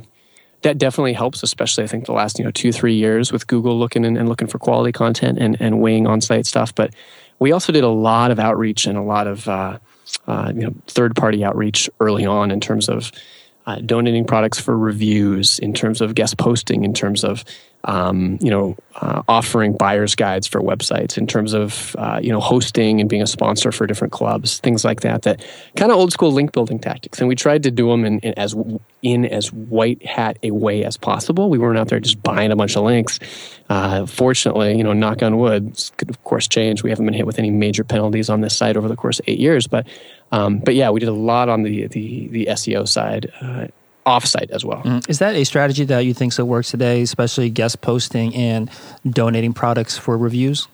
that 0.64 0.78
definitely 0.78 1.14
helps, 1.14 1.42
especially 1.42 1.86
I 1.86 1.88
think 1.88 2.06
the 2.06 2.12
last, 2.12 2.38
you 2.38 2.44
know, 2.44 2.52
two, 2.52 2.74
three 2.74 2.96
years 2.96 3.32
with 3.32 3.48
Google 3.48 3.80
looking 3.80 4.04
and, 4.04 4.18
and 4.18 4.28
looking 4.28 4.50
for 4.50 4.60
quality 4.60 4.92
content 4.92 5.38
and, 5.40 5.56
and 5.62 5.80
weighing 5.80 6.06
on 6.06 6.20
site 6.20 6.46
stuff. 6.46 6.76
But 6.76 6.94
we 7.40 7.54
also 7.54 7.72
did 7.72 7.86
a 7.86 7.90
lot 7.90 8.32
of 8.32 8.40
outreach 8.40 8.88
and 8.88 8.98
a 8.98 9.02
lot 9.02 9.28
of, 9.28 9.48
uh, 9.48 9.80
uh, 10.28 10.52
you 10.56 10.62
know, 10.62 10.74
third 10.88 11.16
party 11.16 11.44
outreach 11.44 11.90
early 12.00 12.26
on 12.26 12.52
in 12.52 12.60
terms 12.60 12.90
of 12.90 13.12
uh, 13.66 13.78
donating 13.78 14.26
products 14.26 14.60
for 14.60 14.78
reviews, 14.78 15.60
in 15.60 15.74
terms 15.74 16.02
of 16.02 16.16
guest 16.16 16.38
posting, 16.38 16.84
in 16.84 16.94
terms 16.94 17.24
of 17.24 17.44
um, 17.86 18.38
you 18.42 18.50
know 18.50 18.76
uh, 18.96 19.22
offering 19.28 19.74
buyers 19.74 20.16
guides 20.16 20.48
for 20.48 20.62
websites, 20.62 21.18
in 21.18 21.28
terms 21.28 21.54
of 21.54 21.96
uh, 21.98 22.20
you 22.22 22.32
know 22.32 22.40
hosting 22.40 23.00
and 23.00 23.10
being 23.10 23.22
a 23.22 23.28
sponsor 23.28 23.72
for 23.72 23.88
different 23.88 24.12
clubs, 24.12 24.60
things 24.60 24.84
like 24.84 25.02
that. 25.02 25.22
That 25.24 25.46
kind 25.76 25.92
of 25.92 25.98
old 25.98 26.12
school 26.12 26.32
link 26.32 26.52
building 26.52 26.80
tactics, 26.80 27.20
and 27.20 27.28
we 27.28 27.36
tried 27.36 27.64
to 27.64 27.72
do 27.72 27.90
them 27.90 28.06
in, 28.06 28.20
in, 28.20 28.34
as 28.34 28.56
in 29.02 29.26
as 29.26 29.52
white 29.54 30.04
hat 30.06 30.38
a 30.44 30.52
way 30.52 30.84
as 30.84 30.98
possible. 30.98 31.50
We 31.50 31.58
weren't 31.58 31.78
out 31.78 31.88
there 31.88 32.00
just 32.00 32.22
buying 32.22 32.52
a 32.52 32.56
bunch 32.56 32.76
of 32.76 32.84
links. 32.84 33.20
Uh, 33.70 34.06
fortunately, 34.06 34.78
you 34.78 34.84
know, 34.84 34.94
knock 34.94 35.22
on 35.24 35.38
wood, 35.38 35.80
could 35.98 36.10
of 36.10 36.24
course 36.24 36.48
change. 36.48 36.84
We 36.84 36.90
haven't 36.90 37.06
been 37.06 37.14
hit 37.14 37.26
with 37.26 37.40
any 37.40 37.52
major 37.52 37.84
penalties 37.84 38.30
on 38.30 38.42
this 38.42 38.56
site 38.56 38.78
over 38.78 38.88
the 38.88 38.96
course 38.96 39.20
of 39.20 39.26
eight 39.28 39.40
years, 39.40 39.68
but 39.68 39.88
um, 40.32 40.60
but 40.60 40.76
yeah, 40.76 40.90
we 40.90 41.00
did 41.00 41.10
a 41.10 41.14
lot 41.14 41.50
on 41.50 41.64
the 41.64 41.88
the, 41.88 42.28
the 42.30 42.46
SEO 42.52 42.88
side. 42.88 43.32
Offsite 44.06 44.52
as 44.52 44.64
well. 44.64 44.82
Mm. 44.84 45.10
Is 45.10 45.20
that 45.20 45.36
a 45.36 45.44
strategy 45.44 45.84
that 45.86 46.00
you 46.00 46.14
think 46.14 46.34
still 46.34 46.46
works 46.46 46.72
today, 46.72 47.02
especially 47.02 47.50
guest 47.50 47.82
posting 47.82 48.36
and 48.36 48.70
donating 49.10 49.54
products 49.54 49.98
for 49.98 50.18
reviews? 50.18 50.68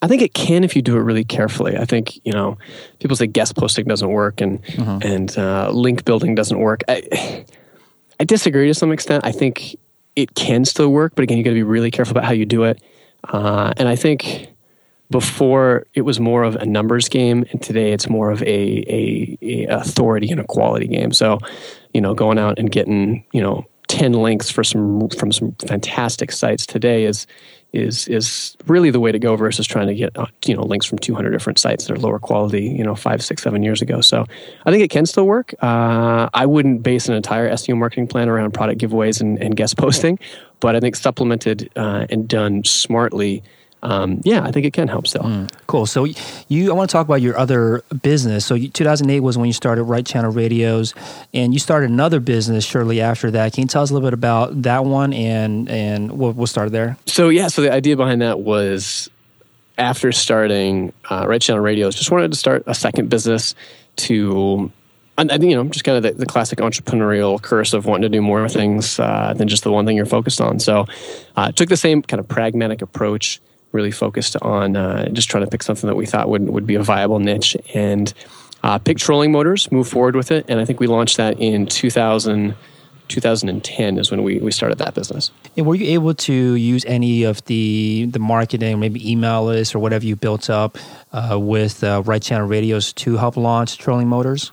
I 0.00 0.06
think 0.06 0.22
it 0.22 0.32
can 0.32 0.64
if 0.64 0.76
you 0.76 0.82
do 0.82 0.96
it 0.96 1.00
really 1.00 1.24
carefully. 1.24 1.76
I 1.76 1.84
think 1.84 2.24
you 2.24 2.32
know 2.32 2.56
people 3.00 3.16
say 3.16 3.26
guest 3.26 3.56
posting 3.56 3.86
doesn't 3.86 4.08
work 4.08 4.40
and 4.40 4.62
mm-hmm. 4.62 5.06
and 5.06 5.36
uh, 5.36 5.70
link 5.70 6.04
building 6.04 6.34
doesn't 6.34 6.58
work. 6.58 6.82
I, 6.88 7.44
I 8.20 8.24
disagree 8.24 8.68
to 8.68 8.74
some 8.74 8.92
extent. 8.92 9.24
I 9.24 9.32
think 9.32 9.76
it 10.16 10.34
can 10.34 10.64
still 10.64 10.88
work, 10.88 11.12
but 11.14 11.22
again, 11.22 11.38
you 11.38 11.44
got 11.44 11.50
to 11.50 11.54
be 11.54 11.62
really 11.62 11.90
careful 11.90 12.12
about 12.12 12.24
how 12.24 12.32
you 12.32 12.46
do 12.46 12.64
it. 12.64 12.82
Uh, 13.24 13.72
and 13.76 13.88
I 13.88 13.96
think 13.96 14.48
before 15.10 15.86
it 15.94 16.02
was 16.02 16.20
more 16.20 16.42
of 16.42 16.56
a 16.56 16.66
numbers 16.66 17.08
game 17.08 17.44
and 17.50 17.62
today 17.62 17.92
it's 17.92 18.08
more 18.08 18.30
of 18.30 18.42
a, 18.42 18.46
a, 18.46 19.38
a, 19.40 19.64
authority 19.66 20.30
and 20.30 20.40
a 20.40 20.44
quality 20.44 20.86
game 20.86 21.12
so 21.12 21.38
you 21.94 22.00
know 22.00 22.14
going 22.14 22.38
out 22.38 22.58
and 22.58 22.70
getting 22.70 23.24
you 23.32 23.40
know 23.40 23.66
10 23.88 24.12
links 24.12 24.50
for 24.50 24.62
some 24.62 25.08
from 25.10 25.32
some 25.32 25.52
fantastic 25.66 26.30
sites 26.30 26.66
today 26.66 27.04
is 27.04 27.26
is 27.72 28.08
is 28.08 28.56
really 28.66 28.90
the 28.90 29.00
way 29.00 29.12
to 29.12 29.18
go 29.18 29.36
versus 29.36 29.66
trying 29.66 29.86
to 29.86 29.94
get 29.94 30.16
uh, 30.16 30.26
you 30.46 30.54
know 30.54 30.62
links 30.62 30.86
from 30.86 30.98
200 30.98 31.30
different 31.30 31.58
sites 31.58 31.86
that 31.86 31.94
are 31.94 31.98
lower 31.98 32.18
quality 32.18 32.64
you 32.64 32.82
know 32.82 32.94
five 32.94 33.22
six 33.22 33.42
seven 33.42 33.62
years 33.62 33.82
ago. 33.82 34.00
So 34.00 34.24
i 34.64 34.70
think 34.70 34.82
it 34.82 34.88
can 34.88 35.06
still 35.06 35.26
work. 35.26 35.54
Uh, 35.62 36.28
i 36.32 36.46
wouldn't 36.46 36.82
base 36.82 37.08
an 37.08 37.14
entire 37.14 37.50
seo 37.50 37.76
marketing 37.76 38.06
plan 38.06 38.28
around 38.28 38.52
product 38.52 38.80
giveaways 38.80 39.20
and, 39.20 39.42
and 39.42 39.56
guest 39.56 39.76
posting 39.84 40.18
but 40.60 40.76
i 40.76 40.80
think 40.80 40.96
supplemented 40.96 41.70
uh, 41.76 42.06
and 42.10 42.28
done 42.28 42.64
smartly 42.64 43.42
um, 43.82 44.20
yeah, 44.24 44.42
I 44.42 44.50
think 44.50 44.66
it 44.66 44.72
can 44.72 44.88
help 44.88 45.06
still. 45.06 45.22
Mm, 45.22 45.50
cool. 45.66 45.86
So 45.86 46.04
you, 46.48 46.70
I 46.70 46.74
want 46.74 46.90
to 46.90 46.92
talk 46.92 47.06
about 47.06 47.20
your 47.20 47.38
other 47.38 47.82
business. 48.02 48.44
So 48.44 48.54
you, 48.54 48.68
2008 48.68 49.20
was 49.20 49.38
when 49.38 49.46
you 49.46 49.52
started 49.52 49.84
Right 49.84 50.04
Channel 50.04 50.32
Radios, 50.32 50.94
and 51.32 51.52
you 51.52 51.60
started 51.60 51.90
another 51.90 52.20
business 52.20 52.64
shortly 52.64 53.00
after 53.00 53.30
that. 53.30 53.52
Can 53.52 53.62
you 53.62 53.68
tell 53.68 53.82
us 53.82 53.90
a 53.90 53.94
little 53.94 54.06
bit 54.06 54.14
about 54.14 54.62
that 54.62 54.84
one 54.84 55.12
and 55.12 55.68
and 55.68 56.18
we'll, 56.18 56.32
we'll 56.32 56.46
start 56.46 56.72
there? 56.72 56.96
So 57.06 57.28
yeah, 57.28 57.48
so 57.48 57.62
the 57.62 57.72
idea 57.72 57.96
behind 57.96 58.22
that 58.22 58.40
was 58.40 59.08
after 59.76 60.10
starting 60.10 60.92
uh, 61.08 61.26
Right 61.28 61.40
Channel 61.40 61.62
Radios, 61.62 61.94
just 61.94 62.10
wanted 62.10 62.32
to 62.32 62.38
start 62.38 62.64
a 62.66 62.74
second 62.74 63.08
business 63.08 63.54
to 63.96 64.72
I 65.16 65.24
think 65.24 65.50
you 65.50 65.56
know 65.56 65.64
just 65.64 65.84
kind 65.84 65.96
of 65.96 66.04
the, 66.04 66.12
the, 66.12 66.26
classic 66.26 66.60
entrepreneurial 66.60 67.42
curse 67.42 67.74
of 67.74 67.86
wanting 67.86 68.02
to 68.02 68.08
do 68.08 68.22
more 68.22 68.48
things 68.48 69.00
uh, 69.00 69.34
than 69.36 69.48
just 69.48 69.64
the 69.64 69.72
one 69.72 69.84
thing 69.84 69.96
you're 69.96 70.06
focused 70.06 70.40
on. 70.40 70.60
So, 70.60 70.86
uh, 71.36 71.50
took 71.50 71.68
the 71.68 71.76
same 71.76 72.02
kind 72.02 72.20
of 72.20 72.28
pragmatic 72.28 72.82
approach 72.82 73.40
really 73.72 73.90
focused 73.90 74.36
on 74.42 74.76
uh, 74.76 75.08
just 75.10 75.28
trying 75.28 75.44
to 75.44 75.50
pick 75.50 75.62
something 75.62 75.86
that 75.88 75.96
we 75.96 76.06
thought 76.06 76.28
would, 76.28 76.48
would 76.48 76.66
be 76.66 76.74
a 76.74 76.82
viable 76.82 77.18
niche 77.18 77.56
and 77.74 78.12
uh, 78.62 78.78
pick 78.78 78.98
trolling 78.98 79.32
motors, 79.32 79.70
move 79.70 79.88
forward 79.88 80.16
with 80.16 80.30
it. 80.30 80.46
And 80.48 80.60
I 80.60 80.64
think 80.64 80.80
we 80.80 80.86
launched 80.86 81.16
that 81.18 81.38
in 81.40 81.66
2000, 81.66 82.54
2010 83.08 83.98
is 83.98 84.10
when 84.10 84.22
we, 84.22 84.38
we 84.38 84.50
started 84.50 84.78
that 84.78 84.94
business. 84.94 85.30
And 85.56 85.66
were 85.66 85.74
you 85.74 85.92
able 85.94 86.14
to 86.14 86.32
use 86.32 86.84
any 86.84 87.24
of 87.24 87.44
the 87.46 88.06
the 88.10 88.18
marketing, 88.18 88.80
maybe 88.80 89.10
email 89.10 89.44
lists 89.44 89.74
or 89.74 89.78
whatever 89.78 90.04
you 90.04 90.16
built 90.16 90.50
up 90.50 90.78
uh, 91.12 91.38
with 91.40 91.82
uh, 91.82 92.02
Right 92.04 92.22
Channel 92.22 92.46
Radios 92.46 92.92
to 92.94 93.16
help 93.16 93.36
launch 93.36 93.78
Trolling 93.78 94.08
Motors? 94.08 94.52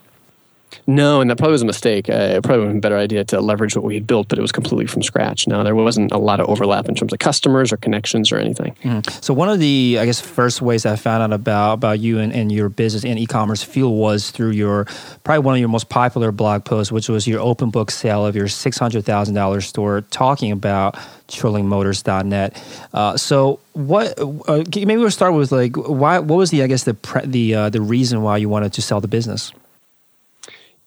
No, 0.86 1.20
and 1.20 1.30
that 1.30 1.38
probably 1.38 1.52
was 1.52 1.62
a 1.62 1.66
mistake. 1.66 2.08
Uh, 2.08 2.36
it 2.36 2.42
probably 2.42 2.60
would 2.60 2.66
have 2.66 2.72
been 2.72 2.78
a 2.78 2.80
better 2.80 2.98
idea 2.98 3.24
to 3.24 3.40
leverage 3.40 3.74
what 3.76 3.84
we 3.84 3.94
had 3.94 4.06
built, 4.06 4.28
but 4.28 4.38
it 4.38 4.42
was 4.42 4.52
completely 4.52 4.86
from 4.86 5.02
scratch. 5.02 5.46
Now, 5.46 5.62
there 5.62 5.74
wasn't 5.74 6.12
a 6.12 6.18
lot 6.18 6.40
of 6.40 6.48
overlap 6.48 6.88
in 6.88 6.94
terms 6.94 7.12
of 7.12 7.18
customers 7.18 7.72
or 7.72 7.76
connections 7.76 8.32
or 8.32 8.38
anything. 8.38 8.76
Mm. 8.82 9.24
So 9.24 9.34
one 9.34 9.48
of 9.48 9.58
the, 9.58 9.98
I 10.00 10.06
guess, 10.06 10.20
first 10.20 10.62
ways 10.62 10.86
I 10.86 10.96
found 10.96 11.22
out 11.22 11.32
about 11.32 11.74
about 11.74 12.00
you 12.00 12.18
and, 12.18 12.32
and 12.32 12.50
your 12.50 12.68
business 12.68 13.04
and 13.04 13.18
e-commerce 13.18 13.62
fuel 13.62 13.96
was 13.96 14.30
through 14.30 14.50
your 14.50 14.84
probably 15.24 15.44
one 15.44 15.54
of 15.54 15.60
your 15.60 15.68
most 15.68 15.88
popular 15.88 16.32
blog 16.32 16.64
posts, 16.64 16.92
which 16.92 17.08
was 17.08 17.26
your 17.26 17.40
open 17.40 17.70
book 17.70 17.90
sale 17.90 18.26
of 18.26 18.36
your 18.36 18.48
six 18.48 18.78
hundred 18.78 19.04
thousand 19.04 19.34
dollars 19.34 19.66
store, 19.66 20.02
talking 20.10 20.52
about 20.52 20.96
trollingmotors.net. 21.28 22.62
Uh, 22.92 23.16
so 23.16 23.60
what? 23.72 24.14
Uh, 24.18 24.64
maybe 24.74 24.96
we'll 24.96 25.10
start 25.10 25.34
with 25.34 25.52
like 25.52 25.76
why? 25.76 26.18
What 26.18 26.36
was 26.36 26.50
the 26.50 26.62
I 26.62 26.66
guess 26.66 26.84
the 26.84 26.94
pre, 26.94 27.22
the 27.26 27.54
uh, 27.54 27.70
the 27.70 27.80
reason 27.80 28.22
why 28.22 28.36
you 28.36 28.48
wanted 28.48 28.72
to 28.74 28.82
sell 28.82 29.00
the 29.00 29.08
business? 29.08 29.52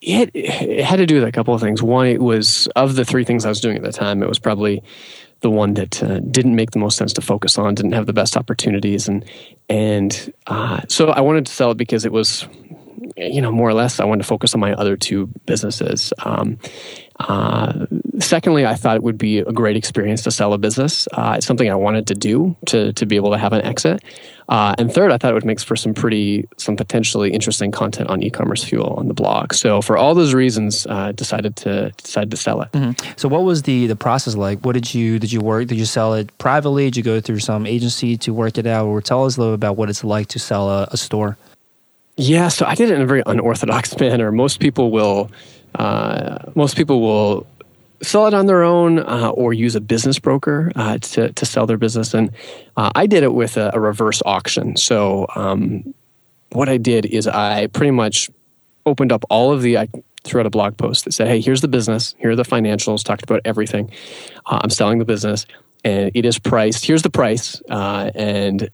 It, 0.02 0.32
it 0.34 0.84
had 0.84 0.98
to 0.98 1.06
do 1.06 1.16
with 1.16 1.24
a 1.26 1.32
couple 1.32 1.54
of 1.54 1.62
things. 1.62 1.84
One, 1.84 2.08
it 2.08 2.22
was 2.22 2.68
of 2.76 2.96
the 2.96 3.06
three 3.06 3.24
things 3.24 3.46
I 3.46 3.50
was 3.50 3.60
doing 3.60 3.78
at 3.78 3.84
the 3.84 3.92
time, 3.92 4.24
it 4.24 4.30
was 4.30 4.40
probably 4.40 4.84
the 5.42 5.50
one 5.50 5.74
that 5.76 6.04
uh, 6.04 6.20
didn't 6.20 6.56
make 6.56 6.72
the 6.72 6.80
most 6.80 6.98
sense 6.98 7.14
to 7.14 7.22
focus 7.22 7.58
on, 7.58 7.76
didn't 7.76 7.94
have 7.94 8.06
the 8.06 8.14
best 8.14 8.36
opportunities, 8.36 9.08
and 9.08 9.26
and 9.70 10.34
uh, 10.48 10.82
so 10.88 11.10
I 11.10 11.22
wanted 11.22 11.46
to 11.46 11.54
sell 11.54 11.72
it 11.72 11.78
because 11.78 12.06
it 12.06 12.12
was, 12.12 12.48
you 13.16 13.42
know, 13.42 13.52
more 13.52 13.70
or 13.70 13.74
less 13.74 14.00
I 14.00 14.06
wanted 14.06 14.24
to 14.24 14.28
focus 14.28 14.54
on 14.54 14.60
my 14.60 14.74
other 14.74 14.98
two 14.98 15.28
businesses. 15.46 16.14
Um, 16.20 16.60
uh, 17.20 17.86
secondly, 18.20 18.66
I 18.66 18.76
thought 18.76 18.96
it 18.96 19.04
would 19.04 19.18
be 19.18 19.40
a 19.40 19.52
great 19.52 19.76
experience 19.76 20.24
to 20.24 20.32
sell 20.32 20.54
a 20.54 20.58
business. 20.58 21.08
Uh, 21.14 21.36
it's 21.38 21.46
something 21.46 21.70
I 21.70 21.76
wanted 21.76 22.08
to 22.08 22.16
do 22.16 22.56
to 22.68 22.94
to 22.94 23.06
be 23.06 23.16
able 23.16 23.32
to 23.32 23.38
have 23.38 23.54
an 23.54 23.62
exit. 23.62 24.04
Uh, 24.50 24.74
and 24.80 24.92
third, 24.92 25.12
I 25.12 25.18
thought 25.18 25.32
it 25.32 25.34
would 25.36 25.46
make 25.46 25.60
for 25.60 25.76
some 25.76 25.94
pretty, 25.94 26.48
some 26.58 26.76
potentially 26.76 27.32
interesting 27.32 27.70
content 27.70 28.10
on 28.10 28.24
e-commerce 28.24 28.64
fuel 28.64 28.96
on 28.98 29.08
the 29.08 29.14
blog. 29.14 29.54
So 29.54 29.80
for 29.80 29.96
all 29.96 30.16
those 30.16 30.34
reasons, 30.34 30.88
uh, 30.88 31.12
decided 31.12 31.56
to 31.58 31.92
decided 31.98 32.32
to 32.32 32.38
sell 32.38 32.62
it. 32.64 32.72
Mm-hmm. 32.72 33.14
So 33.16 33.30
what 33.30 33.44
was 33.44 33.64
the 33.64 33.86
the 33.86 33.96
process 33.96 34.36
like? 34.36 34.66
What 34.66 34.74
did 34.74 34.94
you 34.94 35.20
did 35.20 35.32
you 35.32 35.40
work? 35.40 35.68
Did 35.68 35.78
you 35.78 35.86
sell 35.86 36.16
it 36.16 36.36
privately? 36.40 36.86
Did 36.86 36.98
you 36.98 37.04
go 37.04 37.22
through 37.22 37.40
some 37.40 37.68
agency 37.68 38.18
to 38.18 38.34
work 38.34 38.58
it 38.58 38.66
out? 38.66 38.88
Or 38.88 39.02
tell 39.02 39.26
us 39.26 39.38
a 39.38 39.40
little 39.40 39.54
about 39.54 39.78
what 39.78 39.90
it's 39.90 40.04
like 40.04 40.28
to 40.30 40.40
sell 40.40 40.70
a, 40.70 40.88
a 40.92 40.98
store. 40.98 41.38
Yeah, 42.18 42.50
so 42.50 42.66
I 42.66 42.76
did 42.76 42.90
it 42.90 42.96
in 42.96 43.02
a 43.02 43.06
very 43.06 43.24
unorthodox 43.26 43.98
manner. 44.00 44.30
Most 44.32 44.60
people 44.60 44.92
will, 44.92 45.32
uh, 45.76 46.40
most 46.54 46.76
people 46.76 47.00
will 47.00 47.48
sell 48.02 48.28
it 48.28 48.34
on 48.34 48.46
their 48.46 48.64
own 48.64 49.00
uh, 49.00 49.32
or 49.34 49.54
use 49.54 49.76
a 49.76 49.82
business 49.82 50.20
broker 50.20 50.72
uh, 50.76 50.98
to, 51.00 51.32
to 51.34 51.46
sell 51.46 51.66
their 51.66 51.78
business. 51.78 52.14
And 52.14 52.32
uh, 52.78 52.92
I 52.96 53.08
did 53.08 53.24
it 53.24 53.34
with 53.34 53.58
a, 53.58 53.72
a 53.74 53.80
reverse 53.80 54.22
auction. 54.26 54.76
So, 54.78 55.28
um, 55.36 55.94
what 56.52 56.68
I 56.68 56.78
did 56.78 57.06
is 57.06 57.28
I 57.28 57.68
pretty 57.68 57.92
much 57.92 58.30
opened 58.86 59.12
up 59.12 59.24
all 59.30 59.52
of 59.52 59.62
the, 59.62 59.78
I 59.78 59.88
threw 60.24 60.40
out 60.40 60.48
a 60.48 60.50
blog 60.50 60.78
post 60.78 61.06
that 61.06 61.12
said, 61.12 61.28
hey, 61.28 61.42
here's 61.42 61.62
the 61.62 61.68
business, 61.68 62.16
here 62.18 62.32
are 62.32 62.36
the 62.36 62.44
financials, 62.44 63.04
talked 63.04 63.24
about 63.24 63.42
everything. 63.46 63.92
Uh, 64.46 64.60
I'm 64.64 64.70
selling 64.70 65.00
the 65.00 65.06
business 65.06 65.46
and 65.84 66.12
it 66.14 66.26
is 66.26 66.40
priced. 66.40 66.86
Here's 66.86 67.04
the 67.04 67.10
price. 67.10 67.62
Uh, 67.70 68.12
and 68.16 68.70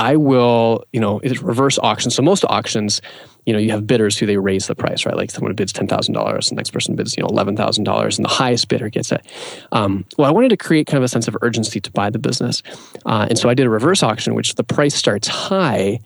I 0.00 0.16
will, 0.16 0.84
you 0.94 1.00
know, 1.00 1.20
it's 1.20 1.42
reverse 1.42 1.78
auction. 1.78 2.10
So 2.10 2.22
most 2.22 2.42
auctions, 2.48 3.02
you 3.44 3.52
know, 3.52 3.58
you 3.58 3.70
have 3.70 3.86
bidders 3.86 4.16
who 4.16 4.24
they 4.24 4.38
raise 4.38 4.66
the 4.66 4.74
price, 4.74 5.04
right? 5.04 5.14
Like 5.14 5.30
someone 5.30 5.54
bids 5.54 5.74
ten 5.74 5.86
thousand 5.86 6.14
dollars, 6.14 6.48
the 6.48 6.54
next 6.54 6.70
person 6.70 6.96
bids, 6.96 7.18
you 7.18 7.22
know, 7.22 7.28
eleven 7.28 7.54
thousand 7.54 7.84
dollars, 7.84 8.16
and 8.16 8.24
the 8.24 8.30
highest 8.30 8.68
bidder 8.68 8.88
gets 8.88 9.12
it. 9.12 9.26
Um, 9.72 10.06
well, 10.16 10.26
I 10.26 10.30
wanted 10.30 10.48
to 10.48 10.56
create 10.56 10.86
kind 10.86 10.96
of 10.96 11.04
a 11.04 11.08
sense 11.08 11.28
of 11.28 11.36
urgency 11.42 11.80
to 11.80 11.90
buy 11.90 12.08
the 12.08 12.18
business, 12.18 12.62
uh, 13.04 13.26
and 13.28 13.38
so 13.38 13.50
I 13.50 13.54
did 13.54 13.66
a 13.66 13.70
reverse 13.70 14.02
auction, 14.02 14.34
which 14.34 14.54
the 14.54 14.64
price 14.64 14.94
starts 14.94 15.28
high, 15.28 16.00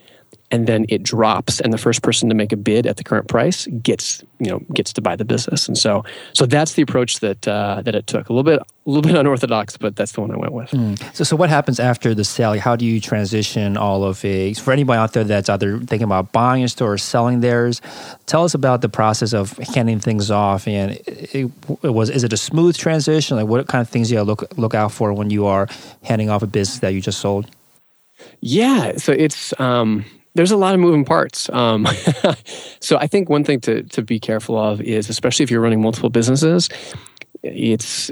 and 0.50 0.66
then 0.66 0.86
it 0.88 1.02
drops 1.02 1.60
and 1.60 1.72
the 1.72 1.78
first 1.78 2.02
person 2.02 2.28
to 2.28 2.34
make 2.34 2.52
a 2.52 2.56
bid 2.56 2.86
at 2.86 2.96
the 2.96 3.04
current 3.04 3.28
price 3.28 3.66
gets 3.82 4.22
you 4.38 4.50
know 4.50 4.60
gets 4.72 4.92
to 4.92 5.00
buy 5.00 5.16
the 5.16 5.24
business. 5.24 5.66
And 5.68 5.76
so 5.76 6.04
so 6.32 6.46
that's 6.46 6.74
the 6.74 6.82
approach 6.82 7.20
that 7.20 7.46
uh, 7.48 7.82
that 7.82 7.94
it 7.94 8.06
took. 8.06 8.28
A 8.28 8.32
little 8.32 8.44
bit 8.44 8.60
a 8.60 8.64
little 8.90 9.02
bit 9.02 9.14
unorthodox 9.18 9.76
but 9.76 9.96
that's 9.96 10.12
the 10.12 10.20
one 10.20 10.30
I 10.30 10.36
went 10.36 10.52
with. 10.52 10.70
Mm. 10.70 11.14
so 11.14 11.24
so 11.24 11.36
what 11.36 11.50
happens 11.50 11.80
after 11.80 12.14
the 12.14 12.24
sale? 12.24 12.58
How 12.58 12.76
do 12.76 12.84
you 12.84 13.00
transition 13.00 13.76
all 13.76 14.04
of 14.04 14.24
it? 14.24 14.58
For 14.58 14.72
anybody 14.72 14.98
out 14.98 15.12
there 15.12 15.24
that's 15.24 15.48
either 15.48 15.78
thinking 15.78 16.04
about 16.04 16.32
buying 16.32 16.62
a 16.62 16.68
store 16.68 16.92
or 16.92 16.98
selling 16.98 17.40
theirs 17.40 17.80
tell 18.26 18.44
us 18.44 18.54
about 18.54 18.80
the 18.80 18.88
process 18.88 19.32
of 19.32 19.56
handing 19.74 20.00
things 20.00 20.30
off 20.30 20.68
and 20.68 20.92
it, 20.92 21.34
it, 21.34 21.52
it 21.82 21.90
was 21.90 22.10
is 22.10 22.22
it 22.22 22.32
a 22.32 22.36
smooth 22.36 22.76
transition? 22.76 23.36
Like 23.36 23.46
what 23.46 23.66
kind 23.66 23.82
of 23.82 23.88
things 23.88 24.10
you 24.10 24.20
look 24.22 24.46
look 24.56 24.74
out 24.74 24.92
for 24.92 25.12
when 25.12 25.30
you 25.30 25.46
are 25.46 25.68
handing 26.02 26.30
off 26.30 26.42
a 26.42 26.46
business 26.46 26.78
that 26.80 26.90
you 26.90 27.00
just 27.00 27.20
sold? 27.20 27.50
Yeah. 28.40 28.96
So 28.98 29.12
it's 29.12 29.58
um 29.58 30.04
there's 30.34 30.50
a 30.50 30.56
lot 30.56 30.74
of 30.74 30.80
moving 30.80 31.04
parts. 31.04 31.48
Um, 31.50 31.86
so 32.80 32.96
I 32.98 33.06
think 33.06 33.28
one 33.28 33.44
thing 33.44 33.60
to 33.60 33.82
to 33.82 34.02
be 34.02 34.18
careful 34.18 34.58
of 34.58 34.80
is, 34.80 35.08
especially 35.08 35.44
if 35.44 35.50
you're 35.50 35.60
running 35.60 35.80
multiple 35.80 36.10
businesses, 36.10 36.68
it's 37.42 38.10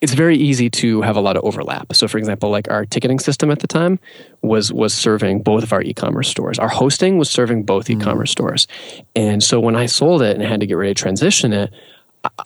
it's 0.00 0.14
very 0.14 0.36
easy 0.36 0.70
to 0.70 1.02
have 1.02 1.16
a 1.16 1.20
lot 1.20 1.36
of 1.36 1.44
overlap. 1.44 1.94
So, 1.94 2.08
for 2.08 2.16
example, 2.16 2.48
like 2.48 2.70
our 2.70 2.86
ticketing 2.86 3.18
system 3.18 3.50
at 3.50 3.58
the 3.58 3.66
time 3.66 3.98
was 4.42 4.72
was 4.72 4.94
serving 4.94 5.42
both 5.42 5.62
of 5.62 5.72
our 5.72 5.82
e-commerce 5.82 6.28
stores. 6.28 6.58
Our 6.58 6.68
hosting 6.68 7.18
was 7.18 7.30
serving 7.30 7.64
both 7.64 7.86
mm 7.86 8.00
e-commerce 8.00 8.30
stores, 8.30 8.66
and 9.14 9.42
so 9.42 9.60
when 9.60 9.76
I 9.76 9.86
sold 9.86 10.22
it 10.22 10.36
and 10.36 10.44
had 10.44 10.60
to 10.60 10.66
get 10.66 10.74
ready 10.74 10.94
to 10.94 11.00
transition 11.00 11.52
it, 11.52 11.70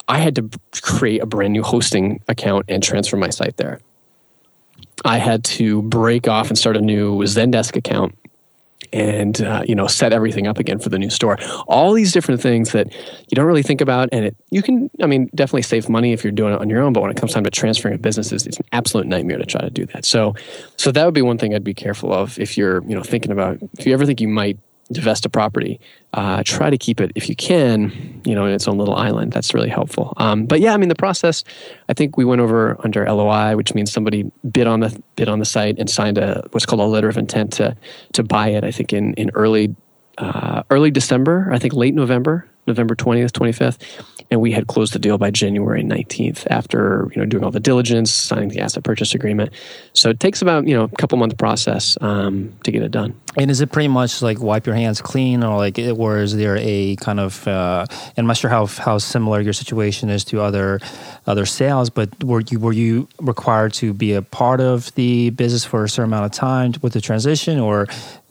I 0.07 0.19
had 0.19 0.35
to 0.35 0.49
create 0.81 1.21
a 1.21 1.25
brand 1.25 1.53
new 1.53 1.63
hosting 1.63 2.21
account 2.27 2.65
and 2.67 2.83
transfer 2.83 3.15
my 3.15 3.29
site 3.29 3.57
there. 3.57 3.79
I 5.03 5.17
had 5.17 5.43
to 5.43 5.81
break 5.83 6.27
off 6.27 6.49
and 6.49 6.57
start 6.57 6.77
a 6.77 6.81
new 6.81 7.19
Zendesk 7.19 7.75
account 7.75 8.17
and 8.93 9.41
uh, 9.41 9.63
you 9.67 9.75
know 9.75 9.87
set 9.87 10.13
everything 10.13 10.47
up 10.47 10.57
again 10.57 10.79
for 10.79 10.89
the 10.89 10.99
new 10.99 11.09
store. 11.09 11.37
All 11.67 11.93
these 11.93 12.11
different 12.11 12.41
things 12.41 12.71
that 12.71 12.93
you 12.93 13.35
don't 13.35 13.45
really 13.45 13.63
think 13.63 13.81
about 13.81 14.09
and 14.11 14.25
it, 14.25 14.35
you 14.51 14.61
can 14.61 14.89
i 15.01 15.05
mean 15.05 15.29
definitely 15.35 15.61
save 15.61 15.89
money 15.89 16.13
if 16.13 16.23
you're 16.23 16.31
doing 16.31 16.53
it 16.53 16.61
on 16.61 16.69
your 16.69 16.81
own 16.81 16.93
but 16.93 17.01
when 17.01 17.11
it 17.11 17.17
comes 17.17 17.33
time 17.33 17.43
to 17.43 17.49
transferring 17.49 17.97
businesses 17.97 18.45
it's 18.45 18.57
an 18.57 18.65
absolute 18.71 19.07
nightmare 19.07 19.37
to 19.37 19.45
try 19.45 19.61
to 19.61 19.69
do 19.69 19.85
that. 19.87 20.05
So 20.05 20.35
so 20.77 20.91
that 20.91 21.05
would 21.05 21.13
be 21.13 21.21
one 21.21 21.37
thing 21.37 21.53
i'd 21.53 21.63
be 21.63 21.73
careful 21.73 22.13
of 22.13 22.39
if 22.39 22.57
you're 22.57 22.83
you 22.83 22.95
know 22.95 23.03
thinking 23.03 23.31
about 23.31 23.57
if 23.77 23.85
you 23.85 23.93
ever 23.93 24.05
think 24.05 24.21
you 24.21 24.27
might 24.27 24.57
divest 24.91 25.25
a 25.25 25.29
property, 25.29 25.79
uh, 26.13 26.43
try 26.45 26.69
to 26.69 26.77
keep 26.77 27.01
it 27.01 27.11
if 27.15 27.27
you 27.27 27.35
can, 27.35 28.21
you 28.25 28.35
know, 28.35 28.45
in 28.45 28.53
its 28.53 28.67
own 28.67 28.77
little 28.77 28.95
island. 28.95 29.31
That's 29.31 29.53
really 29.53 29.69
helpful. 29.69 30.13
Um, 30.17 30.45
but 30.45 30.59
yeah, 30.59 30.73
I 30.73 30.77
mean, 30.77 30.89
the 30.89 30.95
process. 30.95 31.43
I 31.89 31.93
think 31.93 32.17
we 32.17 32.25
went 32.25 32.41
over 32.41 32.77
under 32.83 33.05
LOI, 33.09 33.55
which 33.55 33.73
means 33.73 33.91
somebody 33.91 34.31
bid 34.51 34.67
on 34.67 34.81
the 34.81 35.01
bid 35.15 35.27
on 35.27 35.39
the 35.39 35.45
site 35.45 35.79
and 35.79 35.89
signed 35.89 36.17
a 36.17 36.47
what's 36.51 36.65
called 36.65 36.81
a 36.81 36.85
letter 36.85 37.09
of 37.09 37.17
intent 37.17 37.53
to 37.53 37.75
to 38.13 38.23
buy 38.23 38.49
it. 38.49 38.63
I 38.63 38.71
think 38.71 38.93
in 38.93 39.13
in 39.15 39.31
early 39.33 39.75
uh, 40.17 40.63
early 40.69 40.91
December. 40.91 41.49
I 41.51 41.59
think 41.59 41.73
late 41.73 41.93
November, 41.93 42.47
November 42.67 42.95
twentieth, 42.95 43.33
twenty 43.33 43.51
fifth 43.51 43.79
and 44.31 44.41
we 44.41 44.51
had 44.51 44.67
closed 44.67 44.93
the 44.93 44.99
deal 44.99 45.17
by 45.17 45.31
January 45.31 45.83
19th 45.83 46.47
after 46.49 47.09
you 47.13 47.21
know 47.21 47.25
doing 47.25 47.43
all 47.43 47.51
the 47.51 47.59
diligence, 47.59 48.11
signing 48.11 48.49
the 48.49 48.59
asset 48.59 48.83
purchase 48.83 49.13
agreement. 49.13 49.51
So 49.93 50.09
it 50.09 50.19
takes 50.19 50.41
about 50.41 50.67
you 50.67 50.75
know 50.75 50.83
a 50.83 50.89
couple 50.89 51.17
month 51.17 51.37
process 51.37 51.97
um, 52.01 52.53
to 52.63 52.71
get 52.71 52.81
it 52.81 52.91
done. 52.91 53.19
And 53.37 53.51
is 53.51 53.59
it 53.61 53.71
pretty 53.71 53.89
much 53.89 54.21
like 54.21 54.39
wipe 54.39 54.65
your 54.65 54.75
hands 54.75 55.01
clean, 55.01 55.43
or 55.43 55.57
like, 55.57 55.77
or 55.77 56.19
is 56.19 56.35
there 56.35 56.57
a 56.59 56.95
kind 56.97 57.19
of? 57.19 57.47
Uh, 57.47 57.85
and 57.89 58.17
I'm 58.17 58.27
not 58.27 58.37
sure 58.37 58.49
how 58.49 58.65
how 58.65 58.97
similar 58.97 59.41
your 59.41 59.53
situation 59.53 60.09
is 60.09 60.23
to 60.25 60.41
other 60.41 60.79
other 61.27 61.45
sales, 61.45 61.89
but 61.89 62.23
were 62.23 62.41
you 62.41 62.59
were 62.59 62.73
you 62.73 63.07
required 63.19 63.73
to 63.73 63.93
be 63.93 64.13
a 64.13 64.21
part 64.21 64.61
of 64.61 64.93
the 64.95 65.29
business 65.31 65.65
for 65.65 65.83
a 65.83 65.89
certain 65.89 66.09
amount 66.09 66.25
of 66.25 66.31
time 66.31 66.73
with 66.81 66.93
the 66.93 67.01
transition, 67.01 67.59
or 67.59 67.87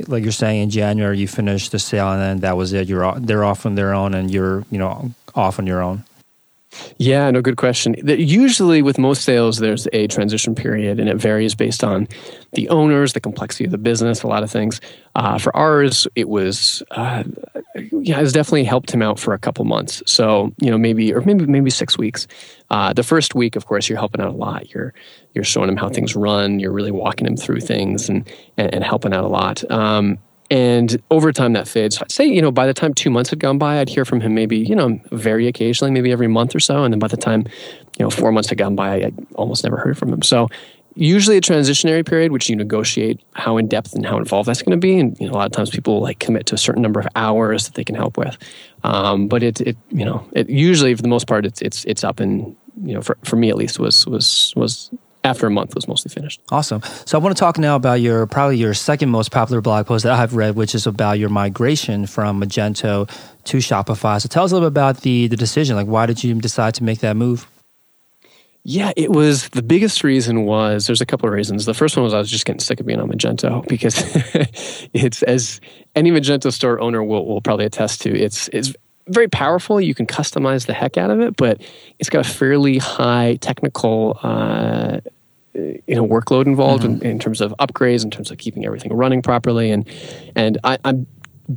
like 0.09 0.23
you're 0.23 0.33
saying 0.33 0.63
in 0.63 0.71
January 0.71 1.19
you 1.19 1.29
finished 1.29 1.73
the 1.73 1.79
sale 1.79 2.13
and 2.13 2.21
then 2.21 2.41
that 2.41 2.57
was 2.57 2.73
it? 2.73 2.89
You're 2.89 3.19
they're 3.21 3.45
off 3.45 3.67
on 3.67 3.75
their 3.75 3.95
own, 3.95 4.15
and 4.15 4.31
you're 4.31 4.65
you 4.71 4.79
know 4.79 5.13
off 5.35 5.59
on 5.59 5.67
your 5.67 5.83
own. 5.83 5.94
Yeah, 6.99 7.31
no, 7.31 7.41
good 7.41 7.57
question. 7.57 7.95
Usually, 8.07 8.83
with 8.83 8.99
most 8.99 9.23
sales, 9.23 9.59
there's 9.59 9.87
a 9.93 10.07
transition 10.07 10.55
period, 10.55 11.01
and 11.01 11.09
it 11.09 11.17
varies 11.17 11.55
based 11.55 11.85
on 11.85 12.09
the 12.53 12.69
owners, 12.69 13.13
the 13.13 13.21
complexity 13.21 13.65
of 13.65 13.71
the 13.71 13.79
business, 13.79 14.23
a 14.23 14.27
lot 14.27 14.43
of 14.43 14.51
things. 14.51 14.81
Uh, 15.15 15.39
for 15.39 15.55
ours, 15.57 16.07
it 16.15 16.29
was 16.29 16.83
uh, 16.93 17.25
yeah, 17.93 18.21
it's 18.21 18.33
definitely 18.33 18.65
helped 18.65 18.91
him 18.91 19.03
out 19.03 19.19
for 19.19 19.35
a 19.35 19.39
couple 19.39 19.65
months. 19.65 20.03
So 20.07 20.53
you 20.61 20.71
know, 20.71 20.79
maybe 20.79 21.13
or 21.13 21.21
maybe 21.23 21.47
maybe 21.47 21.71
six 21.71 21.99
weeks. 21.99 22.27
Uh, 22.71 22.93
the 22.93 23.03
first 23.03 23.35
week, 23.35 23.57
of 23.57 23.67
course, 23.67 23.89
you're 23.89 23.99
helping 23.99 24.21
out 24.21 24.29
a 24.29 24.37
lot. 24.37 24.73
You're 24.73 24.95
you're 25.35 25.45
showing 25.45 25.69
him 25.69 25.77
how 25.77 25.89
things 25.89 26.17
run. 26.17 26.61
You're 26.61 26.73
really 26.73 26.91
walking 26.91 27.27
him 27.27 27.37
through 27.37 27.61
things 27.61 28.09
and 28.09 28.29
and, 28.57 28.73
and 28.75 28.85
helping 28.85 29.13
out 29.13 29.25
a 29.25 29.29
lot. 29.29 29.69
Um, 29.71 30.19
and 30.51 31.03
over 31.11 31.33
time 31.33 31.55
that 31.55 31.67
fades. 31.67 32.01
I'd 32.01 32.13
say, 32.13 32.27
you 32.27 32.43
know, 32.43 32.51
by 32.51 32.67
the 32.67 32.75
time 32.75 32.95
two 32.95 33.11
months 33.11 33.31
had 33.31 33.39
gone 33.39 33.59
by, 33.59 33.81
I'd 33.81 33.89
hear 33.89 34.05
from 34.05 34.21
him 34.21 34.35
maybe, 34.35 34.59
you 34.59 34.75
know, 34.75 35.01
very 35.11 35.47
occasionally, 35.47 35.91
maybe 35.91 36.13
every 36.13 36.29
month 36.29 36.55
or 36.55 36.61
so. 36.61 36.85
And 36.85 36.93
then 36.93 36.99
by 36.99 37.09
the 37.09 37.17
time, 37.17 37.47
you 37.99 38.05
know, 38.05 38.11
four 38.11 38.31
months 38.31 38.49
had 38.49 38.59
gone 38.59 38.77
by, 38.77 38.97
I 38.97 39.13
almost 39.37 39.65
never 39.65 39.79
heard 39.79 39.97
from 39.97 40.13
him. 40.13 40.23
So 40.23 40.49
usually 40.95 41.37
a 41.37 41.41
transitionary 41.41 42.07
period, 42.07 42.31
which 42.31 42.49
you 42.49 42.57
negotiate 42.57 43.21
how 43.35 43.57
in 43.57 43.67
depth 43.67 43.95
and 43.95 44.07
how 44.07 44.19
involved 44.19 44.49
that's 44.49 44.63
going 44.63 44.79
to 44.79 44.81
be. 44.81 44.99
And 44.99 45.19
you 45.19 45.27
know, 45.27 45.33
a 45.33 45.37
lot 45.37 45.47
of 45.47 45.53
times 45.53 45.71
people 45.71 46.01
like 46.01 46.19
commit 46.19 46.47
to 46.47 46.55
a 46.55 46.59
certain 46.59 46.83
number 46.83 47.01
of 47.01 47.09
hours 47.17 47.65
that 47.65 47.75
they 47.75 47.85
can 47.85 47.95
help 47.95 48.17
with. 48.17 48.37
Um, 48.85 49.29
but 49.29 49.43
it, 49.43 49.61
it, 49.63 49.77
you 49.91 50.05
know, 50.05 50.27
it 50.33 50.49
usually 50.49 50.95
for 50.95 51.03
the 51.03 51.09
most 51.09 51.27
part, 51.27 51.47
it's 51.47 51.63
it's 51.63 51.85
it's 51.85 52.05
up 52.05 52.21
and 52.21 52.55
you 52.83 52.93
know, 52.93 53.03
for, 53.03 53.17
for 53.25 53.37
me 53.37 53.51
at 53.51 53.57
least, 53.57 53.79
was 53.79 54.07
was 54.07 54.53
was 54.57 54.91
after 55.25 55.47
a 55.47 55.51
month 55.51 55.75
was 55.75 55.89
mostly 55.89 56.11
finished. 56.11 56.41
Awesome. 56.51 56.83
So 57.07 57.19
I 57.19 57.23
want 57.23 57.35
to 57.37 57.41
talk 57.41 57.59
now 57.59 57.77
about 57.77 58.01
your 58.01 58.27
probably 58.27 58.59
your 58.59 58.75
second 58.75 59.09
most 59.09 59.31
popular 59.31 59.61
blog 59.61 59.87
post 59.87 60.05
that 60.05 60.13
I've 60.13 60.35
read, 60.35 60.55
which 60.55 60.75
is 60.75 60.87
about 60.87 61.19
your 61.19 61.31
migration 61.31 62.07
from 62.07 62.41
Magento 62.41 63.11
to 63.45 63.57
Shopify. 63.57 64.21
So 64.21 64.29
tell 64.29 64.45
us 64.45 64.53
a 64.53 64.55
little 64.55 64.69
bit 64.69 64.73
about 64.73 65.01
the 65.01 65.27
the 65.29 65.37
decision. 65.37 65.77
Like, 65.77 65.87
why 65.87 66.07
did 66.07 66.23
you 66.23 66.35
decide 66.35 66.75
to 66.75 66.85
make 66.85 67.01
that 67.01 67.17
move? 67.17 67.49
Yeah, 68.67 68.93
it 68.97 69.11
was 69.11 69.51
the 69.51 69.63
biggest 69.63 70.03
reason 70.03 70.47
was 70.47 70.87
there's 70.87 71.03
a 71.03 71.07
couple 71.07 71.29
of 71.29 71.35
reasons. 71.35 71.67
The 71.67 71.75
first 71.75 71.97
one 71.97 72.05
was 72.05 72.15
I 72.15 72.19
was 72.19 72.31
just 72.31 72.47
getting 72.47 72.61
sick 72.61 72.81
of 72.81 72.87
being 72.87 72.99
on 72.99 73.11
Magento 73.11 73.67
because 73.69 73.95
it's 74.95 75.23
as 75.23 75.61
any 75.95 76.11
Magento 76.11 76.53
store 76.53 76.81
owner 76.81 77.03
will, 77.05 77.27
will 77.27 77.43
probably 77.43 77.67
attest 77.67 78.01
to, 78.03 78.19
it's 78.19 78.49
it's 78.49 78.73
very 79.09 79.29
powerful. 79.29 79.81
You 79.81 79.95
can 79.95 80.07
customize 80.07 80.67
the 80.67 80.73
heck 80.73 80.97
out 80.97 81.11
of 81.11 81.21
it, 81.21 81.37
but 81.37 81.61
it's 81.99 82.09
got 82.09 82.27
a 82.27 82.29
fairly 82.29 82.79
high 82.79 83.37
technical 83.37 84.19
uh, 84.23 85.01
you 85.55 85.83
know 85.89 86.07
workload 86.07 86.47
involved 86.47 86.85
mm-hmm. 86.85 87.03
in, 87.03 87.13
in, 87.13 87.19
terms 87.19 87.41
of 87.41 87.55
upgrades, 87.61 88.05
in 88.05 88.11
terms 88.11 88.31
of 88.31 88.39
keeping 88.39 88.65
everything 88.65 88.93
running 88.93 89.23
properly, 89.23 89.71
and 89.71 89.89
and 90.35 90.59
I, 90.65 90.79
I'm 90.85 91.07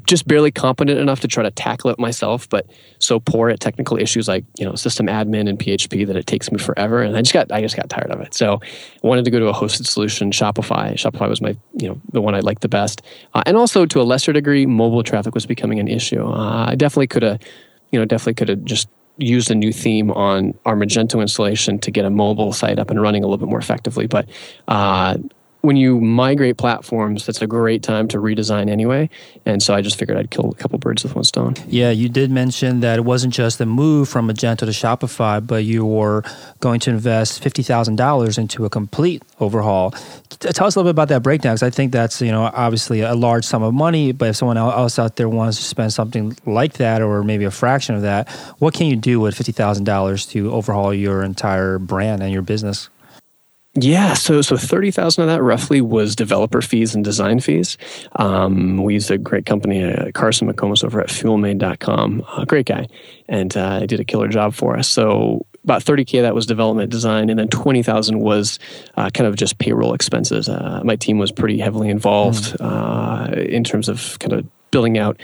just 0.05 0.27
barely 0.27 0.51
competent 0.51 0.99
enough 0.99 1.21
to 1.21 1.27
try 1.27 1.43
to 1.43 1.51
tackle 1.51 1.89
it 1.89 1.97
myself, 1.97 2.49
but 2.49 2.69
so 2.99 3.19
poor 3.19 3.49
at 3.49 3.59
technical 3.59 3.97
issues 3.97 4.27
like 4.27 4.43
you 4.59 4.65
know 4.65 4.75
system 4.75 5.07
admin 5.07 5.47
and 5.49 5.57
PHP 5.57 6.05
that 6.07 6.15
it 6.15 6.27
takes 6.27 6.51
me 6.51 6.57
forever, 6.57 7.01
and 7.01 7.15
I 7.15 7.21
just 7.21 7.33
got 7.33 7.51
I 7.51 7.61
just 7.61 7.75
got 7.75 7.89
tired 7.89 8.11
of 8.11 8.19
it. 8.21 8.33
So 8.33 8.59
I 8.61 9.07
wanted 9.07 9.25
to 9.25 9.31
go 9.31 9.39
to 9.39 9.47
a 9.47 9.53
hosted 9.53 9.87
solution, 9.87 10.31
Shopify. 10.31 10.93
Shopify 10.93 11.29
was 11.29 11.41
my 11.41 11.55
you 11.73 11.89
know 11.89 12.01
the 12.11 12.21
one 12.21 12.35
I 12.35 12.39
liked 12.41 12.61
the 12.61 12.69
best, 12.69 13.01
uh, 13.33 13.43
and 13.45 13.57
also 13.57 13.85
to 13.85 14.01
a 14.01 14.03
lesser 14.03 14.33
degree, 14.33 14.65
mobile 14.65 15.03
traffic 15.03 15.33
was 15.33 15.45
becoming 15.45 15.79
an 15.79 15.87
issue. 15.87 16.23
Uh, 16.23 16.65
I 16.69 16.75
definitely 16.75 17.07
could 17.07 17.23
have 17.23 17.41
you 17.91 17.99
know 17.99 18.05
definitely 18.05 18.35
could 18.35 18.49
have 18.49 18.63
just 18.63 18.89
used 19.17 19.51
a 19.51 19.55
new 19.55 19.71
theme 19.71 20.11
on 20.11 20.53
our 20.65 20.75
Magento 20.75 21.21
installation 21.21 21.79
to 21.79 21.91
get 21.91 22.05
a 22.05 22.09
mobile 22.09 22.53
site 22.53 22.79
up 22.79 22.89
and 22.89 23.01
running 23.01 23.23
a 23.23 23.27
little 23.27 23.37
bit 23.37 23.49
more 23.49 23.59
effectively, 23.59 24.07
but. 24.07 24.27
Uh, 24.67 25.17
when 25.61 25.75
you 25.75 25.99
migrate 25.99 26.57
platforms, 26.57 27.25
that's 27.25 27.41
a 27.41 27.47
great 27.47 27.83
time 27.83 28.07
to 28.09 28.17
redesign 28.19 28.69
anyway. 28.69 29.09
And 29.45 29.61
so 29.61 29.73
I 29.73 29.81
just 29.81 29.97
figured 29.97 30.17
I'd 30.17 30.31
kill 30.31 30.51
a 30.51 30.55
couple 30.55 30.77
birds 30.77 31.03
with 31.03 31.15
one 31.15 31.23
stone. 31.23 31.55
Yeah, 31.67 31.89
you 31.91 32.09
did 32.09 32.31
mention 32.31 32.81
that 32.81 32.99
it 32.99 33.03
wasn't 33.03 33.33
just 33.33 33.57
the 33.57 33.65
move 33.65 34.07
from 34.07 34.27
Magento 34.29 34.59
to 34.59 34.65
Shopify, 34.67 35.45
but 35.45 35.63
you 35.63 35.85
were 35.85 36.23
going 36.59 36.79
to 36.81 36.89
invest 36.89 37.43
$50,000 37.43 38.37
into 38.37 38.65
a 38.65 38.69
complete 38.69 39.23
overhaul. 39.39 39.91
Tell 40.39 40.67
us 40.67 40.75
a 40.75 40.79
little 40.79 40.89
bit 40.89 40.95
about 40.95 41.07
that 41.09 41.23
breakdown 41.23 41.55
because 41.55 41.63
I 41.63 41.69
think 41.69 41.91
that's, 41.91 42.21
you 42.21 42.31
know, 42.31 42.43
obviously 42.53 43.01
a 43.01 43.15
large 43.15 43.43
sum 43.43 43.63
of 43.63 43.73
money, 43.73 44.11
but 44.11 44.29
if 44.29 44.35
someone 44.35 44.57
else 44.57 44.99
out 44.99 45.15
there 45.15 45.27
wants 45.27 45.57
to 45.57 45.63
spend 45.63 45.91
something 45.91 46.37
like 46.45 46.73
that 46.73 47.01
or 47.01 47.23
maybe 47.23 47.45
a 47.45 47.51
fraction 47.51 47.95
of 47.95 48.03
that, 48.03 48.29
what 48.59 48.73
can 48.73 48.87
you 48.87 48.95
do 48.95 49.19
with 49.19 49.35
$50,000 49.35 50.29
to 50.31 50.51
overhaul 50.51 50.93
your 50.93 51.23
entire 51.23 51.79
brand 51.79 52.21
and 52.21 52.31
your 52.31 52.41
business? 52.41 52.89
Yeah, 53.79 54.15
so 54.15 54.41
so 54.41 54.57
thirty 54.57 54.89
thousand 54.89 55.23
of 55.23 55.29
that 55.29 55.43
roughly 55.43 55.81
was 55.81 56.15
developer 56.15 56.63
fees 56.63 56.95
and 56.95 57.03
design 57.03 57.39
fees. 57.39 57.77
Um, 58.15 58.77
we 58.77 58.95
used 58.95 59.11
a 59.11 59.19
great 59.19 59.45
company, 59.45 59.83
uh, 59.83 60.11
Carson 60.13 60.51
McComas 60.51 60.83
over 60.83 60.99
at 60.99 61.09
FuelMade.com, 61.09 62.25
a 62.37 62.45
great 62.47 62.65
guy, 62.65 62.87
and 63.29 63.55
uh, 63.55 63.85
did 63.85 63.99
a 63.99 64.03
killer 64.03 64.29
job 64.29 64.55
for 64.55 64.77
us. 64.77 64.87
So 64.87 65.45
about 65.63 65.83
30k 65.83 66.21
that 66.21 66.33
was 66.33 66.45
development 66.45 66.89
design 66.89 67.29
and 67.29 67.37
then 67.37 67.49
20000 67.49 68.19
was 68.19 68.57
uh, 68.95 69.09
kind 69.13 69.27
of 69.27 69.35
just 69.35 69.57
payroll 69.57 69.93
expenses 69.93 70.47
uh, 70.47 70.79
my 70.85 70.95
team 70.95 71.17
was 71.17 71.29
pretty 71.29 71.59
heavily 71.59 71.89
involved 71.89 72.57
mm. 72.57 73.47
in 73.49 73.65
terms 73.65 73.89
of 73.89 74.17
kind 74.19 74.31
of 74.31 74.47
building 74.71 74.97
out 74.97 75.19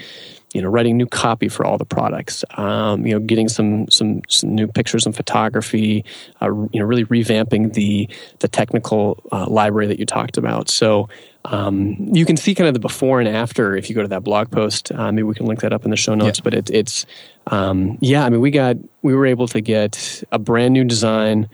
you 0.54 0.62
know, 0.62 0.68
writing 0.68 0.96
new 0.96 1.06
copy 1.06 1.48
for 1.48 1.66
all 1.66 1.76
the 1.76 1.84
products, 1.84 2.44
um, 2.56 3.04
you 3.04 3.12
know, 3.12 3.18
getting 3.18 3.48
some, 3.48 3.90
some, 3.90 4.22
some 4.28 4.54
new 4.54 4.68
pictures 4.68 5.04
and 5.04 5.14
photography, 5.14 6.04
uh, 6.40 6.46
you 6.46 6.78
know, 6.78 6.84
really 6.84 7.04
revamping 7.06 7.74
the 7.74 8.08
the 8.38 8.46
technical 8.46 9.20
uh, 9.32 9.46
library 9.46 9.88
that 9.88 9.98
you 9.98 10.06
talked 10.06 10.36
about. 10.36 10.70
So 10.70 11.08
um, 11.44 11.96
you 12.12 12.24
can 12.24 12.36
see 12.36 12.54
kind 12.54 12.68
of 12.68 12.74
the 12.74 12.80
before 12.80 13.18
and 13.18 13.28
after 13.28 13.76
if 13.76 13.88
you 13.88 13.96
go 13.96 14.02
to 14.02 14.08
that 14.08 14.22
blog 14.22 14.50
post. 14.52 14.92
Uh, 14.92 15.10
maybe 15.10 15.24
we 15.24 15.34
can 15.34 15.46
link 15.46 15.60
that 15.60 15.72
up 15.72 15.84
in 15.84 15.90
the 15.90 15.96
show 15.96 16.14
notes. 16.14 16.38
Yeah. 16.38 16.44
But 16.44 16.54
it, 16.54 16.70
it's 16.70 17.04
um, 17.48 17.98
yeah, 18.00 18.24
I 18.24 18.30
mean, 18.30 18.40
we 18.40 18.52
got 18.52 18.76
we 19.02 19.12
were 19.12 19.26
able 19.26 19.48
to 19.48 19.60
get 19.60 20.22
a 20.30 20.38
brand 20.38 20.72
new 20.72 20.84
design. 20.84 21.48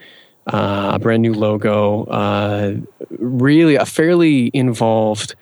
Uh, 0.47 0.93
a 0.95 0.99
brand 0.99 1.23
new 1.23 1.35
logo, 1.35 2.05
uh, 2.05 2.75
really 3.11 3.77
a 3.77 3.85
fairly 3.85 4.51
involved 4.53 5.37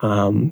um, 0.00 0.50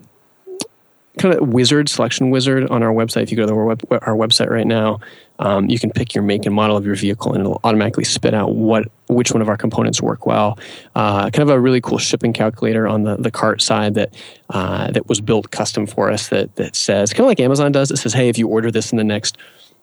kind 1.19 1.35
of 1.35 1.49
wizard 1.49 1.89
selection 1.89 2.31
wizard 2.31 2.69
on 2.71 2.83
our 2.83 2.93
website. 2.93 3.23
If 3.23 3.31
you 3.31 3.37
go 3.37 3.47
to 3.47 3.53
our, 3.53 3.65
web, 3.65 3.87
our 3.91 4.15
website 4.15 4.51
right 4.51 4.67
now, 4.67 5.01
um, 5.39 5.69
you 5.69 5.79
can 5.79 5.91
pick 5.91 6.15
your 6.15 6.25
make 6.25 6.47
and 6.47 6.55
model 6.55 6.77
of 6.77 6.85
your 6.85 6.97
vehicle, 6.97 7.33
and 7.33 7.41
it'll 7.41 7.61
automatically 7.63 8.05
spit 8.05 8.35
out 8.35 8.55
what 8.55 8.91
which 9.07 9.33
one 9.33 9.41
of 9.41 9.49
our 9.49 9.57
components 9.57 10.03
work 10.03 10.27
well. 10.27 10.59
Uh, 10.95 11.31
kind 11.31 11.49
of 11.49 11.51
a 11.51 11.61
really 11.61 11.81
cool 11.81 11.99
shipping 11.99 12.33
calculator 12.33 12.89
on 12.89 13.05
the, 13.05 13.17
the 13.17 13.31
cart 13.31 13.63
side 13.63 13.95
that 13.95 14.15
uh, 14.51 14.91
that 14.91 15.09
was 15.09 15.21
built 15.21 15.51
custom 15.51 15.87
for 15.87 16.11
us. 16.11 16.29
That 16.29 16.55
that 16.57 16.75
says 16.75 17.13
kind 17.13 17.21
of 17.21 17.29
like 17.29 17.41
Amazon 17.41 17.71
does. 17.71 17.91
It 17.91 17.99
says, 17.99 18.13
hey, 18.13 18.29
if 18.29 18.39
you 18.39 18.49
order 18.49 18.71
this 18.71 18.91
in 18.93 18.99
the 18.99 19.05
next 19.05 19.39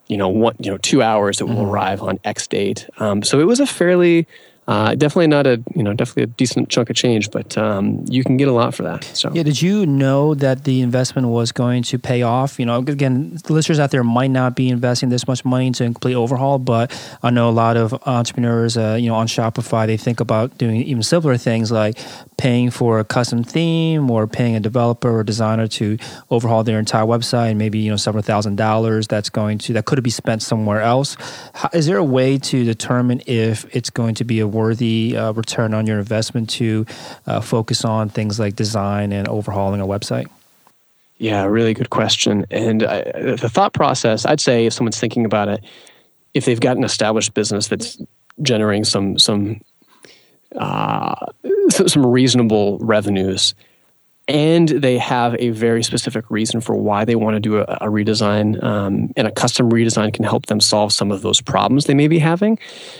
you 0.08 0.16
know 0.16 0.28
one 0.28 0.56
you 0.58 0.70
know 0.70 0.78
two 0.78 1.02
hours, 1.02 1.40
it 1.40 1.44
will 1.44 1.54
mm-hmm. 1.54 1.70
arrive 1.70 2.02
on 2.02 2.18
X 2.24 2.46
date. 2.46 2.88
Um, 2.98 3.22
so 3.22 3.40
it 3.40 3.44
was 3.44 3.60
a 3.60 3.66
fairly 3.66 4.26
uh, 4.68 4.94
definitely 4.96 5.28
not 5.28 5.46
a 5.46 5.62
you 5.74 5.82
know 5.82 5.92
definitely 5.92 6.24
a 6.24 6.26
decent 6.26 6.68
chunk 6.68 6.90
of 6.90 6.96
change, 6.96 7.30
but 7.30 7.56
um, 7.56 8.04
you 8.08 8.24
can 8.24 8.36
get 8.36 8.48
a 8.48 8.52
lot 8.52 8.74
for 8.74 8.82
that. 8.82 9.04
So 9.04 9.30
yeah, 9.32 9.44
did 9.44 9.62
you 9.62 9.86
know 9.86 10.34
that 10.34 10.64
the 10.64 10.80
investment 10.80 11.28
was 11.28 11.52
going 11.52 11.84
to 11.84 11.98
pay 11.98 12.22
off? 12.22 12.58
You 12.58 12.66
know, 12.66 12.78
again, 12.78 13.38
listeners 13.48 13.78
out 13.78 13.92
there 13.92 14.02
might 14.02 14.30
not 14.30 14.56
be 14.56 14.68
investing 14.68 15.08
this 15.08 15.28
much 15.28 15.44
money 15.44 15.68
into 15.68 15.84
a 15.84 15.86
complete 15.86 16.14
overhaul, 16.14 16.58
but 16.58 16.90
I 17.22 17.30
know 17.30 17.48
a 17.48 17.50
lot 17.50 17.76
of 17.76 17.94
entrepreneurs, 18.06 18.76
uh, 18.76 18.98
you 19.00 19.08
know, 19.08 19.14
on 19.14 19.28
Shopify, 19.28 19.86
they 19.86 19.96
think 19.96 20.20
about 20.20 20.58
doing 20.58 20.82
even 20.82 21.02
simpler 21.02 21.36
things 21.36 21.70
like 21.70 21.98
paying 22.36 22.70
for 22.70 22.98
a 22.98 23.04
custom 23.04 23.42
theme 23.42 24.10
or 24.10 24.26
paying 24.26 24.56
a 24.56 24.60
developer 24.60 25.10
or 25.10 25.24
designer 25.24 25.66
to 25.66 25.96
overhaul 26.30 26.64
their 26.64 26.78
entire 26.78 27.04
website, 27.04 27.50
and 27.50 27.58
maybe 27.58 27.78
you 27.78 27.90
know 27.90 27.96
several 27.96 28.22
thousand 28.22 28.56
dollars 28.56 29.06
that's 29.06 29.30
going 29.30 29.58
to 29.58 29.72
that 29.72 29.84
could 29.84 30.02
be 30.02 30.10
spent 30.10 30.42
somewhere 30.42 30.80
else. 30.80 31.16
How, 31.54 31.70
is 31.72 31.86
there 31.86 31.96
a 31.96 32.04
way 32.04 32.38
to 32.38 32.64
determine 32.64 33.22
if 33.26 33.64
it's 33.74 33.90
going 33.90 34.14
to 34.16 34.24
be 34.24 34.40
a 34.40 34.46
worthy 34.46 35.16
uh, 35.16 35.32
return 35.32 35.74
on 35.74 35.86
your 35.86 35.98
investment 35.98 36.50
to 36.50 36.86
uh, 37.26 37.40
focus 37.40 37.84
on 37.84 38.08
things 38.08 38.38
like 38.38 38.56
design 38.56 39.12
and 39.12 39.26
overhauling 39.28 39.80
a 39.80 39.86
website? 39.86 40.28
Yeah, 41.18 41.44
really 41.44 41.72
good 41.72 41.90
question. 41.90 42.44
And 42.50 42.82
I, 42.82 43.02
the 43.36 43.48
thought 43.48 43.72
process, 43.72 44.26
I'd 44.26 44.40
say, 44.40 44.66
if 44.66 44.74
someone's 44.74 45.00
thinking 45.00 45.24
about 45.24 45.48
it, 45.48 45.64
if 46.34 46.44
they've 46.44 46.60
got 46.60 46.76
an 46.76 46.84
established 46.84 47.32
business 47.32 47.68
that's 47.68 47.98
generating 48.42 48.84
some 48.84 49.18
some 49.18 49.62
uh, 50.56 51.26
some 51.68 52.06
reasonable 52.06 52.78
revenues, 52.78 53.54
and 54.28 54.68
they 54.68 54.98
have 54.98 55.36
a 55.38 55.50
very 55.50 55.82
specific 55.84 56.30
reason 56.30 56.60
for 56.60 56.74
why 56.74 57.04
they 57.04 57.14
want 57.14 57.34
to 57.34 57.40
do 57.40 57.58
a, 57.58 57.62
a 57.62 57.86
redesign 57.86 58.60
um, 58.62 59.12
and 59.16 59.28
a 59.28 59.30
custom 59.30 59.70
redesign 59.70 60.12
can 60.12 60.24
help 60.24 60.46
them 60.46 60.60
solve 60.60 60.92
some 60.92 61.12
of 61.12 61.22
those 61.22 61.40
problems 61.40 61.84
they 61.84 61.94
may 61.94 62.08
be 62.08 62.18
having. 62.18 62.58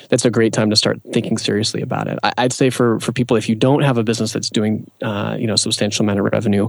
That's 0.09 0.25
a 0.25 0.31
great 0.31 0.53
time 0.53 0.71
to 0.71 0.77
start 0.77 1.01
thinking 1.13 1.37
seriously 1.37 1.81
about 1.83 2.07
it. 2.07 2.19
I, 2.23 2.45
would 2.45 2.53
say 2.53 2.71
for 2.71 3.01
for 3.01 3.13
people 3.13 3.37
if 3.37 3.49
you 3.49 3.55
don't 3.55 3.83
have 3.83 3.99
a 3.99 4.05
business 4.05 4.33
that's 4.33 4.51
doing 4.51 4.89
uh, 5.03 5.37
you 5.39 5.47
know 5.47 5.57
substantial 5.57 6.05
amount 6.05 6.21
of 6.21 6.27
revenue 6.27 6.69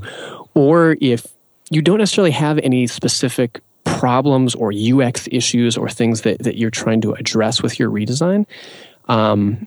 or 0.55 0.97
if 1.01 1.27
you 1.69 1.81
don't 1.81 1.99
necessarily 1.99 2.31
have 2.31 2.57
any 2.59 2.87
specific 2.87 3.61
problems 3.83 4.53
or 4.55 4.71
ux 4.73 5.27
issues 5.31 5.77
or 5.77 5.89
things 5.89 6.21
that, 6.21 6.39
that 6.39 6.57
you're 6.57 6.69
trying 6.69 6.99
to 6.99 7.13
address 7.13 7.63
with 7.63 7.79
your 7.79 7.89
redesign 7.89 8.45
um, 9.07 9.65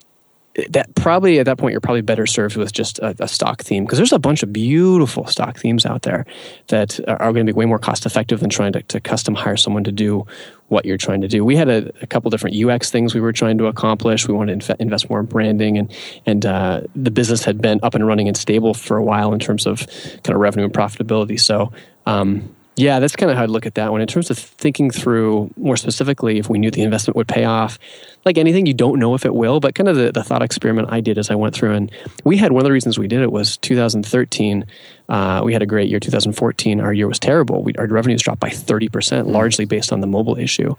that 0.71 0.95
probably 0.95 1.39
at 1.39 1.47
that 1.47 1.59
point 1.59 1.73
you're 1.73 1.81
probably 1.81 2.01
better 2.01 2.27
served 2.27 2.57
with 2.57 2.73
just 2.73 2.99
a, 2.99 3.15
a 3.21 3.29
stock 3.29 3.63
theme 3.63 3.85
because 3.85 3.99
there's 3.99 4.13
a 4.13 4.19
bunch 4.19 4.43
of 4.43 4.53
beautiful 4.53 5.27
stock 5.27 5.59
themes 5.59 5.87
out 5.87 6.03
there 6.03 6.27
that 6.69 7.01
are, 7.09 7.33
going 7.33 7.47
to 7.47 7.53
be 7.53 7.57
way 7.57 7.65
more 7.65 7.79
cost 7.79 8.07
effective 8.07 8.41
than 8.41 8.51
trying 8.51 8.73
to, 8.73 8.83
to, 8.83 9.01
custom 9.01 9.35
hire 9.35 9.57
someone 9.57 9.85
to 9.85 9.93
do 9.93 10.27
what 10.69 10.85
you're 10.85 10.97
trying 10.97 11.21
to 11.21 11.29
do. 11.29 11.45
We 11.45 11.57
had 11.57 11.69
a, 11.69 11.93
a 12.03 12.07
couple 12.07 12.31
different 12.31 12.57
UX 12.57 12.91
things 12.91 13.15
we 13.15 13.21
were 13.21 13.33
trying 13.33 13.59
to 13.59 13.67
accomplish. 13.67 14.27
We 14.27 14.35
wanted 14.35 14.61
to 14.61 14.73
inv- 14.75 14.81
invest 14.81 15.09
more 15.09 15.21
in 15.21 15.27
branding, 15.27 15.79
and 15.79 15.93
and 16.27 16.45
uh, 16.45 16.83
the 16.95 17.11
business 17.11 17.45
had 17.45 17.61
been 17.61 17.81
up 17.83 17.95
and 17.95 18.07
running 18.07 18.29
and 18.29 18.37
stable 18.37 18.75
for 18.75 18.97
a 18.97 19.03
while 19.03 19.33
in 19.33 19.39
terms 19.39 19.67
of 19.67 19.87
kind 20.23 20.31
of 20.35 20.39
revenue 20.39 20.65
and 20.65 20.75
profitability. 20.75 21.39
So. 21.39 21.73
Um, 22.07 22.55
yeah, 22.77 22.99
that's 22.99 23.15
kind 23.15 23.31
of 23.31 23.37
how 23.37 23.43
I'd 23.43 23.51
look 23.51 23.67
at 23.67 23.75
that 23.75 23.93
one. 23.93 24.01
In 24.01 24.07
terms 24.07 24.31
of 24.31 24.39
thinking 24.39 24.91
through 24.91 25.53
more 25.59 25.77
specifically 25.77 26.39
if 26.39 26.49
we 26.49 26.59
knew 26.59 26.71
the 26.71 26.83
investment 26.83 27.15
would 27.15 27.29
pay 27.29 27.45
off, 27.45 27.79
like 28.25 28.37
anything, 28.37 28.67
you 28.67 28.75
don't 28.75 28.99
know 28.99 29.15
if 29.15 29.25
it 29.25 29.35
will, 29.35 29.61
but 29.61 29.75
kind 29.75 29.89
of 29.89 29.97
the, 29.97 30.13
the 30.13 30.23
thought 30.23 30.43
experiment 30.43 30.89
I 30.91 31.01
did 31.01 31.19
as 31.19 31.31
I 31.31 31.35
went 31.35 31.55
through. 31.55 31.73
And 31.75 31.93
we 32.25 32.37
had 32.37 32.53
one 32.53 32.61
of 32.61 32.65
the 32.65 32.73
reasons 32.73 32.99
we 32.99 33.09
did 33.09 33.23
it 33.23 33.33
was 33.33 33.57
2013. 33.59 34.67
Uh, 35.09 35.43
we 35.45 35.53
had 35.53 35.63
a 35.63 35.67
great 35.67 35.89
year. 35.89 35.99
2014, 35.99 36.81
our 36.81 36.93
year 36.93 37.09
was 37.09 37.19
terrible. 37.19 37.63
We, 37.63 37.73
our 37.75 37.87
revenues 37.87 38.23
dropped 38.23 38.41
by 38.41 38.51
30%, 38.51 39.27
largely 39.27 39.65
based 39.65 39.93
on 39.93 40.01
the 40.01 40.07
mobile 40.07 40.39
issue. 40.39 40.75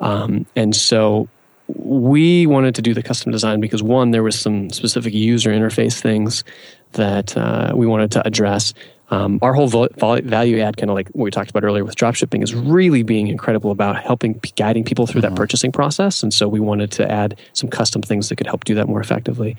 Um, 0.00 0.46
and 0.54 0.74
so 0.74 1.28
we 1.68 2.46
wanted 2.46 2.74
to 2.76 2.82
do 2.82 2.94
the 2.94 3.02
custom 3.02 3.32
design 3.32 3.60
because 3.60 3.82
one, 3.82 4.10
there 4.10 4.22
was 4.22 4.38
some 4.38 4.70
specific 4.70 5.14
user 5.14 5.50
interface 5.50 6.00
things 6.00 6.44
that 6.92 7.36
uh, 7.36 7.72
we 7.74 7.86
wanted 7.86 8.12
to 8.12 8.26
address. 8.26 8.74
Um, 9.10 9.38
our 9.42 9.52
whole 9.52 9.68
value 9.68 10.60
add, 10.60 10.76
kind 10.76 10.90
of 10.90 10.94
like 10.94 11.08
what 11.08 11.24
we 11.24 11.30
talked 11.30 11.50
about 11.50 11.62
earlier 11.62 11.84
with 11.84 11.94
dropshipping, 11.94 12.42
is 12.42 12.54
really 12.54 13.02
being 13.02 13.28
incredible 13.28 13.70
about 13.70 14.02
helping 14.02 14.40
guiding 14.56 14.84
people 14.84 15.06
through 15.06 15.20
mm-hmm. 15.20 15.34
that 15.34 15.38
purchasing 15.38 15.72
process. 15.72 16.22
And 16.22 16.32
so 16.32 16.48
we 16.48 16.60
wanted 16.60 16.90
to 16.92 17.10
add 17.10 17.38
some 17.52 17.68
custom 17.70 18.02
things 18.02 18.28
that 18.28 18.36
could 18.36 18.46
help 18.46 18.64
do 18.64 18.74
that 18.76 18.88
more 18.88 19.00
effectively. 19.00 19.56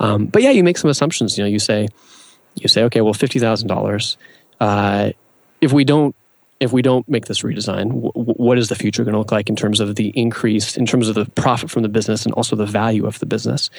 Um, 0.00 0.26
but 0.26 0.42
yeah, 0.42 0.50
you 0.50 0.64
make 0.64 0.78
some 0.78 0.90
assumptions. 0.90 1.38
You 1.38 1.44
know, 1.44 1.48
you 1.48 1.58
say, 1.60 1.88
you 2.56 2.68
say, 2.68 2.82
okay, 2.84 3.00
well, 3.00 3.14
fifty 3.14 3.38
thousand 3.38 3.70
uh, 3.70 3.74
dollars. 3.74 4.16
If 5.60 5.72
we 5.72 5.84
don't 5.84 6.14
if 6.60 6.72
we 6.72 6.82
don't 6.82 7.08
make 7.08 7.24
this 7.24 7.40
redesign, 7.40 7.88
w- 7.88 8.12
what 8.12 8.58
is 8.58 8.68
the 8.68 8.74
future 8.74 9.02
going 9.02 9.14
to 9.14 9.18
look 9.18 9.32
like 9.32 9.48
in 9.48 9.56
terms 9.56 9.80
of 9.80 9.96
the 9.96 10.08
increase, 10.10 10.76
in 10.76 10.84
terms 10.84 11.08
of 11.08 11.14
the 11.14 11.24
profit 11.24 11.70
from 11.70 11.82
the 11.82 11.88
business, 11.88 12.26
and 12.26 12.34
also 12.34 12.54
the 12.54 12.66
value 12.66 13.06
of 13.06 13.18
the 13.18 13.26
business? 13.26 13.70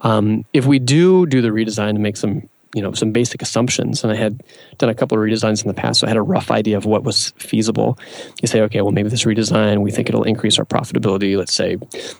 Um, 0.00 0.44
if 0.52 0.66
we 0.66 0.80
do 0.80 1.26
do 1.26 1.40
the 1.40 1.50
redesign 1.50 1.90
and 1.90 2.00
make 2.00 2.16
some, 2.16 2.48
you 2.74 2.82
know, 2.82 2.92
some 2.92 3.12
basic 3.12 3.40
assumptions, 3.40 4.02
and 4.02 4.12
I 4.12 4.16
had 4.16 4.42
done 4.78 4.90
a 4.90 4.94
couple 4.94 5.16
of 5.16 5.24
redesigns 5.24 5.62
in 5.62 5.68
the 5.68 5.74
past, 5.74 6.00
so 6.00 6.06
I 6.06 6.10
had 6.10 6.16
a 6.16 6.22
rough 6.22 6.50
idea 6.50 6.76
of 6.76 6.84
what 6.84 7.04
was 7.04 7.30
feasible. 7.36 7.98
You 8.42 8.48
say, 8.48 8.60
okay, 8.62 8.80
well, 8.82 8.92
maybe 8.92 9.08
this 9.08 9.24
redesign, 9.24 9.80
we 9.80 9.92
think 9.92 10.08
it'll 10.08 10.24
increase 10.24 10.58
our 10.58 10.64
profitability. 10.64 11.38
Let's 11.38 11.54
say, 11.54 11.78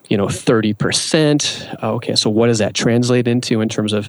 you 0.08 0.16
know, 0.16 0.28
thirty 0.28 0.72
percent. 0.72 1.68
Oh, 1.82 1.94
okay, 1.94 2.14
so 2.14 2.30
what 2.30 2.46
does 2.46 2.58
that 2.58 2.74
translate 2.74 3.26
into 3.26 3.60
in 3.60 3.68
terms 3.68 3.92
of, 3.92 4.08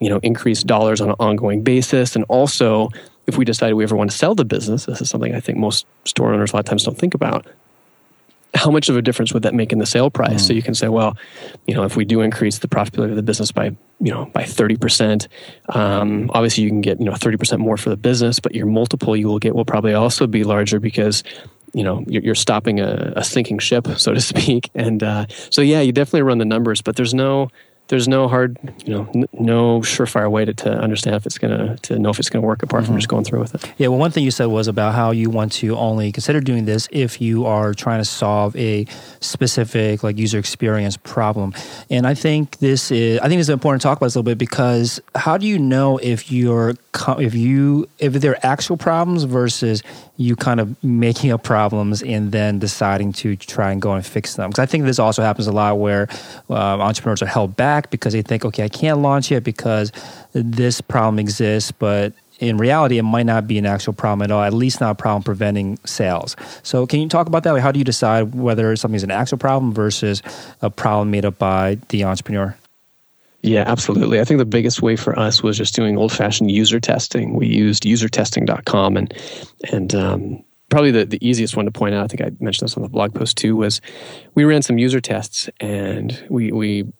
you 0.00 0.10
know, 0.10 0.18
increased 0.22 0.66
dollars 0.66 1.00
on 1.00 1.08
an 1.10 1.16
ongoing 1.20 1.62
basis, 1.62 2.16
and 2.16 2.24
also 2.28 2.90
if 3.26 3.36
we 3.36 3.44
decided 3.44 3.74
we 3.74 3.84
ever 3.84 3.96
want 3.96 4.10
to 4.10 4.16
sell 4.16 4.34
the 4.34 4.44
business, 4.44 4.86
this 4.86 5.00
is 5.00 5.10
something 5.10 5.34
I 5.34 5.40
think 5.40 5.58
most 5.58 5.86
store 6.04 6.32
owners 6.32 6.52
a 6.52 6.56
lot 6.56 6.60
of 6.60 6.66
times 6.66 6.84
don't 6.84 6.98
think 6.98 7.14
about. 7.14 7.46
How 8.56 8.70
much 8.70 8.88
of 8.88 8.96
a 8.96 9.02
difference 9.02 9.32
would 9.32 9.42
that 9.44 9.54
make 9.54 9.72
in 9.72 9.78
the 9.78 9.86
sale 9.86 10.10
price? 10.10 10.42
Mm. 10.42 10.46
So 10.46 10.52
you 10.52 10.62
can 10.62 10.74
say, 10.74 10.88
well, 10.88 11.16
you 11.66 11.74
know, 11.74 11.84
if 11.84 11.96
we 11.96 12.04
do 12.04 12.20
increase 12.20 12.58
the 12.58 12.68
profitability 12.68 13.10
of 13.10 13.16
the 13.16 13.22
business 13.22 13.52
by, 13.52 13.66
you 14.00 14.12
know, 14.12 14.26
by 14.26 14.44
thirty 14.44 14.76
percent, 14.76 15.28
um, 15.68 16.30
obviously 16.34 16.64
you 16.64 16.70
can 16.70 16.80
get, 16.80 16.98
you 16.98 17.06
know, 17.06 17.14
thirty 17.14 17.36
percent 17.36 17.60
more 17.60 17.76
for 17.76 17.90
the 17.90 17.96
business, 17.96 18.40
but 18.40 18.54
your 18.54 18.66
multiple 18.66 19.16
you 19.16 19.28
will 19.28 19.38
get 19.38 19.54
will 19.54 19.64
probably 19.64 19.94
also 19.94 20.26
be 20.26 20.42
larger 20.42 20.80
because 20.80 21.22
you 21.72 21.82
know 21.82 22.02
you're, 22.08 22.34
stopping 22.34 22.80
a, 22.80 23.12
a, 23.16 23.24
sinking 23.24 23.58
ship 23.58 23.86
so 23.96 24.14
to 24.14 24.20
speak 24.32 24.70
and 24.74 25.02
uh, 25.02 25.26
so 25.50 25.60
yeah 25.60 25.80
you 25.80 25.92
definitely 25.92 26.22
run 26.22 26.38
the 26.38 26.44
numbers 26.44 26.80
but 26.80 26.96
there's 26.96 27.12
no 27.12 27.48
there's 27.88 28.08
no 28.08 28.26
hard, 28.26 28.58
you 28.84 28.94
know, 28.94 29.08
n- 29.14 29.28
no 29.32 29.80
surefire 29.80 30.30
way 30.30 30.44
to, 30.44 30.52
to 30.52 30.70
understand 30.70 31.16
if 31.16 31.26
it's 31.26 31.38
gonna 31.38 31.76
to 31.82 31.98
know 31.98 32.10
if 32.10 32.18
it's 32.18 32.28
gonna 32.28 32.44
work 32.44 32.62
apart 32.62 32.82
mm-hmm. 32.82 32.92
from 32.92 32.98
just 32.98 33.08
going 33.08 33.24
through 33.24 33.40
with 33.40 33.54
it. 33.54 33.72
Yeah, 33.78 33.88
well, 33.88 33.98
one 33.98 34.10
thing 34.10 34.24
you 34.24 34.30
said 34.30 34.46
was 34.46 34.68
about 34.68 34.94
how 34.94 35.12
you 35.12 35.30
want 35.30 35.52
to 35.52 35.76
only 35.76 36.10
consider 36.12 36.40
doing 36.40 36.64
this 36.64 36.88
if 36.90 37.20
you 37.20 37.46
are 37.46 37.74
trying 37.74 38.00
to 38.00 38.04
solve 38.04 38.56
a 38.56 38.86
specific 39.20 40.02
like 40.02 40.18
user 40.18 40.38
experience 40.38 40.96
problem, 40.96 41.54
and 41.88 42.06
I 42.06 42.14
think 42.14 42.58
this 42.58 42.90
is 42.90 43.20
I 43.20 43.28
think 43.28 43.40
it's 43.40 43.48
important 43.48 43.82
to 43.82 43.88
talk 43.88 43.98
about 43.98 44.06
this 44.06 44.16
a 44.16 44.18
little 44.18 44.30
bit 44.30 44.38
because 44.38 45.00
how 45.14 45.36
do 45.36 45.46
you 45.46 45.58
know 45.58 45.98
if 45.98 46.32
you're 46.32 46.74
if 47.18 47.34
you 47.34 47.88
if 47.98 48.14
they're 48.14 48.44
actual 48.44 48.76
problems 48.76 49.24
versus 49.24 49.82
you 50.16 50.34
kind 50.36 50.60
of 50.60 50.82
making 50.82 51.30
up 51.30 51.42
problems 51.42 52.02
and 52.02 52.32
then 52.32 52.58
deciding 52.58 53.12
to 53.12 53.36
try 53.36 53.70
and 53.70 53.82
go 53.82 53.92
and 53.92 54.04
fix 54.04 54.36
them. 54.36 54.50
Because 54.50 54.62
I 54.62 54.66
think 54.66 54.84
this 54.84 54.98
also 54.98 55.22
happens 55.22 55.46
a 55.46 55.52
lot 55.52 55.78
where 55.78 56.08
uh, 56.48 56.54
entrepreneurs 56.54 57.22
are 57.22 57.26
held 57.26 57.56
back 57.56 57.90
because 57.90 58.12
they 58.12 58.22
think, 58.22 58.44
okay, 58.44 58.64
I 58.64 58.68
can't 58.68 59.00
launch 59.00 59.30
yet 59.30 59.44
because 59.44 59.92
this 60.32 60.80
problem 60.80 61.18
exists, 61.18 61.70
but 61.70 62.12
in 62.38 62.58
reality, 62.58 62.98
it 62.98 63.02
might 63.02 63.24
not 63.24 63.46
be 63.46 63.58
an 63.58 63.66
actual 63.66 63.92
problem 63.92 64.22
at 64.22 64.30
all, 64.30 64.42
at 64.42 64.52
least 64.52 64.80
not 64.80 64.90
a 64.90 64.94
problem 64.94 65.22
preventing 65.22 65.78
sales. 65.84 66.36
So, 66.62 66.86
can 66.86 67.00
you 67.00 67.08
talk 67.08 67.26
about 67.26 67.44
that? 67.44 67.52
Like, 67.52 67.62
how 67.62 67.72
do 67.72 67.78
you 67.78 67.84
decide 67.84 68.34
whether 68.34 68.76
something 68.76 68.96
is 68.96 69.02
an 69.02 69.10
actual 69.10 69.38
problem 69.38 69.72
versus 69.72 70.22
a 70.60 70.68
problem 70.68 71.10
made 71.10 71.24
up 71.24 71.38
by 71.38 71.78
the 71.88 72.04
entrepreneur? 72.04 72.54
Yeah, 73.46 73.62
absolutely. 73.64 74.20
I 74.20 74.24
think 74.24 74.38
the 74.38 74.44
biggest 74.44 74.82
way 74.82 74.96
for 74.96 75.16
us 75.16 75.40
was 75.40 75.56
just 75.56 75.72
doing 75.72 75.96
old 75.96 76.10
fashioned 76.10 76.50
user 76.50 76.80
testing. 76.80 77.34
We 77.34 77.46
used 77.46 77.84
usertesting.com 77.84 78.96
and 78.96 79.14
and 79.72 79.94
um, 79.94 80.44
probably 80.68 80.90
the, 80.90 81.04
the 81.04 81.24
easiest 81.26 81.56
one 81.56 81.64
to 81.64 81.70
point 81.70 81.94
out, 81.94 82.02
I 82.02 82.08
think 82.08 82.22
I 82.22 82.32
mentioned 82.40 82.68
this 82.68 82.76
on 82.76 82.82
the 82.82 82.88
blog 82.88 83.14
post 83.14 83.36
too, 83.36 83.54
was 83.54 83.80
we 84.34 84.44
ran 84.44 84.62
some 84.62 84.78
user 84.78 85.00
tests 85.00 85.48
and 85.60 86.20
we 86.28 86.50
we 86.50 86.92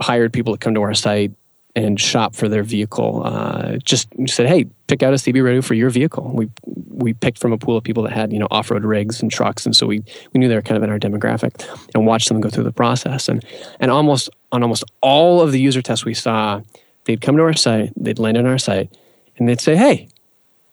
hired 0.00 0.32
people 0.32 0.54
to 0.54 0.58
come 0.58 0.74
to 0.74 0.80
our 0.80 0.94
site 0.94 1.32
and 1.76 2.00
shop 2.00 2.34
for 2.34 2.48
their 2.48 2.62
vehicle. 2.62 3.22
Uh, 3.22 3.76
just 3.84 4.08
said, 4.26 4.46
hey, 4.46 4.66
pick 4.86 5.02
out 5.02 5.12
a 5.12 5.16
CB 5.16 5.44
radio 5.44 5.60
for 5.60 5.74
your 5.74 5.90
vehicle. 5.90 6.32
We 6.34 6.48
we 6.64 7.12
picked 7.12 7.38
from 7.38 7.52
a 7.52 7.58
pool 7.58 7.76
of 7.76 7.84
people 7.84 8.02
that 8.04 8.12
had 8.12 8.32
you 8.32 8.38
know 8.38 8.48
off 8.50 8.70
road 8.70 8.84
rigs 8.84 9.20
and 9.20 9.30
trucks, 9.30 9.66
and 9.66 9.76
so 9.76 9.86
we 9.86 10.02
we 10.32 10.38
knew 10.38 10.48
they 10.48 10.54
were 10.54 10.62
kind 10.62 10.78
of 10.78 10.82
in 10.82 10.88
our 10.88 10.98
demographic, 10.98 11.62
and 11.94 12.06
watched 12.06 12.28
them 12.28 12.40
go 12.40 12.48
through 12.48 12.64
the 12.64 12.72
process. 12.72 13.28
And 13.28 13.44
and 13.80 13.90
almost 13.90 14.30
on 14.52 14.62
almost 14.62 14.84
all 15.00 15.40
of 15.40 15.52
the 15.52 15.60
user 15.60 15.82
tests 15.82 16.04
we 16.04 16.14
saw, 16.14 16.60
they'd 17.04 17.20
come 17.20 17.36
to 17.36 17.42
our 17.42 17.54
site, 17.54 17.92
they'd 17.96 18.18
land 18.18 18.36
on 18.36 18.46
our 18.46 18.58
site, 18.58 18.90
and 19.36 19.48
they'd 19.48 19.60
say, 19.60 19.76
hey. 19.76 20.08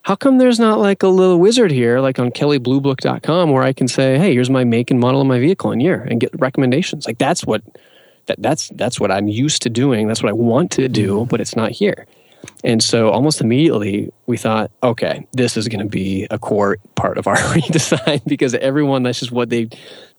How 0.03 0.15
come 0.15 0.37
there's 0.37 0.57
not 0.57 0.79
like 0.79 1.03
a 1.03 1.09
little 1.09 1.37
wizard 1.37 1.69
here, 1.69 1.99
like 1.99 2.17
on 2.17 2.31
kellybluebook.com, 2.31 3.51
where 3.51 3.63
I 3.63 3.73
can 3.73 3.89
say, 3.89 4.17
hey, 4.17 4.33
here's 4.33 4.49
my 4.49 4.63
make 4.63 4.89
and 4.89 5.01
model 5.01 5.19
of 5.19 5.27
my 5.27 5.37
vehicle 5.37 5.71
and 5.71 5.81
year 5.81 6.07
and 6.09 6.21
get 6.21 6.29
recommendations? 6.39 7.05
Like 7.05 7.17
that's 7.17 7.45
what 7.45 7.61
that, 8.27 8.41
that's 8.41 8.69
that's 8.69 9.01
what 9.01 9.11
I'm 9.11 9.27
used 9.27 9.63
to 9.63 9.69
doing. 9.69 10.07
That's 10.07 10.23
what 10.23 10.29
I 10.29 10.33
want 10.33 10.71
to 10.73 10.87
do, 10.87 11.25
but 11.25 11.41
it's 11.41 11.57
not 11.57 11.71
here. 11.71 12.07
And 12.63 12.81
so 12.81 13.09
almost 13.09 13.41
immediately 13.41 14.11
we 14.25 14.37
thought, 14.37 14.71
okay, 14.81 15.27
this 15.33 15.57
is 15.57 15.67
going 15.67 15.79
to 15.79 15.89
be 15.89 16.27
a 16.31 16.39
core 16.39 16.77
part 16.95 17.17
of 17.17 17.27
our 17.27 17.35
redesign 17.55 18.23
because 18.25 18.53
everyone 18.55 19.03
that's 19.03 19.19
just 19.19 19.31
what 19.31 19.49
they 19.49 19.69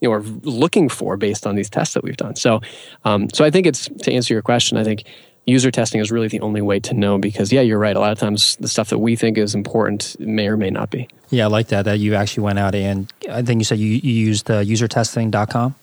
you 0.01 0.09
know 0.09 0.13
are 0.13 0.23
looking 0.23 0.89
for 0.89 1.17
based 1.17 1.47
on 1.47 1.57
these 1.57 1.71
tests 1.71 1.95
that 1.95 2.03
we've 2.03 2.17
done. 2.17 2.37
So 2.37 2.61
um, 3.05 3.29
so 3.31 3.45
I 3.45 3.51
think 3.51 3.67
it's 3.67 3.89
to 3.89 4.13
answer 4.13 4.35
your 4.35 4.43
question, 4.43 4.79
I 4.79 4.85
think 4.85 5.05
user 5.47 5.71
testing 5.71 6.01
is 6.01 6.13
really 6.13 6.29
the 6.29 6.41
only 6.41 6.61
way 6.61 6.79
to 6.79 6.95
know 6.95 7.19
because 7.19 7.51
yeah, 7.51 7.63
you're 7.63 7.79
right. 7.79 7.97
A 7.97 8.01
lot 8.01 8.13
of 8.13 8.19
times 8.19 8.57
the 8.57 8.69
stuff 8.69 8.91
that 8.91 8.99
we 8.99 9.17
think 9.17 9.39
is 9.39 9.55
important 9.55 10.19
may 10.21 10.47
or 10.47 10.57
may 10.57 10.71
not 10.71 10.91
be. 10.91 11.09
Yeah, 11.31 11.45
I 11.45 11.49
like 11.49 11.69
that 11.69 11.87
that 11.87 11.99
you 11.99 12.15
actually 12.15 12.45
went 12.45 12.59
out 12.59 12.75
and 12.75 13.13
I 13.31 13.43
think 13.43 13.61
you 13.61 13.65
said 13.65 13.79
you, 13.79 13.89
you 13.89 14.13
used 14.13 14.51
uh, 14.51 14.63
usertesting.com. 14.63 15.75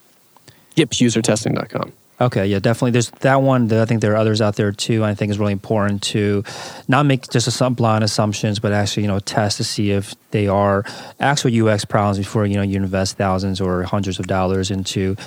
Yep, 0.76 0.90
usertesting.com. 0.90 1.94
Okay, 2.20 2.46
yeah, 2.48 2.60
definitely. 2.60 2.92
There's 2.92 3.10
that 3.10 3.42
one. 3.42 3.72
I 3.74 3.84
think 3.86 4.00
there 4.00 4.14
are 4.14 4.16
others 4.16 4.42
out 4.42 4.56
there 4.56 4.72
too. 4.72 5.04
I 5.04 5.14
think 5.16 5.32
is 5.32 5.40
really 5.40 5.52
important 5.52 6.02
to 6.04 6.44
not 6.88 7.06
make 7.06 7.30
just 7.30 7.52
some 7.52 7.74
blind 7.74 8.06
assumptions, 8.06 8.60
but 8.60 8.72
actually, 8.72 9.04
you 9.04 9.10
know, 9.10 9.20
test 9.20 9.58
to 9.58 9.66
see 9.66 9.92
if 9.92 10.16
they 10.32 10.48
are 10.48 10.86
actual 11.20 11.52
UX 11.68 11.84
problems 11.84 12.18
before 12.18 12.46
you 12.46 12.56
know 12.56 12.62
you 12.62 12.78
invest 12.78 13.18
thousands 13.18 13.60
or 13.60 13.84
hundreds 13.84 14.18
of 14.18 14.28
dollars 14.28 14.72
into 14.72 15.18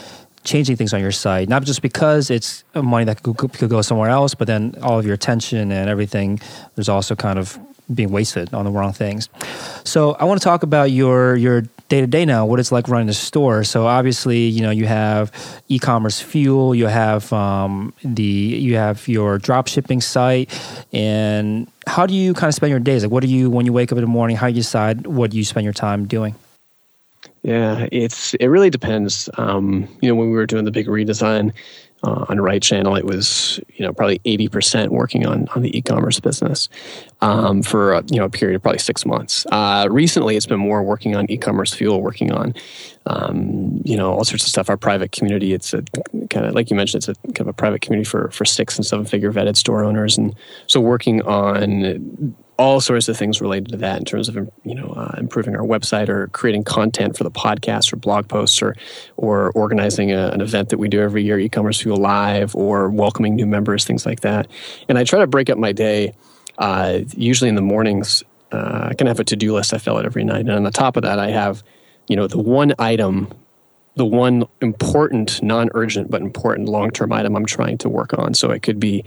changing 0.45 0.77
things 0.77 0.95
on 0.95 1.01
your 1.01 1.13
site. 1.13 1.49
Not 1.49 1.65
just 1.65 1.83
because 1.83 2.31
it's 2.31 2.65
money 2.75 3.05
that 3.05 3.23
could, 3.23 3.37
could 3.37 3.69
go 3.69 3.83
somewhere 3.83 4.09
else, 4.09 4.35
but 4.35 4.47
then 4.47 4.75
all 4.81 4.99
of 4.99 5.05
your 5.05 5.15
attention 5.15 5.71
and 5.71 5.91
everything. 5.91 6.41
There's 6.75 6.89
also 6.89 7.15
kind 7.15 7.39
of 7.39 7.59
being 7.93 8.11
wasted 8.11 8.53
on 8.53 8.65
the 8.65 8.71
wrong 8.71 8.93
things. 8.93 9.29
So 9.85 10.13
I 10.13 10.25
want 10.25 10.41
to 10.41 10.45
talk 10.45 10.63
about 10.63 10.91
your 10.91 11.37
your 11.37 11.63
day 11.89 12.01
to 12.01 12.07
day 12.07 12.25
now, 12.25 12.45
what 12.45 12.61
it's 12.61 12.71
like 12.71 12.89
running 12.89 13.09
a 13.09 13.15
store. 13.15 13.65
So 13.65 13.87
obviously, 13.87 14.41
you 14.41 14.63
know, 14.63 14.71
you 14.71 14.87
have 14.87 15.33
e-commerce 15.69 16.21
fuel, 16.21 16.75
you 16.75 16.87
have 16.87 17.33
um, 17.33 17.95
the 18.05 18.23
you 18.23 18.77
have 18.77 19.09
your 19.09 19.39
drop 19.39 19.69
shipping 19.69 20.01
site, 20.01 20.51
and 20.93 21.71
how 21.87 22.07
do 22.07 22.15
you 22.15 22.35
kind 22.35 22.49
of 22.49 22.55
spend 22.55 22.71
your 22.71 22.81
days? 22.81 23.03
Like, 23.03 23.13
what 23.13 23.23
do 23.23 23.29
you 23.29 23.51
when 23.51 23.67
you 23.67 23.73
wake 23.73 23.91
up 23.91 23.99
in 23.99 24.05
the 24.05 24.09
morning? 24.09 24.37
How 24.37 24.49
do 24.49 24.53
you 24.53 24.61
decide 24.61 25.07
what 25.07 25.33
you 25.33 25.45
spend 25.45 25.65
your 25.65 25.73
time 25.73 26.07
doing? 26.07 26.35
Yeah, 27.43 27.89
it's 27.91 28.35
it 28.35 28.47
really 28.47 28.71
depends. 28.71 29.31
Um, 29.39 29.89
you 30.03 30.09
know, 30.09 30.15
when 30.15 30.31
we 30.31 30.37
were 30.37 30.47
doing 30.47 30.65
the 30.65 30.71
big 30.71 30.87
redesign, 30.87 31.53
uh, 32.03 32.27
on 32.29 32.41
Right 32.41 32.63
Channel, 32.63 32.97
it 32.97 33.05
was 33.05 33.61
you 33.75 33.85
know 33.85 33.93
probably 33.93 34.21
eighty 34.25 34.49
percent 34.49 34.93
working 34.93 35.27
on 35.27 35.49
on 35.55 35.63
the 35.63 35.77
e-commerce 35.77 36.21
business 36.21 36.69
um, 37.21 37.63
for 37.63 37.95
a, 37.95 38.05
you 38.11 38.19
know 38.19 38.25
a 38.25 38.31
period 38.31 38.57
of 38.57 38.63
probably 38.63 38.79
six 38.79 39.05
months. 39.05 39.47
Uh, 39.51 39.89
recently, 39.91 40.37
it's 40.37 40.47
been 40.47 40.61
more 40.61 40.83
working 40.83 41.17
on 41.17 41.31
e-commerce 41.31 41.75
fuel, 41.75 42.01
working 42.01 42.31
on 42.33 42.55
um, 43.07 43.81
you 43.85 43.97
know 43.97 44.13
all 44.13 44.25
sorts 44.25 44.45
of 44.45 44.49
stuff. 44.49 44.69
Our 44.69 44.77
private 44.77 45.13
community, 45.13 45.53
it's 45.53 45.75
a 45.75 45.83
kind 46.31 46.47
of 46.47 46.55
like 46.55 46.71
you 46.71 46.77
mentioned, 46.77 47.05
it's 47.05 47.09
a 47.09 47.15
kind 47.33 47.41
of 47.41 47.49
a 47.49 47.53
private 47.53 47.81
community 47.81 48.09
for 48.09 48.31
for 48.31 48.45
six 48.45 48.77
and 48.77 48.87
seven 48.87 49.05
figure 49.05 49.33
vetted 49.33 49.57
store 49.57 49.85
owners, 49.85 50.17
and 50.17 50.35
so 50.67 50.81
working 50.81 51.23
on 51.23 52.35
all 52.59 52.81
sorts 52.81 53.09
of 53.09 53.17
things 53.17 53.41
related 53.41 53.71
to 53.71 53.77
that 53.77 53.99
in 53.99 54.05
terms 54.05 54.29
of 54.29 54.37
you 54.65 54.75
know 54.75 54.89
uh, 54.97 55.15
improving 55.17 55.55
our 55.55 55.63
website 55.63 56.09
or 56.09 56.27
creating 56.29 56.65
content 56.65 57.17
for 57.17 57.25
the 57.25 57.31
podcast 57.31 57.93
or 57.93 57.97
blog 57.97 58.29
posts 58.29 58.61
or 58.61 58.75
or 59.17 59.53
organizing 59.53 60.13
a, 60.13 60.29
an 60.29 60.41
event 60.41 60.69
that 60.71 60.79
we 60.79 60.89
do 60.89 61.01
every 61.01 61.23
year, 61.23 61.39
e-commerce 61.39 61.81
fuel 61.81 61.97
live, 61.97 62.55
or 62.55 62.91
welcoming 62.91 63.37
new 63.37 63.47
members, 63.47 63.85
things 63.85 64.05
like 64.05 64.21
that. 64.21 64.49
And 64.89 64.99
I 64.99 65.05
try 65.05 65.21
to 65.21 65.27
break 65.27 65.49
up 65.49 65.59
my 65.59 65.73
day. 65.73 66.15
Uh, 66.59 67.01
usually 67.17 67.49
in 67.49 67.55
the 67.55 67.63
mornings, 67.63 68.25
uh, 68.51 68.89
I 68.91 68.95
can 68.95 69.07
have 69.07 69.21
a 69.21 69.25
to-do 69.25 69.55
list. 69.55 69.73
I 69.73 69.79
fill 69.79 69.99
it 69.99 70.05
every 70.05 70.25
night, 70.25 70.41
and 70.41 70.51
on 70.51 70.65
the 70.65 70.73
top 70.73 70.97
of 70.97 71.05
that, 71.05 71.21
I 71.21 71.31
have 71.31 71.63
you 72.09 72.17
know 72.17 72.27
the 72.27 72.39
one 72.39 72.75
item 72.79 73.33
the 73.95 74.07
one 74.07 74.45
important, 74.61 75.43
non 75.43 75.71
urgent, 75.75 76.11
but 76.11 76.23
important 76.23 76.69
long 76.69 76.91
term 76.91 77.13
item 77.13 77.37
I'm 77.37 77.47
trying 77.47 77.79
to 77.79 77.89
work 77.89 78.17
on. 78.17 78.33
So 78.33 78.51
it 78.51 78.63
could 78.63 78.79
be, 78.79 79.05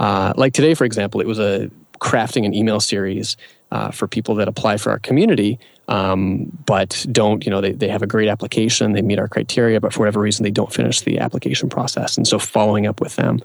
uh, 0.00 0.34
like 0.36 0.52
today, 0.52 0.74
for 0.74 0.84
example, 0.84 1.20
it 1.20 1.28
was 1.28 1.38
a 1.38 1.70
crafting 2.02 2.44
an 2.44 2.52
email 2.52 2.80
series 2.80 3.36
uh, 3.70 3.90
for 3.90 4.06
people 4.06 4.34
that 4.34 4.48
apply 4.48 4.76
for 4.76 4.90
our 4.90 4.98
community 4.98 5.58
um, 5.88 6.46
but 6.64 7.04
don't, 7.10 7.44
you 7.44 7.50
know, 7.50 7.60
they, 7.60 7.72
they 7.72 7.88
have 7.88 8.02
a 8.02 8.06
great 8.06 8.28
application, 8.28 8.92
they 8.92 9.02
meet 9.02 9.18
our 9.18 9.28
criteria, 9.28 9.80
but 9.80 9.92
for 9.92 10.00
whatever 10.00 10.20
reason, 10.20 10.44
they 10.44 10.50
don't 10.50 10.72
finish 10.72 11.00
the 11.00 11.18
application 11.18 11.68
process. 11.68 12.16
And 12.16 12.26
so 12.26 12.38
following 12.38 12.86
up 12.86 13.00
with 13.00 13.16
them. 13.16 13.40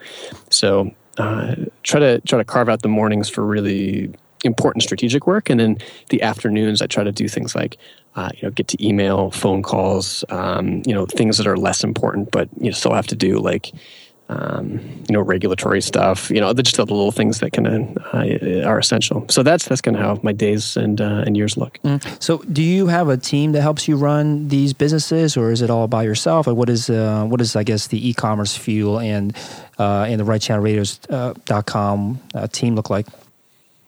So 0.49 0.91
uh, 1.17 1.55
try 1.83 1.99
to 1.99 2.21
try 2.21 2.37
to 2.37 2.45
carve 2.45 2.69
out 2.69 2.83
the 2.83 2.87
mornings 2.87 3.27
for 3.27 3.43
really 3.43 4.13
important 4.43 4.83
strategic 4.83 5.25
work, 5.25 5.49
and 5.49 5.59
then 5.59 5.77
the 6.09 6.21
afternoons 6.21 6.81
I 6.81 6.85
try 6.85 7.03
to 7.03 7.11
do 7.11 7.27
things 7.27 7.55
like 7.55 7.77
uh, 8.15 8.29
you 8.35 8.43
know 8.43 8.51
get 8.51 8.67
to 8.67 8.87
email, 8.87 9.31
phone 9.31 9.63
calls, 9.63 10.23
um, 10.29 10.83
you 10.85 10.93
know 10.93 11.07
things 11.07 11.37
that 11.37 11.47
are 11.47 11.57
less 11.57 11.83
important 11.83 12.29
but 12.29 12.47
you 12.61 12.71
still 12.71 12.93
have 12.93 13.07
to 13.07 13.15
do 13.15 13.39
like 13.39 13.73
um, 14.29 14.79
you 15.07 15.13
know, 15.13 15.21
regulatory 15.21 15.81
stuff, 15.81 16.29
you 16.29 16.41
know, 16.41 16.51
just 16.53 16.75
the 16.75 16.83
little 16.83 17.11
things 17.11 17.39
that 17.39 17.51
of 17.67 17.97
uh, 18.13 18.67
are 18.67 18.77
essential. 18.77 19.25
So 19.29 19.41
that's 19.41 19.65
that's 19.65 19.81
kind 19.81 19.95
of 19.95 20.03
how 20.03 20.19
my 20.21 20.33
days 20.33 20.75
and 20.75 20.99
uh, 20.99 21.23
and 21.25 21.37
years 21.37 21.55
look. 21.55 21.79
Mm. 21.83 22.21
So, 22.21 22.39
do 22.51 22.61
you 22.61 22.87
have 22.87 23.07
a 23.07 23.15
team 23.15 23.53
that 23.53 23.61
helps 23.61 23.87
you 23.87 23.95
run 23.95 24.49
these 24.49 24.73
businesses, 24.73 25.37
or 25.37 25.51
is 25.51 25.61
it 25.61 25.69
all 25.69 25.87
by 25.87 26.03
yourself? 26.03 26.47
Or 26.47 26.53
what 26.53 26.69
is 26.69 26.89
uh, 26.89 27.25
what 27.25 27.39
is 27.39 27.55
I 27.55 27.63
guess 27.63 27.87
the 27.87 28.09
e-commerce 28.09 28.55
fuel 28.55 28.99
and 28.99 29.35
uh, 29.79 30.05
and 30.09 30.19
the 30.19 30.25
right 30.25 30.41
channel 30.41 30.63
radios.com 30.63 32.19
uh, 32.33 32.37
uh, 32.37 32.47
team 32.47 32.75
look 32.75 32.89
like? 32.89 33.07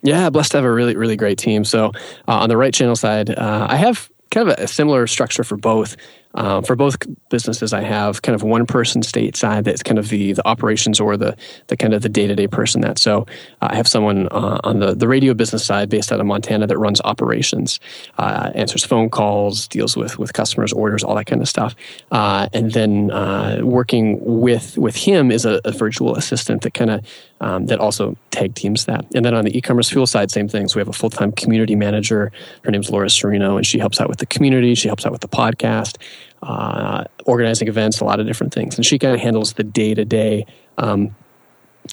Yeah, 0.02 0.30
blessed 0.30 0.52
to 0.52 0.58
have 0.58 0.66
a 0.66 0.72
really 0.72 0.96
really 0.96 1.18
great 1.18 1.38
team. 1.38 1.66
So 1.66 1.88
uh, 2.28 2.40
on 2.40 2.48
the 2.48 2.58
right 2.58 2.74
channel 2.74 2.96
side, 2.96 3.30
uh, 3.30 3.68
I 3.70 3.76
have 3.76 4.10
kind 4.32 4.50
of 4.50 4.58
a 4.58 4.68
similar 4.68 5.06
structure 5.08 5.44
for 5.44 5.58
both. 5.58 5.98
Um, 6.36 6.64
for 6.64 6.76
both 6.76 6.96
businesses, 7.30 7.74
I 7.74 7.82
have 7.82 8.22
kind 8.22 8.36
of 8.36 8.44
one 8.44 8.66
person 8.66 9.02
stateside 9.02 9.64
that's 9.64 9.82
kind 9.82 9.98
of 9.98 10.10
the 10.10 10.34
the 10.34 10.48
operations 10.48 11.00
or 11.00 11.18
the 11.18 11.36
the 11.68 11.76
kind 11.76 11.94
of 11.94 12.02
the 12.04 12.10
day 12.10 12.28
to 12.28 12.36
day 12.36 12.48
person 12.48 12.82
that. 12.82 13.00
So 13.00 13.26
uh, 13.62 13.70
I 13.72 13.76
have 13.76 13.88
someone 13.88 14.28
uh, 14.28 14.60
on 14.64 14.80
the 14.80 14.94
the 14.94 15.08
radio 15.08 15.34
business 15.34 15.66
side 15.66 15.90
based 15.90 16.12
out 16.12 16.20
of 16.20 16.26
Montana 16.26 16.68
that 16.68 16.78
runs 16.78 17.02
operations, 17.02 17.80
uh, 18.18 18.52
answers 18.54 18.86
phone 18.86 19.10
calls, 19.10 19.68
deals 19.68 19.98
with 19.98 20.20
with 20.20 20.34
customers, 20.34 20.72
orders, 20.72 21.04
all 21.04 21.16
that 21.16 21.26
kind 21.26 21.42
of 21.42 21.50
stuff. 21.50 21.76
Uh, 22.12 22.48
and 22.54 22.74
then 22.74 23.10
uh, 23.12 23.62
working 23.64 24.20
with 24.22 24.78
with 24.78 24.96
him 24.96 25.32
is 25.32 25.46
a, 25.46 25.60
a 25.66 25.72
virtual 25.72 26.16
assistant 26.16 26.62
that 26.62 26.74
kind 26.74 26.92
of 26.92 27.06
um, 27.42 27.66
that 27.68 27.80
also 27.80 28.16
tag 28.32 28.54
teams 28.56 28.86
that. 28.86 29.06
And 29.16 29.24
then 29.26 29.34
on 29.34 29.46
the 29.46 29.58
e-commerce 29.58 29.90
fuel 29.90 30.06
side, 30.06 30.30
same 30.32 30.48
things. 30.48 30.76
We 30.76 30.80
have 30.80 30.90
a 30.90 30.94
full-time 30.94 31.32
community 31.32 31.76
manager. 31.76 32.32
Her 32.64 32.72
name's 32.72 32.90
Laura 32.90 33.08
Serino, 33.08 33.56
and 33.56 33.66
she 33.66 33.80
helps 33.80 34.02
out 34.02 34.10
with 34.10 34.20
the 34.20 34.26
community. 34.26 34.76
She 34.76 34.88
helps 34.88 35.06
out 35.06 35.12
with 35.12 35.22
the 35.22 35.28
podcast, 35.28 35.98
uh, 36.42 37.04
organizing 37.26 37.68
events, 37.68 38.00
a 38.00 38.06
lot 38.06 38.20
of 38.20 38.28
different 38.28 38.54
things. 38.54 38.76
And 38.76 38.86
she 38.86 39.00
kind 39.00 39.14
of 39.14 39.20
handles 39.20 39.54
the 39.54 39.64
day-to-day 39.64 40.46
um, 40.78 41.16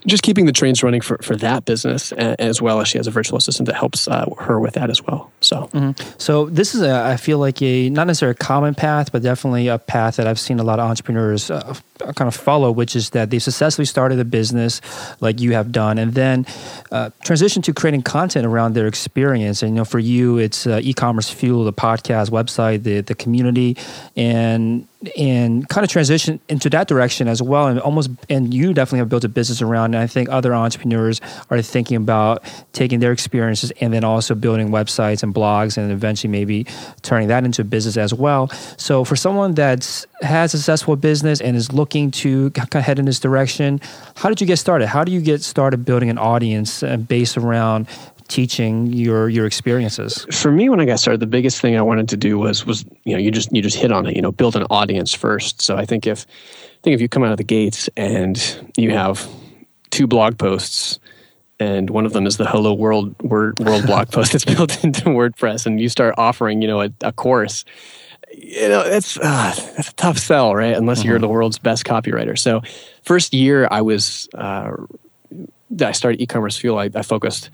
just 0.07 0.23
keeping 0.23 0.47
the 0.47 0.53
trains 0.53 0.83
running 0.83 1.01
for, 1.01 1.19
for 1.19 1.37
that 1.37 1.65
business 1.65 2.13
as 2.13 2.61
well 2.61 2.81
as 2.81 2.89
she 2.89 2.99
has 2.99 3.07
a 3.07 3.11
virtual 3.11 3.39
assistant 3.39 3.67
that 3.67 3.77
helps 3.77 4.07
uh, 4.09 4.29
her 4.39 4.61
with 4.61 4.75
that 4.75 4.91
as 4.91 5.03
well. 5.03 5.33
So 5.41 5.69
mm-hmm. 5.73 5.93
so 6.19 6.47
this 6.47 6.75
is 6.75 6.83
a 6.83 7.03
i 7.05 7.17
feel 7.17 7.39
like 7.39 7.61
a 7.63 7.89
not 7.91 8.07
necessarily 8.07 8.33
a 8.33 8.35
common 8.35 8.75
path 8.75 9.13
but 9.13 9.23
definitely 9.23 9.69
a 9.69 9.79
path 9.79 10.17
that 10.17 10.27
i've 10.27 10.41
seen 10.41 10.59
a 10.59 10.63
lot 10.63 10.79
of 10.79 10.89
entrepreneurs 10.89 11.51
uh, 11.51 11.75
kind 12.15 12.29
of 12.29 12.35
follow 12.35 12.71
which 12.71 12.97
is 12.97 13.11
that 13.11 13.31
they 13.31 13.39
successfully 13.39 13.85
started 13.85 14.19
a 14.19 14.25
business 14.25 14.81
like 15.21 15.41
you 15.41 15.53
have 15.53 15.73
done 15.73 15.99
and 15.99 16.15
then 16.15 16.47
uh, 16.91 17.11
transition 17.23 17.63
to 17.63 17.73
creating 17.73 18.03
content 18.03 18.47
around 18.47 18.75
their 18.75 18.87
experience. 18.87 19.63
And 19.63 19.73
you 19.73 19.77
know 19.77 19.85
for 19.85 19.99
you 19.99 20.39
it's 20.39 20.67
uh, 20.67 20.81
e-commerce 20.83 21.29
fuel 21.29 21.65
the 21.65 21.73
podcast 21.73 22.31
website 22.31 22.83
the, 22.83 23.01
the 23.01 23.15
community. 23.15 23.77
And 24.17 24.87
and 25.17 25.69
kind 25.69 25.85
of 25.85 25.91
transition 25.91 26.41
into 26.49 26.71
that 26.71 26.89
direction 26.89 27.29
as 27.29 27.43
well. 27.43 27.67
And 27.67 27.79
almost 27.81 28.11
and 28.31 28.53
you 28.53 28.73
definitely 28.73 29.01
have 29.01 29.09
built 29.09 29.25
a 29.25 29.29
business 29.29 29.61
around 29.61 29.95
and 29.95 30.03
i 30.03 30.07
think 30.07 30.29
other 30.31 30.55
entrepreneurs 30.55 31.21
are 31.51 31.61
thinking 31.61 31.97
about 31.97 32.43
taking 32.73 33.01
their 33.01 33.13
experiences 33.13 33.73
and 33.81 33.93
then 33.93 34.05
also 34.05 34.35
building 34.35 34.71
websites 34.71 35.23
and 35.23 35.35
blogs 35.35 35.77
and 35.77 35.93
eventually 35.93 36.31
maybe 36.31 36.67
turning 37.03 37.29
that 37.29 37.45
into 37.45 37.63
a 37.63 37.65
business 37.65 37.97
as 37.97 38.15
well. 38.15 38.49
So 38.77 39.05
for 39.05 39.17
someone 39.17 39.55
that 39.55 40.07
has 40.23 40.55
a 40.55 40.59
successful 40.59 40.97
business 40.97 41.41
and 41.41 41.57
is 41.57 41.73
looking 41.73 42.11
to 42.11 42.51
head 42.73 42.99
in 42.99 43.05
this 43.05 43.21
direction 43.21 43.81
how 44.17 44.31
did 44.31 44.41
you 44.41 44.47
get 44.47 44.57
started? 44.59 44.87
How 44.87 45.05
do 45.05 45.13
you 45.13 45.21
get 45.21 45.43
started 45.43 45.85
building 45.85 46.09
an 46.09 46.19
audience 46.19 46.83
uh, 46.83 46.97
based 46.97 47.37
around 47.37 47.87
teaching 48.29 48.93
your 48.93 49.29
your 49.29 49.47
experiences? 49.47 50.27
For 50.33 50.51
me, 50.51 50.69
when 50.69 50.81
I 50.81 50.85
got 50.85 51.01
started, 51.01 51.21
the 51.21 51.27
biggest 51.27 51.61
thing 51.61 51.77
I 51.77 51.83
wanted 51.83 52.09
to 52.11 52.17
do 52.17 52.39
was 52.39 52.67
was 52.67 52.85
you 53.05 53.15
know 53.15 53.19
you 53.19 53.31
just 53.31 53.55
you 53.55 53.63
just 53.63 53.77
hit 53.77 53.93
on 53.93 54.07
it. 54.07 54.17
You 54.17 54.23
know, 54.23 54.33
build 54.33 54.57
an 54.57 54.65
audience 54.71 55.13
first. 55.15 55.63
So 55.63 55.77
I 55.77 55.85
think 55.85 56.07
if 56.07 56.27
I 56.27 56.83
think 56.83 56.95
if 56.95 57.01
you 57.01 57.09
come 57.09 57.25
out 57.25 57.33
of 57.33 57.39
the 57.39 57.45
gates 57.45 57.89
and 57.97 58.39
you 58.77 58.91
have 58.93 59.27
two 59.91 60.07
blog 60.07 60.39
posts 60.39 60.99
and 61.59 61.91
one 61.91 62.05
of 62.05 62.13
them 62.13 62.27
is 62.27 62.37
the 62.37 62.47
hello 62.47 62.73
world 62.73 63.15
world, 63.23 63.59
world 63.61 63.87
blog 63.87 64.11
post 64.11 64.33
that's 64.33 64.45
built 64.45 64.85
into 64.85 65.03
wordpress 65.05 65.67
and 65.67 65.81
you 65.81 65.89
start 65.89 66.15
offering 66.19 66.63
you 66.63 66.69
know 66.69 66.83
a, 66.83 66.91
a 67.01 67.13
course 67.13 67.65
you 68.33 68.69
know 68.69 68.81
it's 68.81 69.19
uh, 69.19 69.55
that's 69.77 69.91
a 69.91 69.95
tough 69.95 70.19
sell 70.19 70.55
right 70.55 70.77
unless 70.77 71.01
mm-hmm. 71.01 71.09
you're 71.09 71.19
the 71.19 71.29
world's 71.29 71.59
best 71.59 71.85
copywriter 71.85 72.39
so 72.39 72.61
first 73.03 73.33
year 73.33 73.69
i 73.71 73.81
was 73.81 74.29
uh, 74.35 74.71
i 75.81 75.93
started 75.93 76.21
e-commerce 76.21 76.57
fuel 76.57 76.79
I, 76.79 76.91
I 76.95 77.03
focused 77.03 77.51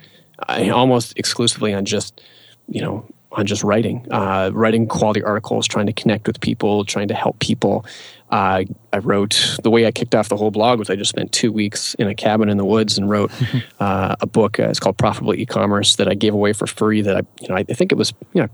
almost 0.49 1.19
exclusively 1.19 1.75
on 1.75 1.85
just 1.85 2.21
you 2.69 2.81
know 2.81 3.07
on 3.35 3.47
just 3.47 3.65
writing, 3.65 4.07
uh, 4.11 4.51
writing 4.53 4.87
quality 4.87 5.23
articles, 5.23 5.67
trying 5.67 5.87
to 5.87 5.93
connect 5.93 6.27
with 6.27 6.41
people, 6.41 6.85
trying 6.85 7.09
to 7.09 7.15
help 7.15 7.39
people. 7.39 7.85
Uh, 8.31 8.65
I 8.93 8.99
wrote 8.99 9.57
the 9.63 9.71
way 9.71 9.87
I 9.87 9.91
kicked 9.91 10.15
off 10.15 10.29
the 10.29 10.37
whole 10.37 10.51
blog 10.51 10.79
was 10.79 10.89
I 10.91 10.97
just 10.97 11.11
spent 11.11 11.33
two 11.33 11.53
weeks 11.53 11.95
in 11.95 12.09
a 12.09 12.15
cabin 12.15 12.49
in 12.49 12.57
the 12.57 12.65
woods 12.65 12.97
and 12.97 13.09
wrote 13.09 13.31
uh, 13.81 14.17
a 14.21 14.27
book. 14.27 14.59
Uh, 14.59 14.65
it's 14.65 14.81
called 14.81 14.99
Profitable 14.99 15.35
E-commerce 15.35 15.97
that 15.97 16.09
I 16.09 16.15
gave 16.15 16.35
away 16.35 16.53
for 16.53 16.67
free. 16.67 17.03
That 17.03 17.17
I, 17.17 17.23
you 17.41 17.49
know, 17.49 17.57
I 17.57 17.65
think 17.65 17.93
it 17.93 17.97
was, 17.97 18.13
you 18.33 18.43
know, 18.43 18.49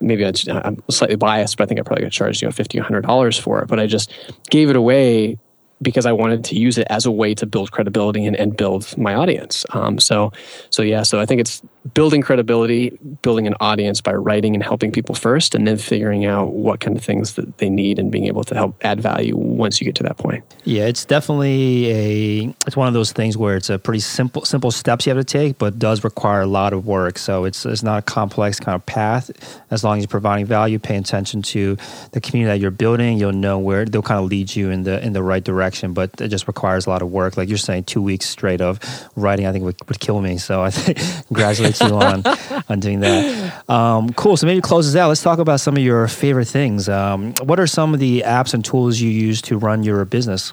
maybe 0.00 0.24
I'm 0.24 0.82
slightly 0.90 1.16
biased, 1.16 1.56
but 1.56 1.64
I 1.64 1.66
think 1.66 1.80
I 1.80 1.82
probably 1.82 2.04
got 2.04 2.12
charged, 2.12 2.42
you 2.42 2.48
know, 2.48 2.52
fifty, 2.52 2.78
hundred 2.78 3.02
dollars 3.02 3.38
for 3.38 3.62
it. 3.62 3.68
But 3.68 3.78
I 3.78 3.86
just 3.86 4.12
gave 4.50 4.70
it 4.70 4.76
away 4.76 5.38
because 5.82 6.06
I 6.06 6.12
wanted 6.12 6.44
to 6.44 6.58
use 6.58 6.78
it 6.78 6.86
as 6.90 7.06
a 7.06 7.10
way 7.10 7.34
to 7.34 7.46
build 7.46 7.72
credibility 7.72 8.24
and, 8.24 8.36
and 8.36 8.56
build 8.56 8.96
my 8.96 9.14
audience. 9.14 9.64
Um, 9.70 9.98
so, 9.98 10.32
so 10.70 10.82
yeah, 10.82 11.02
so 11.02 11.20
I 11.20 11.26
think 11.26 11.40
it's 11.40 11.62
building 11.92 12.22
credibility, 12.22 12.90
building 13.20 13.46
an 13.46 13.54
audience 13.60 14.00
by 14.00 14.14
writing 14.14 14.54
and 14.54 14.62
helping 14.62 14.90
people 14.90 15.14
first, 15.14 15.54
and 15.54 15.66
then 15.66 15.76
figuring 15.76 16.24
out 16.24 16.52
what 16.52 16.80
kind 16.80 16.96
of 16.96 17.04
things 17.04 17.34
that 17.34 17.58
they 17.58 17.68
need 17.68 17.98
and 17.98 18.10
being 18.10 18.26
able 18.26 18.42
to 18.44 18.54
help 18.54 18.74
add 18.84 19.00
value 19.00 19.36
once 19.36 19.80
you 19.80 19.84
get 19.84 19.94
to 19.96 20.02
that 20.02 20.16
point. 20.16 20.42
Yeah, 20.64 20.86
it's 20.86 21.04
definitely 21.04 21.90
a 21.90 22.54
it's 22.66 22.76
one 22.76 22.88
of 22.88 22.94
those 22.94 23.12
things 23.12 23.36
where 23.36 23.56
it's 23.56 23.68
a 23.68 23.78
pretty 23.78 24.00
simple 24.00 24.44
simple 24.44 24.70
steps 24.70 25.06
you 25.06 25.14
have 25.14 25.24
to 25.24 25.24
take, 25.24 25.58
but 25.58 25.78
does 25.78 26.04
require 26.04 26.42
a 26.42 26.46
lot 26.46 26.72
of 26.72 26.86
work. 26.86 27.18
So 27.18 27.44
it's 27.44 27.66
it's 27.66 27.82
not 27.82 27.98
a 27.98 28.02
complex 28.02 28.58
kind 28.58 28.74
of 28.74 28.86
path. 28.86 29.30
As 29.70 29.84
long 29.84 29.98
as 29.98 30.04
you're 30.04 30.08
providing 30.08 30.46
value, 30.46 30.78
pay 30.78 30.96
attention 30.96 31.42
to 31.42 31.76
the 32.12 32.20
community 32.20 32.56
that 32.56 32.62
you're 32.62 32.70
building, 32.70 33.18
you'll 33.18 33.32
know 33.32 33.58
where 33.58 33.84
they'll 33.84 34.02
kind 34.02 34.24
of 34.24 34.30
lead 34.30 34.56
you 34.56 34.70
in 34.70 34.84
the 34.84 35.04
in 35.04 35.12
the 35.12 35.22
right 35.22 35.44
direction. 35.44 35.63
But 35.94 36.20
it 36.20 36.28
just 36.28 36.46
requires 36.46 36.86
a 36.86 36.90
lot 36.90 37.02
of 37.02 37.10
work. 37.10 37.36
Like 37.36 37.48
you're 37.48 37.58
saying, 37.58 37.84
two 37.84 38.02
weeks 38.02 38.26
straight 38.26 38.60
of 38.60 38.80
writing, 39.16 39.46
I 39.46 39.52
think 39.52 39.64
would, 39.64 39.76
would 39.88 40.00
kill 40.00 40.20
me. 40.20 40.38
So 40.38 40.62
I 40.62 40.70
think 40.70 40.98
congratulations 41.28 41.88
you 41.88 41.96
on 41.96 42.22
on 42.68 42.80
doing 42.80 43.00
that. 43.00 43.68
Um, 43.68 44.12
cool. 44.14 44.36
So 44.36 44.46
maybe 44.46 44.60
close 44.60 44.86
this 44.86 44.98
out. 44.98 45.08
Let's 45.08 45.22
talk 45.22 45.38
about 45.38 45.60
some 45.60 45.76
of 45.76 45.82
your 45.82 46.08
favorite 46.08 46.48
things. 46.48 46.88
Um, 46.88 47.34
what 47.42 47.58
are 47.60 47.66
some 47.66 47.94
of 47.94 48.00
the 48.00 48.22
apps 48.26 48.54
and 48.54 48.64
tools 48.64 49.00
you 49.00 49.10
use 49.10 49.40
to 49.42 49.58
run 49.58 49.82
your 49.82 50.04
business? 50.04 50.52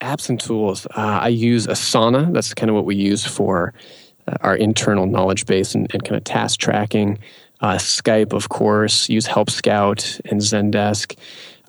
Apps 0.00 0.28
and 0.28 0.38
tools. 0.38 0.86
Uh, 0.86 1.18
I 1.22 1.28
use 1.28 1.66
Asana. 1.66 2.32
That's 2.32 2.54
kind 2.54 2.70
of 2.70 2.76
what 2.76 2.84
we 2.84 2.94
use 2.94 3.26
for 3.26 3.74
uh, 4.28 4.36
our 4.42 4.54
internal 4.54 5.06
knowledge 5.06 5.44
base 5.46 5.74
and, 5.74 5.92
and 5.92 6.04
kind 6.04 6.16
of 6.16 6.24
task 6.24 6.60
tracking. 6.60 7.18
Uh, 7.60 7.74
Skype, 7.74 8.32
of 8.32 8.48
course. 8.48 9.08
Use 9.08 9.26
Help 9.26 9.50
Scout 9.50 10.20
and 10.26 10.40
Zendesk. 10.40 11.16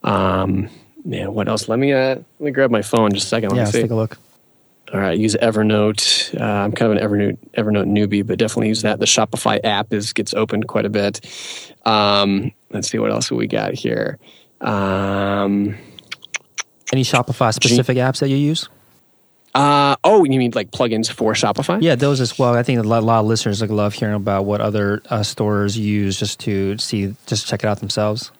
Um, 0.04 0.70
man, 1.06 1.34
what 1.34 1.48
else? 1.48 1.68
Let 1.68 1.80
me 1.80 1.94
uh, 1.94 2.16
let 2.16 2.40
me 2.40 2.52
grab 2.52 2.72
my 2.72 2.82
phone 2.82 3.12
just 3.12 3.26
a 3.26 3.30
second. 3.30 3.50
Let 3.50 3.58
yeah, 3.58 3.64
let's 3.64 3.72
take 3.74 3.92
a 3.92 3.96
look. 3.96 4.18
All 4.94 5.00
right, 5.00 5.18
use 5.18 5.36
Evernote. 5.40 6.40
Uh, 6.40 6.44
I'm 6.44 6.72
kind 6.72 6.92
of 6.92 6.98
an 6.98 7.08
Evernote 7.08 7.38
Evernote 7.58 7.86
newbie, 7.88 8.26
but 8.26 8.40
definitely 8.40 8.70
use 8.70 8.82
that. 8.82 9.00
The 9.00 9.06
Shopify 9.06 9.60
app 9.64 9.94
is 9.94 10.14
gets 10.14 10.34
opened 10.34 10.68
quite 10.68 10.86
a 10.86 10.90
bit. 10.90 11.22
Um, 11.86 12.52
let's 12.72 12.90
see 12.90 12.98
what 12.98 13.12
else 13.12 13.32
we 13.32 13.48
got 13.48 13.74
here. 13.74 14.18
Um, 14.62 15.78
Any 16.92 17.04
Shopify 17.04 17.54
specific 17.54 17.96
G- 17.96 18.02
apps 18.02 18.20
that 18.20 18.30
you 18.30 18.36
use? 18.38 18.68
Uh, 19.56 19.96
oh, 20.04 20.24
you 20.24 20.38
mean 20.38 20.52
like 20.54 20.72
plugins 20.72 21.12
for 21.12 21.34
Shopify? 21.34 21.82
Yeah, 21.82 21.96
those 21.96 22.22
as 22.22 22.38
well. 22.38 22.56
I 22.56 22.64
think 22.64 22.80
a 22.80 22.84
lot, 22.84 23.04
a 23.04 23.06
lot 23.06 23.20
of 23.20 23.26
listeners 23.26 23.62
like 23.62 23.70
love 23.70 23.94
hearing 23.94 24.16
about 24.16 24.46
what 24.46 24.62
other 24.62 25.02
uh, 25.10 25.24
stores 25.24 25.78
use 25.78 26.20
just 26.20 26.40
to 26.42 26.78
see, 26.78 27.16
just 27.26 27.48
check 27.48 27.64
it 27.64 27.68
out 27.68 27.80
themselves. 27.80 28.32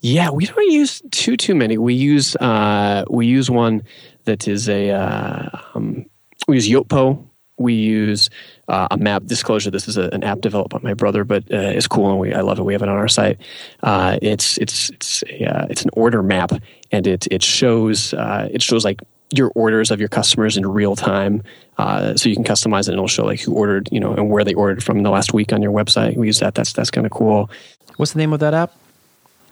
Yeah, 0.00 0.30
we 0.30 0.46
don't 0.46 0.70
use 0.70 1.02
too 1.10 1.36
too 1.36 1.54
many. 1.54 1.78
We 1.78 1.94
use 1.94 2.36
uh, 2.36 3.04
we 3.10 3.26
use 3.26 3.50
one 3.50 3.82
that 4.24 4.46
is 4.46 4.68
a 4.68 4.90
uh, 4.90 5.48
um, 5.74 6.06
we 6.46 6.56
use 6.56 6.68
Yotpo. 6.68 7.24
We 7.60 7.74
use 7.74 8.30
uh, 8.68 8.86
a 8.92 8.96
map 8.96 9.24
disclosure. 9.24 9.72
This 9.72 9.88
is 9.88 9.96
a, 9.96 10.08
an 10.12 10.22
app 10.22 10.40
developed 10.40 10.70
by 10.70 10.78
my 10.80 10.94
brother, 10.94 11.24
but 11.24 11.42
uh, 11.52 11.56
it's 11.56 11.88
cool 11.88 12.10
and 12.10 12.20
we 12.20 12.32
I 12.32 12.42
love 12.42 12.58
it. 12.60 12.62
We 12.62 12.72
have 12.72 12.82
it 12.82 12.88
on 12.88 12.96
our 12.96 13.08
site. 13.08 13.40
Uh, 13.82 14.18
it's 14.22 14.58
it's 14.58 14.90
it's 14.90 15.24
a, 15.24 15.44
uh, 15.44 15.66
it's 15.68 15.82
an 15.82 15.90
order 15.94 16.22
map, 16.22 16.52
and 16.92 17.06
it 17.06 17.26
it 17.30 17.42
shows 17.42 18.14
uh, 18.14 18.48
it 18.52 18.62
shows 18.62 18.84
like 18.84 19.00
your 19.30 19.50
orders 19.54 19.90
of 19.90 20.00
your 20.00 20.08
customers 20.08 20.56
in 20.56 20.66
real 20.66 20.96
time. 20.96 21.42
Uh, 21.76 22.16
so 22.16 22.28
you 22.28 22.34
can 22.34 22.44
customize 22.44 22.82
it 22.82 22.88
and 22.88 22.94
it'll 22.94 23.08
show 23.08 23.24
like 23.24 23.40
who 23.40 23.52
ordered, 23.52 23.88
you 23.92 24.00
know, 24.00 24.12
and 24.14 24.30
where 24.30 24.44
they 24.44 24.54
ordered 24.54 24.82
from 24.82 24.96
in 24.96 25.02
the 25.02 25.10
last 25.10 25.34
week 25.34 25.52
on 25.52 25.60
your 25.60 25.72
website. 25.72 26.16
We 26.16 26.26
use 26.26 26.40
that. 26.40 26.54
That's 26.54 26.72
that's 26.72 26.90
kind 26.90 27.06
of 27.06 27.12
cool. 27.12 27.50
What's 27.96 28.12
the 28.12 28.18
name 28.18 28.32
of 28.32 28.40
that 28.40 28.54
app? 28.54 28.72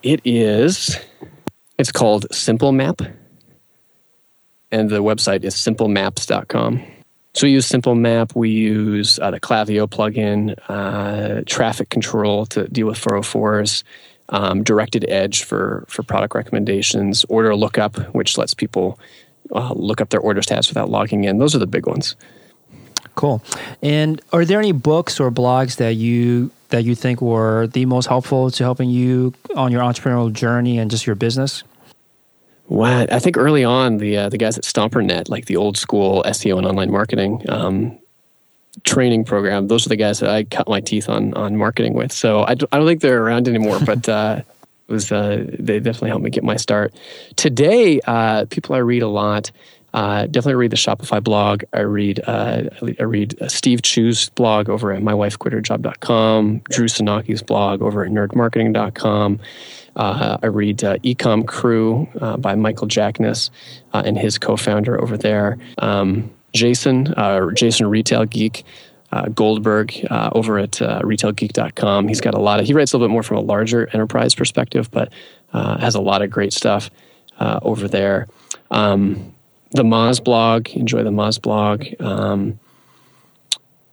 It 0.02 0.20
is. 0.24 0.98
It's 1.78 1.92
called 1.92 2.26
Simple 2.34 2.72
Map, 2.72 3.02
and 4.70 4.90
the 4.90 5.02
website 5.02 5.44
is 5.44 5.54
simplemaps.com. 5.54 6.82
So 7.34 7.46
we 7.46 7.52
use 7.52 7.66
Simple 7.66 7.94
Map. 7.94 8.34
We 8.34 8.48
use 8.48 9.18
uh, 9.18 9.30
the 9.30 9.40
Klaviyo 9.40 9.86
plugin, 9.86 10.56
uh, 10.68 11.42
traffic 11.46 11.90
control 11.90 12.46
to 12.46 12.66
deal 12.68 12.86
with 12.86 12.98
404s, 12.98 13.82
um, 14.30 14.62
directed 14.62 15.04
edge 15.08 15.44
for 15.44 15.84
for 15.88 16.02
product 16.02 16.34
recommendations, 16.34 17.24
order 17.28 17.54
lookup, 17.54 17.96
which 18.14 18.38
lets 18.38 18.54
people 18.54 18.98
uh, 19.54 19.72
look 19.74 20.00
up 20.00 20.10
their 20.10 20.20
order 20.20 20.40
stats 20.40 20.68
without 20.68 20.88
logging 20.88 21.24
in. 21.24 21.38
Those 21.38 21.54
are 21.54 21.58
the 21.58 21.66
big 21.66 21.86
ones. 21.86 22.16
Cool. 23.16 23.42
And 23.82 24.20
are 24.32 24.44
there 24.44 24.60
any 24.60 24.72
books 24.72 25.18
or 25.18 25.30
blogs 25.30 25.76
that 25.76 25.94
you 25.94 26.52
that 26.68 26.84
you 26.84 26.94
think 26.94 27.20
were 27.22 27.66
the 27.66 27.86
most 27.86 28.06
helpful 28.06 28.50
to 28.50 28.62
helping 28.62 28.90
you 28.90 29.32
on 29.56 29.72
your 29.72 29.82
entrepreneurial 29.82 30.32
journey 30.32 30.78
and 30.78 30.90
just 30.90 31.06
your 31.06 31.16
business? 31.16 31.64
Well, 32.68 33.06
I 33.10 33.18
think 33.18 33.36
early 33.36 33.64
on 33.64 33.98
the 33.98 34.18
uh, 34.18 34.28
the 34.28 34.38
guys 34.38 34.58
at 34.58 34.64
StomperNet, 34.64 35.30
like 35.30 35.46
the 35.46 35.56
old 35.56 35.78
school 35.78 36.22
SEO 36.26 36.58
and 36.58 36.66
online 36.66 36.90
marketing 36.90 37.42
um, 37.48 37.98
training 38.84 39.24
program, 39.24 39.68
those 39.68 39.86
are 39.86 39.88
the 39.88 39.96
guys 39.96 40.20
that 40.20 40.28
I 40.28 40.44
cut 40.44 40.68
my 40.68 40.80
teeth 40.80 41.08
on 41.08 41.32
on 41.34 41.56
marketing 41.56 41.94
with. 41.94 42.12
So 42.12 42.44
I 42.44 42.54
don't 42.54 42.86
think 42.86 43.00
they're 43.00 43.22
around 43.22 43.48
anymore, 43.48 43.80
but 43.80 44.06
uh, 44.08 44.42
was 44.88 45.10
uh, 45.10 45.44
they 45.58 45.80
definitely 45.80 46.10
helped 46.10 46.24
me 46.24 46.30
get 46.30 46.44
my 46.44 46.56
start. 46.56 46.94
Today, 47.36 48.00
uh, 48.06 48.46
people 48.46 48.74
I 48.74 48.78
read 48.78 49.02
a 49.02 49.08
lot. 49.08 49.50
Uh, 49.96 50.26
definitely 50.26 50.56
read 50.56 50.70
the 50.70 50.76
Shopify 50.76 51.24
blog. 51.24 51.64
I 51.72 51.80
read 51.80 52.20
uh, 52.26 52.64
I 53.00 53.02
read 53.02 53.40
uh, 53.40 53.48
Steve 53.48 53.80
Chou's 53.80 54.28
blog 54.28 54.68
over 54.68 54.92
at 54.92 55.02
mywifequitherjob.com, 55.02 56.62
Drew 56.68 56.86
Sanocki's 56.86 57.42
blog 57.42 57.80
over 57.80 58.04
at 58.04 58.12
nerdmarketing.com. 58.12 59.40
Uh, 59.96 60.36
I 60.42 60.46
read 60.48 60.84
uh, 60.84 60.98
Ecom 60.98 61.46
Crew 61.46 62.06
uh, 62.20 62.36
by 62.36 62.54
Michael 62.56 62.88
Jackness 62.88 63.48
uh, 63.94 64.02
and 64.04 64.18
his 64.18 64.36
co-founder 64.36 65.00
over 65.00 65.16
there. 65.16 65.56
Um, 65.78 66.30
Jason, 66.52 67.14
uh, 67.14 67.50
Jason 67.52 67.86
Retail 67.86 68.26
Geek. 68.26 68.64
Uh, 69.12 69.28
Goldberg 69.28 69.94
uh, 70.10 70.30
over 70.32 70.58
at 70.58 70.82
uh, 70.82 71.00
retailgeek.com. 71.02 72.08
He's 72.08 72.20
got 72.20 72.34
a 72.34 72.40
lot 72.40 72.58
of, 72.58 72.66
he 72.66 72.74
writes 72.74 72.92
a 72.92 72.96
little 72.96 73.06
bit 73.06 73.12
more 73.12 73.22
from 73.22 73.36
a 73.36 73.40
larger 73.40 73.86
enterprise 73.92 74.34
perspective, 74.34 74.90
but 74.90 75.12
has 75.52 75.94
a 75.94 76.00
lot 76.00 76.22
of 76.22 76.28
great 76.28 76.52
stuff 76.52 76.90
over 77.40 77.86
there. 77.86 78.26
Um, 78.72 79.32
the 79.70 79.82
Moz 79.82 80.22
blog, 80.22 80.68
enjoy 80.70 81.02
the 81.02 81.10
Moz 81.10 81.40
blog. 81.40 81.84
Um, 82.00 82.58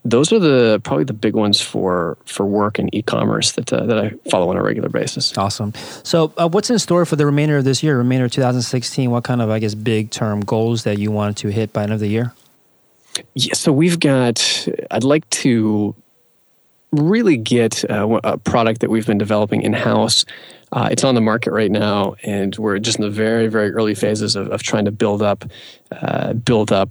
those 0.05 0.33
are 0.33 0.39
the 0.39 0.81
probably 0.83 1.05
the 1.05 1.13
big 1.13 1.33
ones 1.33 1.61
for 1.61 2.17
for 2.25 2.45
work 2.45 2.77
and 2.77 2.93
e-commerce 2.93 3.53
that 3.53 3.71
uh, 3.71 3.85
that 3.85 3.97
I 3.97 4.09
follow 4.29 4.49
on 4.49 4.57
a 4.57 4.63
regular 4.63 4.89
basis. 4.89 5.35
Awesome. 5.37 5.73
So, 6.03 6.33
uh, 6.37 6.49
what's 6.49 6.69
in 6.69 6.77
store 6.79 7.05
for 7.05 7.15
the 7.15 7.25
remainder 7.25 7.57
of 7.57 7.63
this 7.63 7.81
year, 7.81 7.97
remainder 7.97 8.25
of 8.25 8.31
2016? 8.31 9.09
What 9.11 9.23
kind 9.23 9.41
of 9.41 9.49
I 9.49 9.59
guess 9.59 9.75
big 9.75 10.11
term 10.11 10.41
goals 10.41 10.83
that 10.83 10.99
you 10.99 11.11
want 11.11 11.37
to 11.37 11.47
hit 11.49 11.71
by 11.71 11.83
end 11.83 11.93
of 11.93 12.01
the 12.01 12.07
year? 12.07 12.33
Yeah, 13.33 13.53
so 13.53 13.71
we've 13.71 13.99
got. 13.99 14.67
I'd 14.91 15.03
like 15.03 15.29
to 15.29 15.95
really 16.91 17.37
get 17.37 17.89
uh, 17.89 18.19
a 18.23 18.37
product 18.37 18.81
that 18.81 18.89
we've 18.89 19.07
been 19.07 19.17
developing 19.17 19.61
in 19.61 19.73
house. 19.73 20.25
Uh, 20.73 20.89
it's 20.91 21.03
on 21.03 21.13
the 21.13 21.21
market 21.21 21.51
right 21.51 21.71
now, 21.71 22.15
and 22.23 22.55
we're 22.57 22.79
just 22.79 22.97
in 22.97 23.03
the 23.03 23.09
very, 23.09 23.47
very 23.47 23.71
early 23.71 23.93
phases 23.93 24.35
of, 24.35 24.47
of 24.49 24.63
trying 24.63 24.85
to 24.85 24.91
build 24.91 25.21
up, 25.21 25.45
uh, 25.91 26.33
build 26.33 26.71
up 26.71 26.89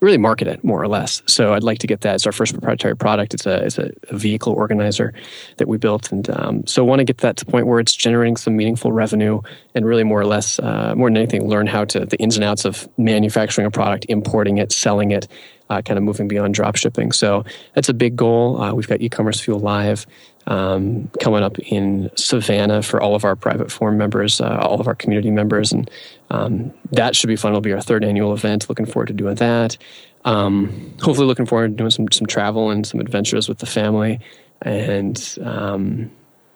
really 0.00 0.18
market 0.18 0.46
it 0.46 0.62
more 0.62 0.80
or 0.80 0.88
less. 0.88 1.22
So 1.26 1.54
I'd 1.54 1.62
like 1.62 1.78
to 1.80 1.86
get 1.86 2.02
that. 2.02 2.16
It's 2.16 2.26
our 2.26 2.32
first 2.32 2.52
proprietary 2.52 2.96
product. 2.96 3.34
It's 3.34 3.46
a 3.46 3.64
it's 3.64 3.78
a, 3.78 3.90
vehicle 4.12 4.52
organizer 4.52 5.12
that 5.56 5.68
we 5.68 5.78
built, 5.78 6.12
and 6.12 6.28
um, 6.30 6.66
so 6.66 6.84
want 6.84 7.00
to 7.00 7.04
get 7.04 7.18
that 7.18 7.36
to 7.38 7.44
the 7.44 7.50
point 7.50 7.66
where 7.66 7.80
it's 7.80 7.94
generating 7.94 8.36
some 8.36 8.56
meaningful 8.56 8.92
revenue, 8.92 9.40
and 9.74 9.84
really 9.84 10.04
more 10.04 10.20
or 10.20 10.26
less, 10.26 10.58
uh, 10.60 10.94
more 10.96 11.08
than 11.08 11.16
anything, 11.16 11.48
learn 11.48 11.66
how 11.66 11.84
to 11.86 12.06
the 12.06 12.16
ins 12.18 12.36
and 12.36 12.44
outs 12.44 12.64
of 12.64 12.88
manufacturing 12.98 13.66
a 13.66 13.70
product, 13.70 14.06
importing 14.08 14.58
it, 14.58 14.70
selling 14.70 15.10
it, 15.10 15.26
uh, 15.70 15.82
kind 15.82 15.98
of 15.98 16.04
moving 16.04 16.28
beyond 16.28 16.54
drop 16.54 16.76
shipping. 16.76 17.10
So 17.10 17.44
that's 17.74 17.88
a 17.88 17.94
big 17.94 18.16
goal. 18.16 18.60
Uh, 18.60 18.74
we've 18.74 18.88
got 18.88 19.00
e-commerce 19.00 19.40
fuel 19.40 19.58
live 19.58 20.06
um, 20.46 21.10
coming 21.20 21.42
up 21.42 21.58
in 21.58 22.10
Savannah 22.16 22.82
for 22.82 23.00
all 23.00 23.14
of 23.14 23.24
our 23.24 23.36
private 23.36 23.70
forum 23.70 23.98
members, 23.98 24.40
uh, 24.40 24.58
all 24.60 24.80
of 24.80 24.86
our 24.86 24.94
community 24.94 25.30
members, 25.30 25.72
and 25.72 25.90
um, 26.30 26.72
that 26.92 27.16
should 27.16 27.28
be 27.28 27.36
fun. 27.36 27.52
It'll 27.52 27.60
be 27.60 27.72
our 27.72 27.80
third 27.80 28.04
annual 28.04 28.32
event. 28.32 28.68
Looking 28.68 28.86
forward 28.86 29.06
to 29.08 29.14
doing 29.14 29.36
that. 29.36 29.76
Um, 30.24 30.94
hopefully, 31.00 31.26
looking 31.26 31.46
forward 31.46 31.72
to 31.72 31.76
doing 31.76 31.90
some 31.90 32.10
some 32.10 32.26
travel 32.26 32.70
and 32.70 32.86
some 32.86 33.00
adventures 33.00 33.48
with 33.48 33.58
the 33.58 33.66
family, 33.66 34.20
and 34.62 35.38
um, 35.42 36.10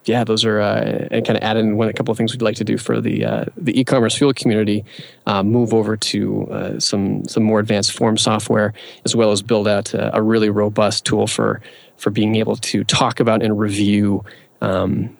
yeah, 0.05 0.25
those 0.25 0.45
are 0.45 0.61
uh, 0.61 1.09
and 1.11 1.27
kind 1.27 1.37
of 1.37 1.43
add 1.43 1.57
in 1.57 1.77
one 1.77 1.89
a 1.89 1.93
couple 1.93 2.11
of 2.11 2.19
things 2.19 2.33
we'd 2.33 2.43
like 2.43 2.57
to 2.57 2.65
do 2.65 2.79
for 2.79 3.01
the 3.01 3.25
uh, 3.25 3.45
the 3.57 3.79
e-commerce 3.79 4.17
fuel 4.17 4.33
community. 4.33 4.85
Uh, 5.27 5.43
move 5.43 5.75
over 5.75 5.97
to 5.97 6.51
uh, 6.51 6.81
some 6.81 7.27
some 7.29 7.43
more 7.43 7.61
advanced 7.61 7.93
form 7.93 8.17
software, 8.17 8.73
as 9.05 9.15
well 9.15 9.31
as 9.31 9.43
build 9.43 9.69
out 9.69 9.93
a, 9.95 10.17
a, 10.17 10.23
really 10.23 10.49
robust 10.49 11.05
tool 11.05 11.27
for 11.27 11.61
for 12.01 12.11
being 12.11 12.35
able 12.37 12.57
to 12.57 12.83
talk 12.85 13.21
about 13.21 13.43
and 13.43 13.59
review. 13.59 14.25
Um, 14.61 15.17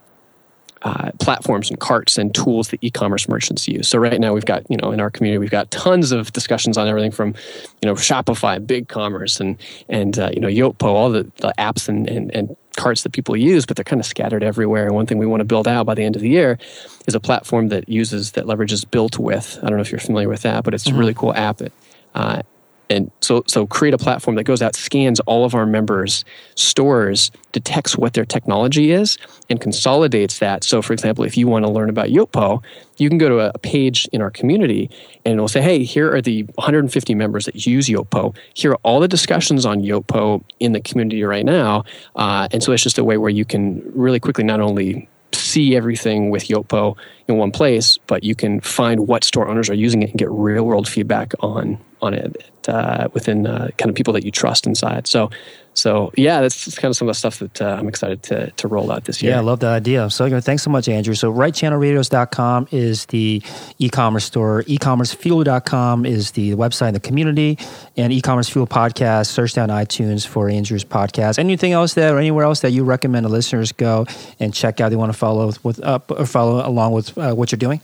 uh, 0.83 1.11
platforms 1.21 1.69
and 1.69 1.79
carts 1.79 2.17
and 2.17 2.35
tools 2.35 2.69
that 2.71 2.83
e-commerce 2.83 3.29
merchants 3.29 3.69
use. 3.69 3.87
So 3.87 3.99
right 3.99 4.19
now 4.19 4.33
we've 4.33 4.47
got 4.47 4.65
you 4.71 4.79
know 4.79 4.93
in 4.93 5.01
our 5.01 5.11
community 5.11 5.37
we've 5.37 5.51
got 5.51 5.71
tons 5.71 6.11
of 6.11 6.33
discussions 6.33 6.79
on 6.79 6.89
everything 6.89 7.11
from 7.11 7.35
you 7.83 7.87
know 7.87 7.93
Shopify, 7.93 8.65
BigCommerce, 8.65 9.41
and 9.41 9.59
and 9.91 10.19
uh, 10.19 10.31
you 10.33 10.41
know 10.41 10.49
Yotpo, 10.49 10.85
all 10.85 11.11
the, 11.11 11.31
the 11.37 11.53
apps 11.59 11.87
and, 11.87 12.09
and, 12.09 12.35
and 12.35 12.57
carts 12.77 13.03
that 13.03 13.13
people 13.13 13.37
use, 13.37 13.67
but 13.67 13.77
they're 13.77 13.85
kind 13.85 14.01
of 14.01 14.07
scattered 14.07 14.43
everywhere. 14.43 14.87
And 14.87 14.95
one 14.95 15.05
thing 15.05 15.19
we 15.19 15.27
want 15.27 15.41
to 15.41 15.45
build 15.45 15.69
out 15.69 15.85
by 15.85 15.95
the 15.95 16.03
end 16.03 16.17
of 16.17 16.23
the 16.23 16.31
year 16.31 16.59
is 17.07 17.15
a 17.15 17.21
platform 17.21 17.69
that 17.69 17.87
uses 17.87 18.33
that 18.33 18.47
leverages 18.47 18.87
BuiltWith. 18.87 19.59
I 19.59 19.69
don't 19.69 19.77
know 19.77 19.83
if 19.83 19.93
you're 19.93 20.01
familiar 20.01 20.31
with 20.31 20.43
that, 20.43 20.65
but 20.65 20.73
it's 20.73 20.85
mm-hmm. 20.85 20.97
a 20.97 20.99
really 20.99 21.15
cool 21.15 21.35
app 21.35 21.59
that 21.59 21.73
uh, 22.15 22.43
and 22.91 23.11
so 23.21 23.43
so 23.47 23.67
create 23.67 23.95
a 23.95 23.99
platform 23.99 24.37
that 24.37 24.45
goes 24.45 24.61
out 24.61 24.75
scans 24.75 25.21
all 25.21 25.45
of 25.45 25.55
our 25.55 25.65
members 25.65 26.25
stores 26.57 27.31
detects 27.53 27.97
what 27.97 28.13
their 28.13 28.25
technology 28.25 28.91
is 28.91 29.17
and 29.49 29.61
consolidates 29.61 30.39
that. 30.41 30.65
So 30.65 30.83
for 30.83 30.93
example 30.93 31.25
if 31.25 31.37
you 31.37 31.49
want 31.49 31.65
to 31.65 31.71
learn 31.71 31.89
about 31.89 32.09
yotpo 32.09 32.63
you 32.99 33.09
can 33.09 33.17
go 33.17 33.29
to 33.29 33.39
a 33.39 33.59
page 33.59 34.07
in 34.13 34.21
our 34.21 34.31
community 34.31 34.91
and 35.25 35.35
it'll 35.35 35.49
say 35.49 35.63
hey 35.63 35.85
here 35.85 36.13
are 36.15 36.21
the 36.21 36.43
150 36.57 37.15
members 37.15 37.47
that 37.47 37.67
use 37.67 37.89
yotpo 37.89 38.37
here 38.55 38.73
are 38.73 38.79
all 38.83 39.01
the 39.01 39.09
discussions 39.09 39.65
on 39.65 39.81
yotpo 39.81 40.43
in 40.59 40.73
the 40.73 40.81
community 40.81 41.23
right 41.23 41.45
now. 41.45 41.85
Uh, 42.17 42.49
and 42.51 42.63
so 42.63 42.73
it's 42.73 42.83
just 42.83 42.99
a 42.99 43.05
way 43.05 43.17
where 43.17 43.31
you 43.31 43.45
can 43.45 43.83
really 43.95 44.21
quickly 44.21 44.45
not 44.45 44.61
only 44.61 45.09
see 45.33 45.77
everything 45.77 46.31
with 46.31 46.49
Yotpo 46.49 46.97
in 47.31 47.39
one 47.39 47.51
place, 47.51 47.99
but 48.07 48.25
you 48.25 48.35
can 48.35 48.61
find 48.61 49.07
what 49.09 49.25
store 49.25 49.49
owners 49.49 49.71
are 49.71 49.75
using 49.75 50.03
it 50.03 50.11
and 50.11 50.19
get 50.19 50.31
real 50.31 50.65
world 50.65 50.89
feedback 50.89 51.33
on 51.41 51.79
on 52.03 52.15
it 52.15 52.51
uh, 52.69 53.09
within 53.13 53.47
uh, 53.47 53.69
kind 53.79 53.89
of 53.89 53.95
people 53.95 54.13
that 54.15 54.25
you 54.25 54.31
trust 54.31 54.67
inside. 54.67 55.07
So, 55.07 55.31
so 55.75 56.13
yeah, 56.17 56.41
that's 56.41 56.79
kind 56.79 56.91
of 56.91 56.97
some 56.97 57.09
of 57.09 57.15
the 57.15 57.19
stuff 57.19 57.39
that 57.39 57.63
uh, 57.63 57.77
I'm 57.79 57.89
excited 57.89 58.23
to, 58.25 58.51
to 58.51 58.69
roll 58.69 58.91
out 58.91 59.05
this 59.05 59.23
year. 59.23 59.33
Yeah, 59.33 59.39
I 59.39 59.43
love 59.43 59.61
that 59.61 59.73
idea. 59.73 60.11
So 60.11 60.41
thanks 60.41 60.63
so 60.63 60.71
much, 60.71 60.89
Andrew. 60.89 61.15
So 61.15 61.33
rightchannelradios.com 61.33 62.69
is 62.71 63.07
the 63.07 63.43
e-commerce 63.79 64.25
store. 64.25 64.65
E-commercefuel.com 64.67 66.07
is 66.07 66.33
the 66.33 66.55
website 66.55 66.89
and 66.89 66.97
the 66.97 67.01
community. 67.01 67.59
And 67.97 68.13
e-commerce 68.13 68.49
fuel 68.49 68.67
podcast, 68.67 69.27
search 69.27 69.55
down 69.55 69.69
iTunes 69.69 70.27
for 70.27 70.49
Andrew's 70.49 70.85
podcast. 70.85 71.39
Anything 71.39 71.73
else 71.73 71.95
there 71.95 72.17
or 72.17 72.19
anywhere 72.19 72.45
else 72.45 72.61
that 72.61 72.71
you 72.71 72.85
recommend 72.85 73.25
the 73.25 73.31
listeners 73.31 73.73
go 73.73 74.07
and 74.39 74.53
check 74.53 74.81
out? 74.81 74.89
They 74.89 74.97
want 74.97 75.13
to 75.13 75.19
follow 75.19 75.53
with 75.63 75.83
up 75.85 76.11
or 76.11 76.27
follow 76.27 76.67
along 76.67 76.93
with 76.93 77.17
uh, 77.21 77.35
what 77.35 77.53
you're 77.53 77.59
doing? 77.59 77.81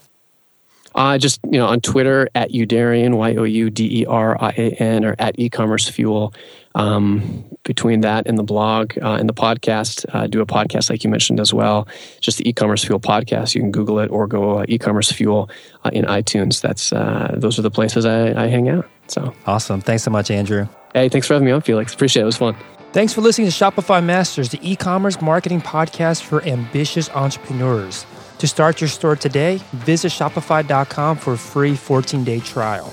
Uh, 0.97 1.19
just 1.19 1.41
you 1.45 1.59
know 1.59 1.67
on 1.67 1.81
Twitter 1.81 2.29
at 2.35 2.53
Youderian 2.53 3.17
Y 3.17 3.37
O 3.37 3.45
U 3.45 3.69
D 3.69 4.01
E 4.01 4.07
R 4.07 4.43
I 4.43 4.51
A 4.57 4.71
N 4.71 5.05
or 5.05 5.15
at 5.19 5.39
e-commerce 5.39 5.89
fuel. 5.89 6.33
Um, 6.75 7.45
between 7.65 8.03
that 8.03 8.27
and 8.27 8.39
the 8.39 8.43
blog 8.43 8.93
uh, 9.03 9.13
and 9.15 9.29
the 9.29 9.35
podcast, 9.35 10.05
uh, 10.15 10.27
do 10.27 10.43
a 10.43 10.47
podcast 10.47 10.91
like 10.91 11.03
you 11.05 11.11
mentioned 11.11 11.41
as 11.41 11.53
well. 11.53 11.89
Just 12.21 12.37
the 12.39 12.49
e-commerce 12.49 12.85
fuel 12.85 13.01
podcast. 13.01 13.55
You 13.55 13.63
can 13.63 13.73
Google 13.73 13.99
it 13.99 14.11
or 14.11 14.27
go 14.27 14.59
uh, 14.59 14.67
e-commerce 14.69 15.11
fuel 15.11 15.51
uh, 15.85 15.91
in 15.93 16.05
iTunes. 16.05 16.61
That's 16.61 16.93
uh, 16.93 17.35
those 17.37 17.59
are 17.59 17.63
the 17.63 17.71
places 17.71 18.05
I, 18.07 18.45
I 18.45 18.47
hang 18.49 18.69
out. 18.69 18.89
So 19.09 19.35
awesome! 19.47 19.81
Thanks 19.83 20.03
so 20.03 20.11
much, 20.11 20.31
Andrew. 20.31 20.67
Hey, 20.95 21.11
thanks 21.11 21.27
for 21.27 21.35
having 21.35 21.47
me 21.47 21.53
on, 21.53 21.61
Felix. 21.61 21.93
Appreciate 21.93 22.23
it. 22.23 22.25
It 22.25 22.27
was 22.27 22.37
fun. 22.39 22.57
Thanks 22.93 23.13
for 23.13 23.21
listening 23.21 23.49
to 23.49 23.53
Shopify 23.53 24.03
Masters, 24.03 24.49
the 24.49 24.59
e-commerce 24.63 25.21
marketing 25.21 25.61
podcast 25.61 26.23
for 26.23 26.43
ambitious 26.45 27.11
entrepreneurs. 27.11 28.07
To 28.39 28.47
start 28.47 28.81
your 28.81 28.89
store 28.89 29.17
today, 29.17 29.61
visit 29.73 30.13
Shopify.com 30.13 31.17
for 31.17 31.33
a 31.35 31.39
free 31.39 31.75
14 31.75 32.25
day 32.25 32.41
trial. 32.41 32.93